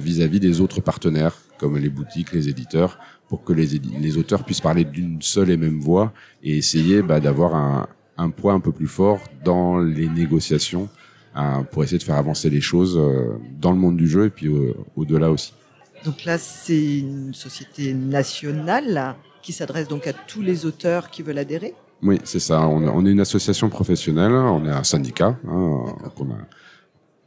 vis-à-vis 0.00 0.40
des 0.40 0.60
autres 0.60 0.80
partenaires, 0.80 1.36
comme 1.56 1.78
les 1.78 1.90
boutiques, 1.90 2.32
les 2.32 2.48
éditeurs, 2.48 2.98
pour 3.28 3.44
que 3.44 3.52
les, 3.52 4.16
auteurs 4.16 4.42
puissent 4.42 4.60
parler 4.60 4.82
d'une 4.84 5.22
seule 5.22 5.48
et 5.50 5.56
même 5.56 5.78
voix 5.78 6.12
et 6.42 6.58
essayer 6.58 7.02
bah, 7.02 7.20
d'avoir 7.20 7.86
un 8.16 8.30
poids 8.30 8.52
un 8.52 8.58
peu 8.58 8.72
plus 8.72 8.88
fort 8.88 9.20
dans 9.44 9.78
les 9.78 10.08
négociations 10.08 10.88
euh, 11.36 11.62
pour 11.70 11.84
essayer 11.84 11.98
de 11.98 12.02
faire 12.02 12.16
avancer 12.16 12.50
les 12.50 12.60
choses 12.60 12.98
euh, 12.98 13.38
dans 13.60 13.72
le 13.72 13.78
monde 13.78 13.96
du 13.96 14.08
jeu 14.08 14.26
et 14.26 14.30
puis 14.30 14.50
au-delà 14.96 15.30
aussi. 15.30 15.54
Donc 16.04 16.24
là, 16.24 16.38
c'est 16.38 16.98
une 16.98 17.34
société 17.34 17.92
nationale 17.92 19.14
qui 19.42 19.52
s'adresse 19.52 19.88
donc 19.88 20.06
à 20.06 20.12
tous 20.12 20.42
les 20.42 20.66
auteurs 20.66 21.10
qui 21.10 21.22
veulent 21.22 21.38
adhérer? 21.38 21.74
Oui, 22.02 22.18
c'est 22.24 22.40
ça. 22.40 22.66
On, 22.66 22.86
on, 22.88 23.04
est 23.04 23.10
une 23.10 23.20
association 23.20 23.68
professionnelle, 23.68 24.32
on 24.32 24.64
est 24.64 24.70
un 24.70 24.84
syndicat 24.84 25.36
hein, 25.46 25.84
a 26.02 26.08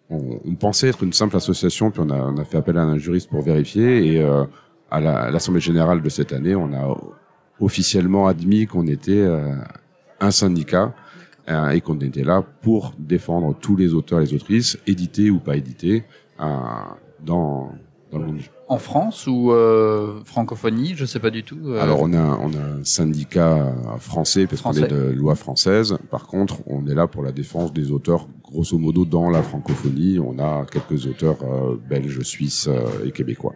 on, 0.09 0.39
on, 0.45 0.55
pensait 0.55 0.89
être 0.89 1.03
une 1.03 1.13
simple 1.13 1.35
association, 1.37 1.91
puis 1.91 2.01
on 2.03 2.09
a, 2.09 2.17
on 2.17 2.37
a, 2.37 2.45
fait 2.45 2.57
appel 2.57 2.77
à 2.77 2.83
un 2.83 2.97
juriste 2.97 3.29
pour 3.29 3.41
vérifier. 3.41 4.13
Et 4.13 4.21
euh, 4.21 4.45
à 4.91 4.99
l'Assemblée 5.31 5.61
générale 5.61 6.01
de 6.01 6.09
cette 6.09 6.33
année, 6.33 6.55
on 6.55 6.73
a 6.73 6.97
officiellement 7.59 8.27
admis 8.27 8.67
qu'on 8.67 8.87
était 8.87 9.11
euh, 9.11 9.55
un 10.19 10.31
syndicat 10.31 10.85
euh, 10.85 11.02
et 11.47 11.81
qu'on 11.81 11.99
était 11.99 12.23
là 12.23 12.41
pour 12.61 12.93
défendre 12.97 13.55
tous 13.59 13.75
les 13.75 13.93
auteurs 13.93 14.21
et 14.21 14.25
les 14.25 14.33
autrices, 14.33 14.77
édités 14.87 15.29
ou 15.29 15.39
pas 15.39 15.57
édités, 15.57 16.03
euh, 16.39 16.45
dans, 17.23 17.71
dans 18.11 18.19
le 18.19 18.25
monde 18.25 18.35
du 18.37 18.43
jeu. 18.43 18.51
En 18.69 18.77
France 18.77 19.27
ou 19.27 19.51
euh, 19.51 20.21
francophonie, 20.23 20.93
je 20.95 21.05
sais 21.05 21.19
pas 21.19 21.29
du 21.29 21.43
tout. 21.43 21.59
Euh... 21.65 21.81
Alors 21.81 22.01
on 22.01 22.13
a 22.13 22.39
on 22.41 22.53
a 22.53 22.79
un 22.79 22.83
syndicat 22.83 23.75
français 23.99 24.47
parce 24.47 24.61
qu'on 24.61 24.73
est 24.73 24.87
de 24.87 25.11
loi 25.11 25.35
française. 25.35 25.97
Par 26.09 26.27
contre, 26.27 26.61
on 26.65 26.87
est 26.87 26.95
là 26.95 27.07
pour 27.07 27.23
la 27.23 27.31
défense 27.31 27.73
des 27.73 27.91
auteurs 27.91 28.27
grosso 28.53 28.77
modo 28.77 29.03
dans 29.03 29.29
la 29.29 29.41
francophonie. 29.41 30.19
On 30.19 30.37
a 30.39 30.65
quelques 30.65 31.07
auteurs 31.07 31.37
euh, 31.43 31.75
belges, 31.89 32.21
suisses 32.21 32.67
euh, 32.67 33.05
et 33.05 33.11
québécois. 33.11 33.55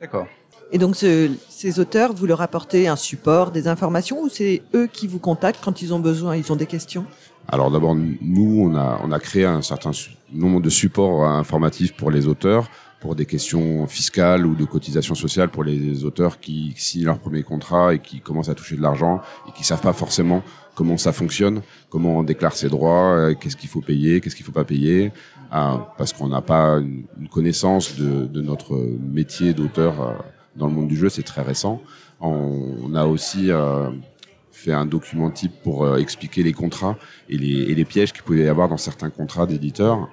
D'accord. 0.00 0.26
Et 0.70 0.78
donc 0.78 0.96
ce, 0.96 1.30
ces 1.48 1.80
auteurs, 1.80 2.12
vous 2.12 2.26
leur 2.26 2.40
apportez 2.40 2.88
un 2.88 2.96
support, 2.96 3.50
des 3.50 3.68
informations 3.68 4.20
ou 4.22 4.28
c'est 4.28 4.62
eux 4.74 4.86
qui 4.86 5.06
vous 5.06 5.18
contactent 5.18 5.64
quand 5.64 5.82
ils 5.82 5.94
ont 5.94 5.98
besoin, 5.98 6.36
ils 6.36 6.52
ont 6.52 6.56
des 6.56 6.66
questions? 6.66 7.06
Alors 7.50 7.70
d'abord, 7.70 7.94
nous, 7.94 8.62
on 8.66 8.76
a, 8.76 9.00
on 9.02 9.10
a 9.10 9.18
créé 9.18 9.46
un 9.46 9.62
certain 9.62 9.92
nombre 10.32 10.60
de 10.60 10.68
supports 10.68 11.24
informatifs 11.24 11.94
pour 11.96 12.10
les 12.10 12.26
auteurs 12.26 12.68
pour 13.00 13.14
des 13.14 13.26
questions 13.26 13.86
fiscales 13.86 14.46
ou 14.46 14.54
de 14.54 14.64
cotisation 14.64 15.14
sociale 15.14 15.48
pour 15.48 15.64
les 15.64 16.04
auteurs 16.04 16.40
qui 16.40 16.74
signent 16.76 17.06
leur 17.06 17.18
premier 17.18 17.42
contrat 17.42 17.94
et 17.94 18.00
qui 18.00 18.20
commencent 18.20 18.48
à 18.48 18.54
toucher 18.54 18.76
de 18.76 18.82
l'argent 18.82 19.20
et 19.48 19.52
qui 19.52 19.64
savent 19.64 19.80
pas 19.80 19.92
forcément 19.92 20.42
comment 20.74 20.96
ça 20.96 21.12
fonctionne, 21.12 21.62
comment 21.90 22.18
on 22.18 22.22
déclare 22.22 22.54
ses 22.54 22.68
droits, 22.68 23.14
euh, 23.14 23.34
qu'est-ce 23.34 23.56
qu'il 23.56 23.68
faut 23.68 23.80
payer, 23.80 24.20
qu'est-ce 24.20 24.36
qu'il 24.36 24.46
faut 24.46 24.52
pas 24.52 24.64
payer, 24.64 25.12
euh, 25.52 25.76
parce 25.96 26.12
qu'on 26.12 26.28
n'a 26.28 26.40
pas 26.40 26.78
une, 26.78 27.28
connaissance 27.30 27.96
de, 27.96 28.26
de, 28.26 28.40
notre 28.40 28.76
métier 29.00 29.54
d'auteur 29.54 30.00
euh, 30.00 30.12
dans 30.58 30.66
le 30.66 30.72
monde 30.72 30.88
du 30.88 30.96
jeu, 30.96 31.08
c'est 31.08 31.22
très 31.22 31.42
récent. 31.42 31.80
On, 32.20 32.94
a 32.94 33.06
aussi 33.06 33.50
fait 34.50 34.72
un 34.72 34.86
document 34.86 35.30
type 35.30 35.52
pour 35.62 35.96
expliquer 35.98 36.42
les 36.42 36.52
contrats 36.52 36.98
et 37.28 37.38
les, 37.38 37.70
et 37.70 37.74
les 37.74 37.84
pièges 37.84 38.12
qu'il 38.12 38.22
pouvait 38.22 38.44
y 38.44 38.48
avoir 38.48 38.68
dans 38.68 38.76
certains 38.76 39.10
contrats 39.10 39.46
d'éditeurs. 39.46 40.08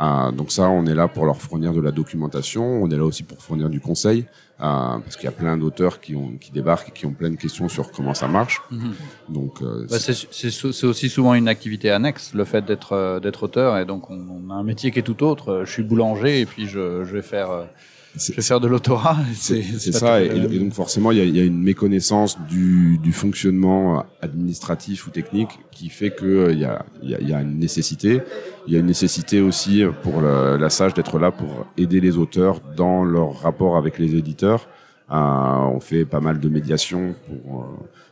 Euh, 0.00 0.30
donc 0.30 0.50
ça, 0.50 0.70
on 0.70 0.86
est 0.86 0.94
là 0.94 1.08
pour 1.08 1.26
leur 1.26 1.40
fournir 1.40 1.74
de 1.74 1.80
la 1.80 1.90
documentation. 1.90 2.64
On 2.82 2.90
est 2.90 2.96
là 2.96 3.04
aussi 3.04 3.22
pour 3.22 3.42
fournir 3.42 3.68
du 3.68 3.80
conseil, 3.80 4.26
euh, 4.60 4.98
parce 4.98 5.16
qu'il 5.16 5.24
y 5.24 5.28
a 5.28 5.32
plein 5.32 5.58
d'auteurs 5.58 6.00
qui, 6.00 6.16
ont, 6.16 6.38
qui 6.40 6.52
débarquent 6.52 6.88
et 6.88 6.92
qui 6.92 7.04
ont 7.04 7.12
plein 7.12 7.30
de 7.30 7.36
questions 7.36 7.68
sur 7.68 7.92
comment 7.92 8.14
ça 8.14 8.26
marche. 8.26 8.62
Mhm. 8.70 8.92
Donc 9.28 9.60
euh, 9.60 9.86
bah, 9.90 9.98
c'est 9.98 10.84
aussi 10.86 11.08
souvent 11.10 11.34
une 11.34 11.48
activité 11.48 11.90
annexe, 11.90 12.32
le 12.34 12.44
fait 12.44 12.64
d'être 12.64 12.92
euh, 12.92 13.20
d'être 13.20 13.42
auteur. 13.42 13.76
Et 13.76 13.84
donc 13.84 14.10
on, 14.10 14.18
on, 14.48 14.50
a 14.50 14.54
un 14.54 14.62
métier 14.62 14.90
qui 14.90 15.00
est 15.00 15.02
tout 15.02 15.22
autre. 15.22 15.64
Je 15.66 15.70
suis 15.70 15.82
boulanger 15.82 16.40
et 16.40 16.46
puis 16.46 16.66
je, 16.66 17.04
je 17.04 17.12
vais 17.12 17.22
faire 17.22 17.66
je 18.16 18.32
vais 18.32 18.42
faire 18.42 18.60
de 18.60 18.66
l'autorat. 18.66 19.16
C'est 19.34 19.62
ça, 19.92 20.22
et, 20.22 20.26
et, 20.26 20.58
donc 20.58 20.72
forcément, 20.72 21.12
il 21.12 21.18
y 21.18 21.20
a, 21.20 21.24
y 21.24 21.40
a, 21.40 21.44
une 21.44 21.62
méconnaissance 21.62 22.38
du, 22.48 22.98
du, 22.98 23.12
fonctionnement 23.12 24.04
administratif 24.20 25.06
ou 25.06 25.10
technique 25.10 25.58
qui 25.70 25.88
fait 25.88 26.14
qu'il 26.14 26.26
euh, 26.26 26.52
y, 26.52 26.64
a, 26.64 26.84
y, 27.02 27.14
a, 27.14 27.20
y 27.20 27.32
a 27.32 27.40
une 27.40 27.58
nécessité. 27.58 28.20
Il 28.66 28.72
y 28.74 28.76
a 28.76 28.80
une 28.80 28.86
nécessité 28.86 29.40
aussi 29.40 29.82
pour 30.02 30.20
la 30.20 30.70
SAGE 30.70 30.94
d'être 30.94 31.18
là 31.18 31.30
pour 31.30 31.66
aider 31.76 32.00
les 32.00 32.18
auteurs 32.18 32.60
dans 32.76 33.04
leur 33.04 33.40
rapport 33.40 33.76
avec 33.76 33.98
les 33.98 34.14
éditeurs. 34.14 34.68
Euh, 35.10 35.14
on 35.14 35.80
fait 35.80 36.04
pas 36.04 36.20
mal 36.20 36.38
de 36.38 36.48
médiation 36.48 37.14
pour, 37.26 37.62
euh, 37.62 37.66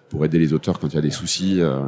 pour 0.08 0.24
aider 0.24 0.38
les 0.38 0.52
auteurs 0.52 0.80
quand 0.80 0.88
il 0.88 0.96
y 0.96 0.98
a 0.98 1.02
des 1.02 1.12
soucis 1.12 1.60
euh, 1.60 1.82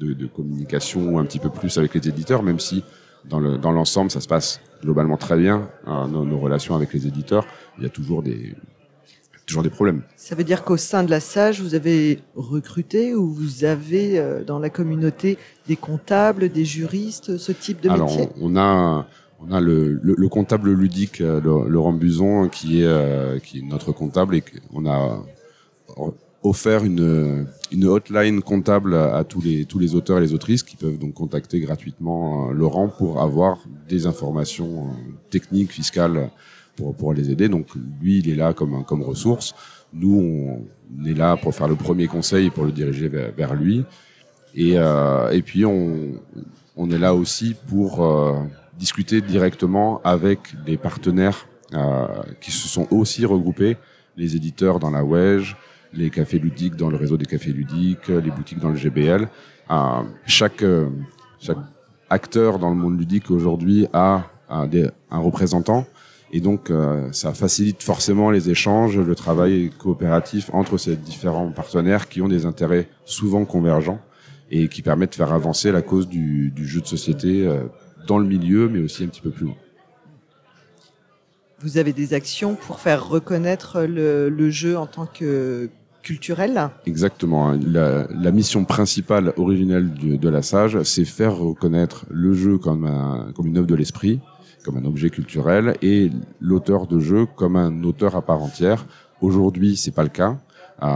de, 0.00 0.12
de, 0.12 0.26
communication 0.26 1.14
ou 1.14 1.18
un 1.20 1.24
petit 1.24 1.38
peu 1.38 1.50
plus 1.50 1.78
avec 1.78 1.94
les 1.94 2.08
éditeurs, 2.08 2.42
même 2.42 2.58
si 2.58 2.82
dans 3.24 3.40
l'ensemble, 3.40 4.08
dans 4.08 4.14
ça 4.14 4.20
se 4.20 4.28
passe 4.28 4.60
globalement 4.82 5.16
très 5.16 5.36
bien, 5.36 5.68
hein, 5.86 6.08
nos, 6.08 6.24
nos, 6.24 6.38
relations 6.38 6.74
avec 6.74 6.92
les 6.92 7.06
éditeurs. 7.06 7.46
Il 7.78 7.84
y 7.84 7.86
a 7.86 7.90
toujours 7.90 8.22
des, 8.22 8.54
toujours 9.46 9.62
des 9.62 9.70
problèmes. 9.70 10.02
Ça 10.16 10.34
veut 10.34 10.44
dire 10.44 10.64
qu'au 10.64 10.76
sein 10.76 11.02
de 11.02 11.10
la 11.10 11.20
SAGE, 11.20 11.60
vous 11.60 11.74
avez 11.74 12.22
recruté 12.34 13.14
ou 13.14 13.32
vous 13.32 13.64
avez 13.64 14.18
euh, 14.18 14.42
dans 14.42 14.58
la 14.58 14.70
communauté 14.70 15.38
des 15.66 15.76
comptables, 15.76 16.48
des 16.48 16.64
juristes, 16.64 17.36
ce 17.36 17.52
type 17.52 17.80
de 17.82 17.90
Alors, 17.90 18.08
métier? 18.08 18.28
on, 18.40 18.54
on 18.54 18.56
a 18.56 19.06
on 19.42 19.52
a 19.52 19.60
le, 19.60 19.94
le, 20.02 20.14
le 20.16 20.28
comptable 20.28 20.70
ludique 20.72 21.20
euh, 21.20 21.40
Laurent 21.40 21.94
Buzon 21.94 22.48
qui 22.48 22.82
est 22.82 22.86
euh, 22.86 23.38
qui 23.38 23.60
est 23.60 23.62
notre 23.62 23.92
comptable 23.92 24.34
et 24.36 24.44
on 24.72 24.86
a 24.86 25.24
offert 26.42 26.84
une, 26.84 27.46
une 27.70 27.84
hotline 27.84 28.40
comptable 28.40 28.94
à 28.94 29.24
tous 29.24 29.40
les, 29.42 29.66
tous 29.66 29.78
les 29.78 29.94
auteurs 29.94 30.18
et 30.18 30.20
les 30.22 30.32
autrices 30.32 30.62
qui 30.62 30.76
peuvent 30.76 30.98
donc 30.98 31.14
contacter 31.14 31.60
gratuitement 31.60 32.48
euh, 32.48 32.52
Laurent 32.52 32.88
pour 32.88 33.20
avoir 33.20 33.58
des 33.88 34.06
informations 34.06 34.86
euh, 34.86 34.90
techniques, 35.30 35.72
fiscales 35.72 36.30
pour, 36.76 36.94
pour 36.94 37.12
les 37.12 37.30
aider. 37.30 37.48
Donc 37.48 37.66
lui, 38.00 38.18
il 38.18 38.30
est 38.30 38.36
là 38.36 38.52
comme, 38.54 38.84
comme 38.84 39.02
ressource. 39.02 39.54
Nous, 39.92 40.62
on 40.98 41.04
est 41.04 41.14
là 41.14 41.36
pour 41.36 41.54
faire 41.54 41.68
le 41.68 41.76
premier 41.76 42.06
conseil 42.06 42.50
pour 42.50 42.64
le 42.64 42.72
diriger 42.72 43.08
vers, 43.08 43.54
lui. 43.54 43.84
Et, 44.54 44.74
euh, 44.76 45.30
et 45.30 45.42
puis, 45.42 45.64
on, 45.64 46.12
on 46.76 46.90
est 46.90 46.98
là 46.98 47.14
aussi 47.14 47.54
pour 47.68 48.04
euh, 48.04 48.38
discuter 48.78 49.20
directement 49.20 50.00
avec 50.02 50.38
des 50.64 50.76
partenaires 50.76 51.46
euh, 51.74 52.06
qui 52.40 52.50
se 52.50 52.68
sont 52.68 52.86
aussi 52.90 53.26
regroupés, 53.26 53.76
les 54.16 54.36
éditeurs 54.36 54.78
dans 54.78 54.90
la 54.90 55.04
WEJ, 55.04 55.56
les 55.92 56.10
cafés 56.10 56.38
ludiques 56.38 56.76
dans 56.76 56.90
le 56.90 56.96
réseau 56.96 57.16
des 57.16 57.26
cafés 57.26 57.52
ludiques, 57.52 58.08
les 58.08 58.30
boutiques 58.30 58.60
dans 58.60 58.70
le 58.70 58.76
GBL. 58.76 59.28
Euh, 59.70 60.02
chaque, 60.26 60.62
euh, 60.62 60.88
chaque 61.40 61.58
acteur 62.08 62.58
dans 62.58 62.70
le 62.70 62.76
monde 62.76 62.98
ludique 62.98 63.30
aujourd'hui 63.30 63.86
a 63.92 64.24
un, 64.48 64.68
représentant 65.10 65.86
et 66.32 66.40
donc, 66.40 66.70
euh, 66.70 67.08
ça 67.12 67.32
facilite 67.34 67.82
forcément 67.82 68.30
les 68.30 68.50
échanges, 68.50 68.96
le 68.98 69.14
travail 69.14 69.70
coopératif 69.78 70.50
entre 70.52 70.78
ces 70.78 70.96
différents 70.96 71.50
partenaires 71.50 72.08
qui 72.08 72.22
ont 72.22 72.28
des 72.28 72.46
intérêts 72.46 72.88
souvent 73.04 73.44
convergents 73.44 74.00
et 74.50 74.68
qui 74.68 74.82
permettent 74.82 75.10
de 75.10 75.16
faire 75.16 75.32
avancer 75.32 75.72
la 75.72 75.82
cause 75.82 76.08
du, 76.08 76.52
jeu 76.56 76.80
de 76.80 76.86
société 76.86 77.46
euh, 77.46 77.64
dans 78.06 78.18
le 78.18 78.26
milieu, 78.26 78.68
mais 78.68 78.80
aussi 78.80 79.02
un 79.04 79.08
petit 79.08 79.20
peu 79.20 79.30
plus 79.30 79.46
loin. 79.46 79.56
Vous 81.58 81.78
avez 81.78 81.92
des 81.92 82.14
actions 82.14 82.54
pour 82.54 82.80
faire 82.80 83.06
reconnaître 83.06 83.82
le 83.82 84.50
jeu 84.50 84.78
en 84.78 84.86
tant 84.86 85.04
que 85.04 85.68
culturel 86.02 86.70
Exactement. 86.86 87.52
La, 87.52 88.32
mission 88.32 88.64
principale 88.64 89.32
originelle 89.36 89.92
de 89.92 90.28
la 90.28 90.42
Sage, 90.42 90.82
c'est 90.82 91.04
faire 91.04 91.36
reconnaître 91.36 92.06
le 92.10 92.34
jeu 92.34 92.58
comme, 92.58 92.84
un, 92.84 93.32
comme 93.34 93.46
une 93.46 93.58
œuvre 93.58 93.66
de 93.66 93.74
l'esprit, 93.74 94.20
comme 94.64 94.76
un 94.76 94.84
objet 94.84 95.10
culturel, 95.10 95.76
et 95.82 96.10
l'auteur 96.40 96.86
de 96.86 96.98
jeu 96.98 97.26
comme 97.36 97.56
un 97.56 97.82
auteur 97.84 98.16
à 98.16 98.22
part 98.22 98.42
entière. 98.42 98.86
Aujourd'hui, 99.20 99.76
c'est 99.76 99.90
pas 99.90 100.02
le 100.02 100.08
cas. 100.08 100.38
Euh, 100.82 100.86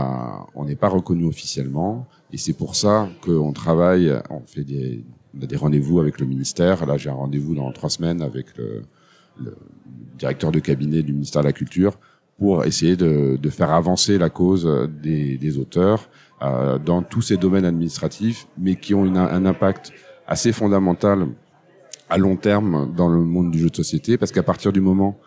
on 0.55 0.65
n'est 0.65 0.75
pas 0.75 0.89
reconnu 0.89 1.25
officiellement, 1.25 2.07
et 2.31 2.37
c'est 2.37 2.53
pour 2.53 2.75
ça 2.75 3.09
qu'on 3.21 3.53
travaille. 3.53 4.11
On 4.29 4.41
fait 4.45 4.63
des, 4.63 5.03
on 5.37 5.43
a 5.43 5.45
des 5.45 5.55
rendez-vous 5.55 5.99
avec 5.99 6.19
le 6.19 6.25
ministère. 6.25 6.85
Là, 6.85 6.97
j'ai 6.97 7.09
un 7.09 7.13
rendez-vous 7.13 7.55
dans 7.55 7.71
trois 7.71 7.89
semaines 7.89 8.21
avec 8.21 8.47
le 8.57 8.83
directeur 10.17 10.51
de 10.51 10.59
cabinet 10.59 11.03
du 11.03 11.13
ministère 11.13 11.41
de 11.41 11.47
la 11.47 11.53
Culture 11.53 11.97
pour 12.39 12.65
essayer 12.65 12.95
de, 12.97 13.37
de 13.37 13.49
faire 13.49 13.71
avancer 13.71 14.17
la 14.17 14.29
cause 14.29 14.69
des, 15.01 15.37
des 15.37 15.57
auteurs 15.57 16.09
euh, 16.41 16.77
dans 16.77 17.01
tous 17.01 17.21
ces 17.21 17.37
domaines 17.37 17.65
administratifs, 17.65 18.47
mais 18.57 18.75
qui 18.75 18.93
ont 18.93 19.05
une, 19.05 19.17
un 19.17 19.45
impact 19.45 19.93
assez 20.27 20.51
fondamental 20.51 21.27
à 22.09 22.17
long 22.17 22.35
terme 22.35 22.93
dans 22.95 23.07
le 23.09 23.21
monde 23.21 23.51
du 23.51 23.59
jeu 23.59 23.69
de 23.69 23.75
société, 23.75 24.17
parce 24.17 24.31
qu'à 24.31 24.43
partir 24.43 24.71
du 24.73 24.81
moment 24.81 25.17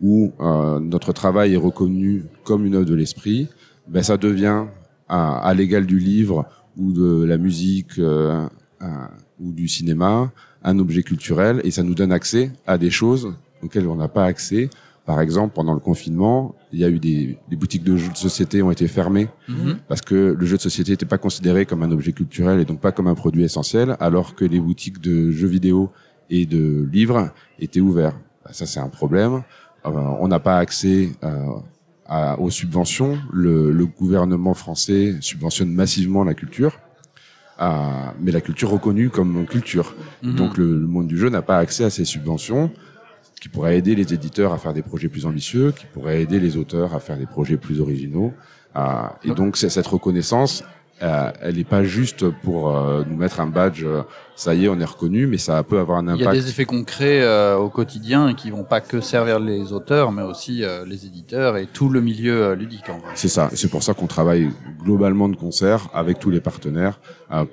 où 0.00 0.32
euh, 0.40 0.80
notre 0.80 1.12
travail 1.12 1.54
est 1.54 1.58
reconnu 1.58 2.24
comme 2.44 2.64
une 2.66 2.74
œuvre 2.74 2.86
de 2.86 2.94
l'esprit, 2.94 3.48
ben 3.86 4.02
ça 4.02 4.16
devient 4.16 4.64
à, 5.08 5.38
à 5.38 5.54
l'égal 5.54 5.86
du 5.86 5.98
livre 5.98 6.46
ou 6.76 6.92
de 6.92 7.24
la 7.24 7.36
musique 7.36 7.98
euh, 7.98 8.46
un- 8.80 9.10
ou 9.38 9.52
du 9.52 9.68
cinéma 9.68 10.32
un 10.62 10.78
objet 10.78 11.02
culturel 11.02 11.60
et 11.64 11.70
ça 11.70 11.82
nous 11.82 11.94
donne 11.94 12.10
accès 12.10 12.50
à 12.66 12.78
des 12.78 12.90
choses 12.90 13.34
auxquelles 13.62 13.86
on 13.86 13.96
n'a 13.96 14.08
pas 14.08 14.24
accès. 14.24 14.70
Par 15.06 15.20
exemple, 15.20 15.52
pendant 15.54 15.74
le 15.74 15.80
confinement, 15.80 16.54
il 16.72 16.78
y 16.80 16.84
a 16.84 16.88
eu 16.88 16.98
des, 16.98 17.38
des 17.50 17.56
boutiques 17.56 17.84
de 17.84 17.96
jeux 17.96 18.10
de 18.10 18.16
société 18.16 18.62
ont 18.62 18.70
été 18.70 18.88
fermées 18.88 19.28
Mhm. 19.48 19.76
parce 19.86 20.00
que 20.00 20.34
le 20.38 20.46
jeu 20.46 20.56
de 20.56 20.62
société 20.62 20.92
n'était 20.92 21.04
pas 21.04 21.18
considéré 21.18 21.66
comme 21.66 21.82
un 21.82 21.90
objet 21.92 22.12
culturel 22.12 22.58
et 22.60 22.64
donc 22.64 22.80
pas 22.80 22.90
comme 22.92 23.06
un 23.06 23.14
produit 23.14 23.44
essentiel, 23.44 23.96
alors 24.00 24.34
que 24.34 24.44
les 24.46 24.60
boutiques 24.60 25.00
de 25.02 25.30
jeux 25.30 25.46
vidéo 25.48 25.90
et 26.30 26.46
de 26.46 26.88
livres 26.90 27.30
étaient 27.58 27.80
ouverts. 27.80 28.16
Bah, 28.44 28.52
Ça, 28.54 28.64
c'est 28.64 28.80
un 28.80 28.88
problème. 28.88 29.42
Euh, 29.84 29.90
on 30.20 30.28
n'a 30.28 30.40
pas 30.40 30.56
accès 30.56 31.10
euh, 31.22 31.48
à- 32.06 32.40
aux 32.40 32.48
subventions. 32.50 33.18
Le, 33.30 33.70
le 33.70 33.84
gouvernement 33.84 34.54
français 34.54 35.16
subventionne 35.20 35.70
massivement 35.70 36.24
la 36.24 36.32
culture, 36.32 36.78
euh, 37.60 37.66
mais 38.20 38.32
la 38.32 38.40
culture 38.40 38.70
reconnue 38.70 39.10
comme 39.10 39.44
culture. 39.46 39.94
Mhm. 40.22 40.34
Donc 40.34 40.56
le, 40.56 40.78
le 40.78 40.86
monde 40.86 41.06
du 41.08 41.18
jeu 41.18 41.28
n'a 41.28 41.42
pas 41.42 41.58
accès 41.58 41.84
à 41.84 41.90
ces 41.90 42.06
subventions 42.06 42.70
qui 43.40 43.48
pourraient 43.48 43.76
aider 43.76 43.94
les 43.94 44.14
éditeurs 44.14 44.52
à 44.52 44.58
faire 44.58 44.72
des 44.72 44.82
projets 44.82 45.08
plus 45.08 45.26
ambitieux, 45.26 45.72
qui 45.72 45.86
pourraient 45.86 46.22
aider 46.22 46.40
les 46.40 46.56
auteurs 46.56 46.94
à 46.94 47.00
faire 47.00 47.16
des 47.18 47.26
projets 47.26 47.56
plus 47.56 47.80
originaux. 47.80 48.32
Euh, 48.76 48.80
et 49.22 49.30
donc 49.30 49.56
c'est 49.56 49.70
cette 49.70 49.86
reconnaissance, 49.86 50.64
euh, 51.02 51.32
elle 51.42 51.56
n'est 51.56 51.64
pas 51.64 51.82
juste 51.82 52.30
pour 52.30 52.74
euh, 52.74 53.02
nous 53.08 53.16
mettre 53.16 53.40
un 53.40 53.48
badge, 53.48 53.82
euh, 53.84 54.02
ça 54.36 54.54
y 54.54 54.64
est, 54.64 54.68
on 54.68 54.78
est 54.78 54.84
reconnu, 54.84 55.26
mais 55.26 55.38
ça 55.38 55.60
peut 55.64 55.78
avoir 55.78 55.98
un 55.98 56.14
Il 56.14 56.20
y 56.20 56.24
a 56.24 56.28
impact. 56.28 56.42
des 56.44 56.48
effets 56.48 56.64
concrets 56.64 57.54
au 57.54 57.68
quotidien 57.68 58.34
qui 58.34 58.50
vont 58.50 58.64
pas 58.64 58.80
que 58.80 59.00
servir 59.00 59.40
les 59.40 59.72
auteurs, 59.72 60.12
mais 60.12 60.22
aussi 60.22 60.62
les 60.86 61.06
éditeurs 61.06 61.56
et 61.56 61.66
tout 61.66 61.88
le 61.88 62.00
milieu 62.00 62.54
ludique. 62.54 62.84
C'est 63.14 63.28
ça. 63.28 63.50
C'est 63.54 63.70
pour 63.70 63.82
ça 63.82 63.94
qu'on 63.94 64.06
travaille 64.06 64.50
globalement 64.82 65.28
de 65.28 65.36
concert 65.36 65.88
avec 65.92 66.18
tous 66.18 66.30
les 66.30 66.40
partenaires 66.40 67.00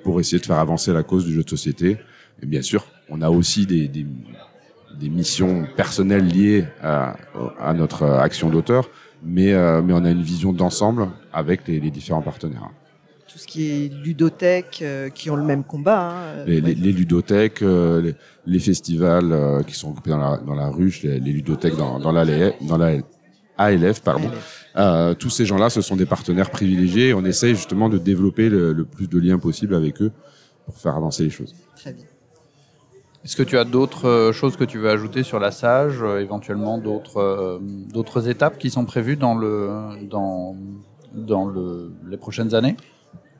pour 0.02 0.20
essayer 0.20 0.38
de 0.38 0.46
faire 0.46 0.58
avancer 0.58 0.92
la 0.92 1.02
cause 1.02 1.24
du 1.24 1.32
jeu 1.32 1.42
de 1.42 1.50
société. 1.50 1.98
Et 2.42 2.46
bien 2.46 2.62
sûr, 2.62 2.84
on 3.08 3.22
a 3.22 3.30
aussi 3.30 3.66
des, 3.66 3.88
des, 3.88 4.06
des 5.00 5.08
missions 5.08 5.64
personnelles 5.76 6.26
liées 6.26 6.64
à, 6.82 7.16
à 7.60 7.72
notre 7.74 8.04
action 8.04 8.50
d'auteur, 8.50 8.88
mais, 9.22 9.52
euh, 9.52 9.82
mais 9.82 9.92
on 9.92 10.04
a 10.04 10.10
une 10.10 10.22
vision 10.22 10.52
d'ensemble 10.52 11.08
avec 11.32 11.66
les, 11.68 11.80
les 11.80 11.90
différents 11.90 12.22
partenaires. 12.22 12.68
Tout 13.30 13.38
ce 13.38 13.46
qui 13.46 13.70
est 13.70 13.88
ludothèque, 14.04 14.80
euh, 14.82 15.08
qui 15.08 15.30
ont 15.30 15.36
le 15.36 15.44
même 15.44 15.64
combat. 15.64 16.10
hein, 16.10 16.44
Les, 16.46 16.56
ouais. 16.60 16.68
les, 16.68 16.74
les 16.74 16.92
ludothèques, 16.92 17.62
euh, 17.62 18.02
les, 18.02 18.14
les 18.46 18.58
festivals 18.58 19.32
euh, 19.32 19.62
qui 19.62 19.74
sont 19.74 19.90
occupés 19.92 20.10
dans 20.10 20.18
la, 20.18 20.36
dans 20.38 20.54
la 20.54 20.68
ruche, 20.68 21.02
les, 21.02 21.18
les 21.18 21.32
ludothèques 21.32 21.76
dans, 21.76 21.98
dans, 21.98 22.12
la, 22.12 22.24
dans 22.60 22.76
la 22.76 22.98
ALF, 23.56 24.02
pardon. 24.02 24.30
Euh, 24.76 25.14
tous 25.14 25.30
ces 25.30 25.46
gens-là, 25.46 25.70
ce 25.70 25.80
sont 25.80 25.96
des 25.96 26.04
partenaires 26.06 26.50
privilégiés. 26.50 27.08
et 27.08 27.14
On 27.14 27.24
essaye 27.24 27.54
justement 27.54 27.88
de 27.88 27.96
développer 27.98 28.48
le, 28.50 28.72
le 28.74 28.84
plus 28.84 29.08
de 29.08 29.18
liens 29.18 29.38
possible 29.38 29.74
avec 29.74 30.02
eux 30.02 30.12
pour 30.66 30.76
faire 30.76 30.94
avancer 30.96 31.24
les 31.24 31.30
choses. 31.30 31.54
Très 31.76 31.92
bien. 31.92 32.04
Est-ce 33.24 33.36
que 33.36 33.42
tu 33.44 33.56
as 33.56 33.64
d'autres 33.64 34.08
euh, 34.08 34.32
choses 34.32 34.56
que 34.56 34.64
tu 34.64 34.78
veux 34.78 34.90
ajouter 34.90 35.22
sur 35.22 35.38
la 35.38 35.52
Sage, 35.52 36.02
euh, 36.02 36.20
éventuellement 36.20 36.78
d'autres 36.78 37.18
euh, 37.18 37.58
d'autres 37.60 38.28
étapes 38.28 38.58
qui 38.58 38.68
sont 38.68 38.84
prévues 38.84 39.16
dans 39.16 39.36
le 39.36 39.68
dans 40.10 40.56
dans 41.14 41.46
le, 41.46 41.92
les 42.08 42.16
prochaines 42.16 42.54
années? 42.54 42.76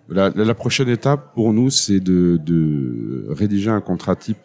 La, 0.08 0.54
prochaine 0.54 0.88
étape 0.88 1.32
pour 1.34 1.52
nous, 1.52 1.70
c'est 1.70 2.00
de, 2.00 2.36
de 2.36 3.26
rédiger 3.30 3.70
un 3.70 3.80
contrat 3.80 4.14
type 4.14 4.36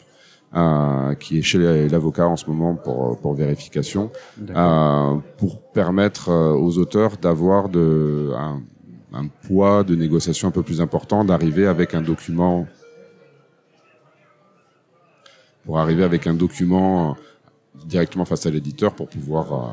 euh, 0.56 1.14
qui 1.16 1.40
est 1.40 1.42
chez 1.42 1.90
l'avocat 1.90 2.26
en 2.28 2.38
ce 2.38 2.46
moment 2.50 2.76
pour, 2.76 3.20
pour 3.20 3.34
vérification, 3.34 4.10
euh, 4.50 5.16
pour 5.38 5.62
permettre 5.74 6.32
aux 6.32 6.78
auteurs 6.78 7.18
d'avoir 7.18 7.66
un, 7.66 8.62
un 9.14 9.28
poids 9.46 9.84
de 9.84 9.96
négociation 9.96 10.48
un 10.48 10.52
peu 10.52 10.64
plus 10.64 10.80
important, 10.80 11.26
d'arriver 11.26 11.68
avec 11.68 11.94
un 11.94 12.02
document 12.02 12.66
pour 15.68 15.78
arriver 15.80 16.04
avec 16.04 16.26
un 16.28 16.34
document 16.34 17.12
euh, 17.12 17.14
directement 17.86 18.26
face 18.26 18.46
à 18.46 18.50
l'éditeur 18.50 18.96
pour 18.96 19.08
pouvoir 19.10 19.46
euh, 19.54 19.68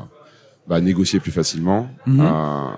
bah, 0.67 0.79
négocier 0.81 1.19
plus 1.21 1.31
facilement. 1.31 1.87
Mhm. 2.05 2.19
Euh, 2.19 2.71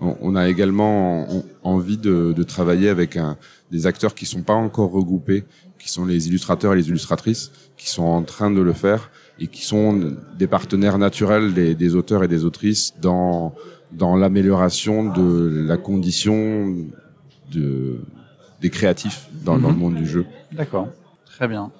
on, 0.00 0.16
on 0.22 0.34
a 0.34 0.48
également 0.48 1.30
en- 1.30 1.44
envie 1.62 1.98
de, 1.98 2.32
de 2.32 2.42
travailler 2.42 2.88
avec 2.88 3.16
un, 3.16 3.36
des 3.70 3.86
acteurs 3.86 4.14
qui 4.14 4.26
sont 4.26 4.42
pas 4.42 4.54
encore 4.54 4.90
regroupés, 4.90 5.44
qui 5.78 5.90
sont 5.90 6.06
les 6.06 6.26
illustrateurs 6.28 6.72
et 6.72 6.76
les 6.76 6.88
illustratrices, 6.88 7.52
qui 7.76 7.88
sont 7.90 8.04
en 8.04 8.22
train 8.22 8.50
de 8.50 8.60
le 8.62 8.72
faire 8.72 9.10
et 9.38 9.46
qui 9.46 9.62
sont 9.64 9.88
des 10.38 10.46
partenaires 10.46 10.98
naturels 10.98 11.52
des, 11.54 11.74
des 11.74 11.94
auteurs 11.94 12.24
et 12.24 12.28
des 12.28 12.44
autrices 12.44 12.94
dans 13.00 13.54
dans 13.92 14.16
l'amélioration 14.16 15.10
de 15.18 15.64
la 15.66 15.78
condition 15.78 16.74
de 17.52 18.00
des 18.60 18.70
créatifs 18.70 19.28
dans, 19.44 19.56
dans 19.58 19.68
le 19.68 19.74
Mhm. 19.74 19.80
monde 19.80 19.94
du 19.94 20.06
jeu. 20.06 20.26
D'accord, 20.52 20.88
très 21.26 21.46
bien. 21.48 21.70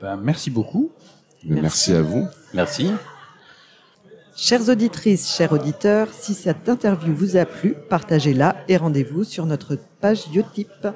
Ben, 0.00 0.16
merci 0.16 0.50
beaucoup. 0.50 0.90
Merci. 1.44 1.62
Merci 1.62 1.92
à 1.94 2.02
vous. 2.02 2.26
Merci. 2.54 2.90
Chères 4.36 4.68
auditrices, 4.68 5.34
chers 5.34 5.52
auditeurs, 5.52 6.08
si 6.12 6.34
cette 6.34 6.68
interview 6.68 7.14
vous 7.14 7.36
a 7.36 7.44
plu, 7.44 7.74
partagez-la 7.90 8.56
et 8.68 8.76
rendez-vous 8.78 9.24
sur 9.24 9.44
notre 9.44 9.76
page 10.00 10.24
Utip. 10.34 10.88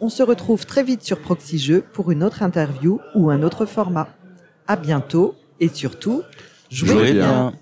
On 0.00 0.08
se 0.08 0.22
retrouve 0.22 0.66
très 0.66 0.82
vite 0.82 1.02
sur 1.02 1.20
Proxy 1.20 1.58
Jeux 1.58 1.84
pour 1.92 2.10
une 2.10 2.24
autre 2.24 2.42
interview 2.42 3.00
ou 3.14 3.30
un 3.30 3.42
autre 3.42 3.64
format. 3.64 4.08
À 4.66 4.76
bientôt 4.76 5.36
et 5.60 5.68
surtout, 5.68 6.22
jouez, 6.70 6.88
Jouez 6.88 7.12
bien. 7.12 7.26
bien. 7.26 7.52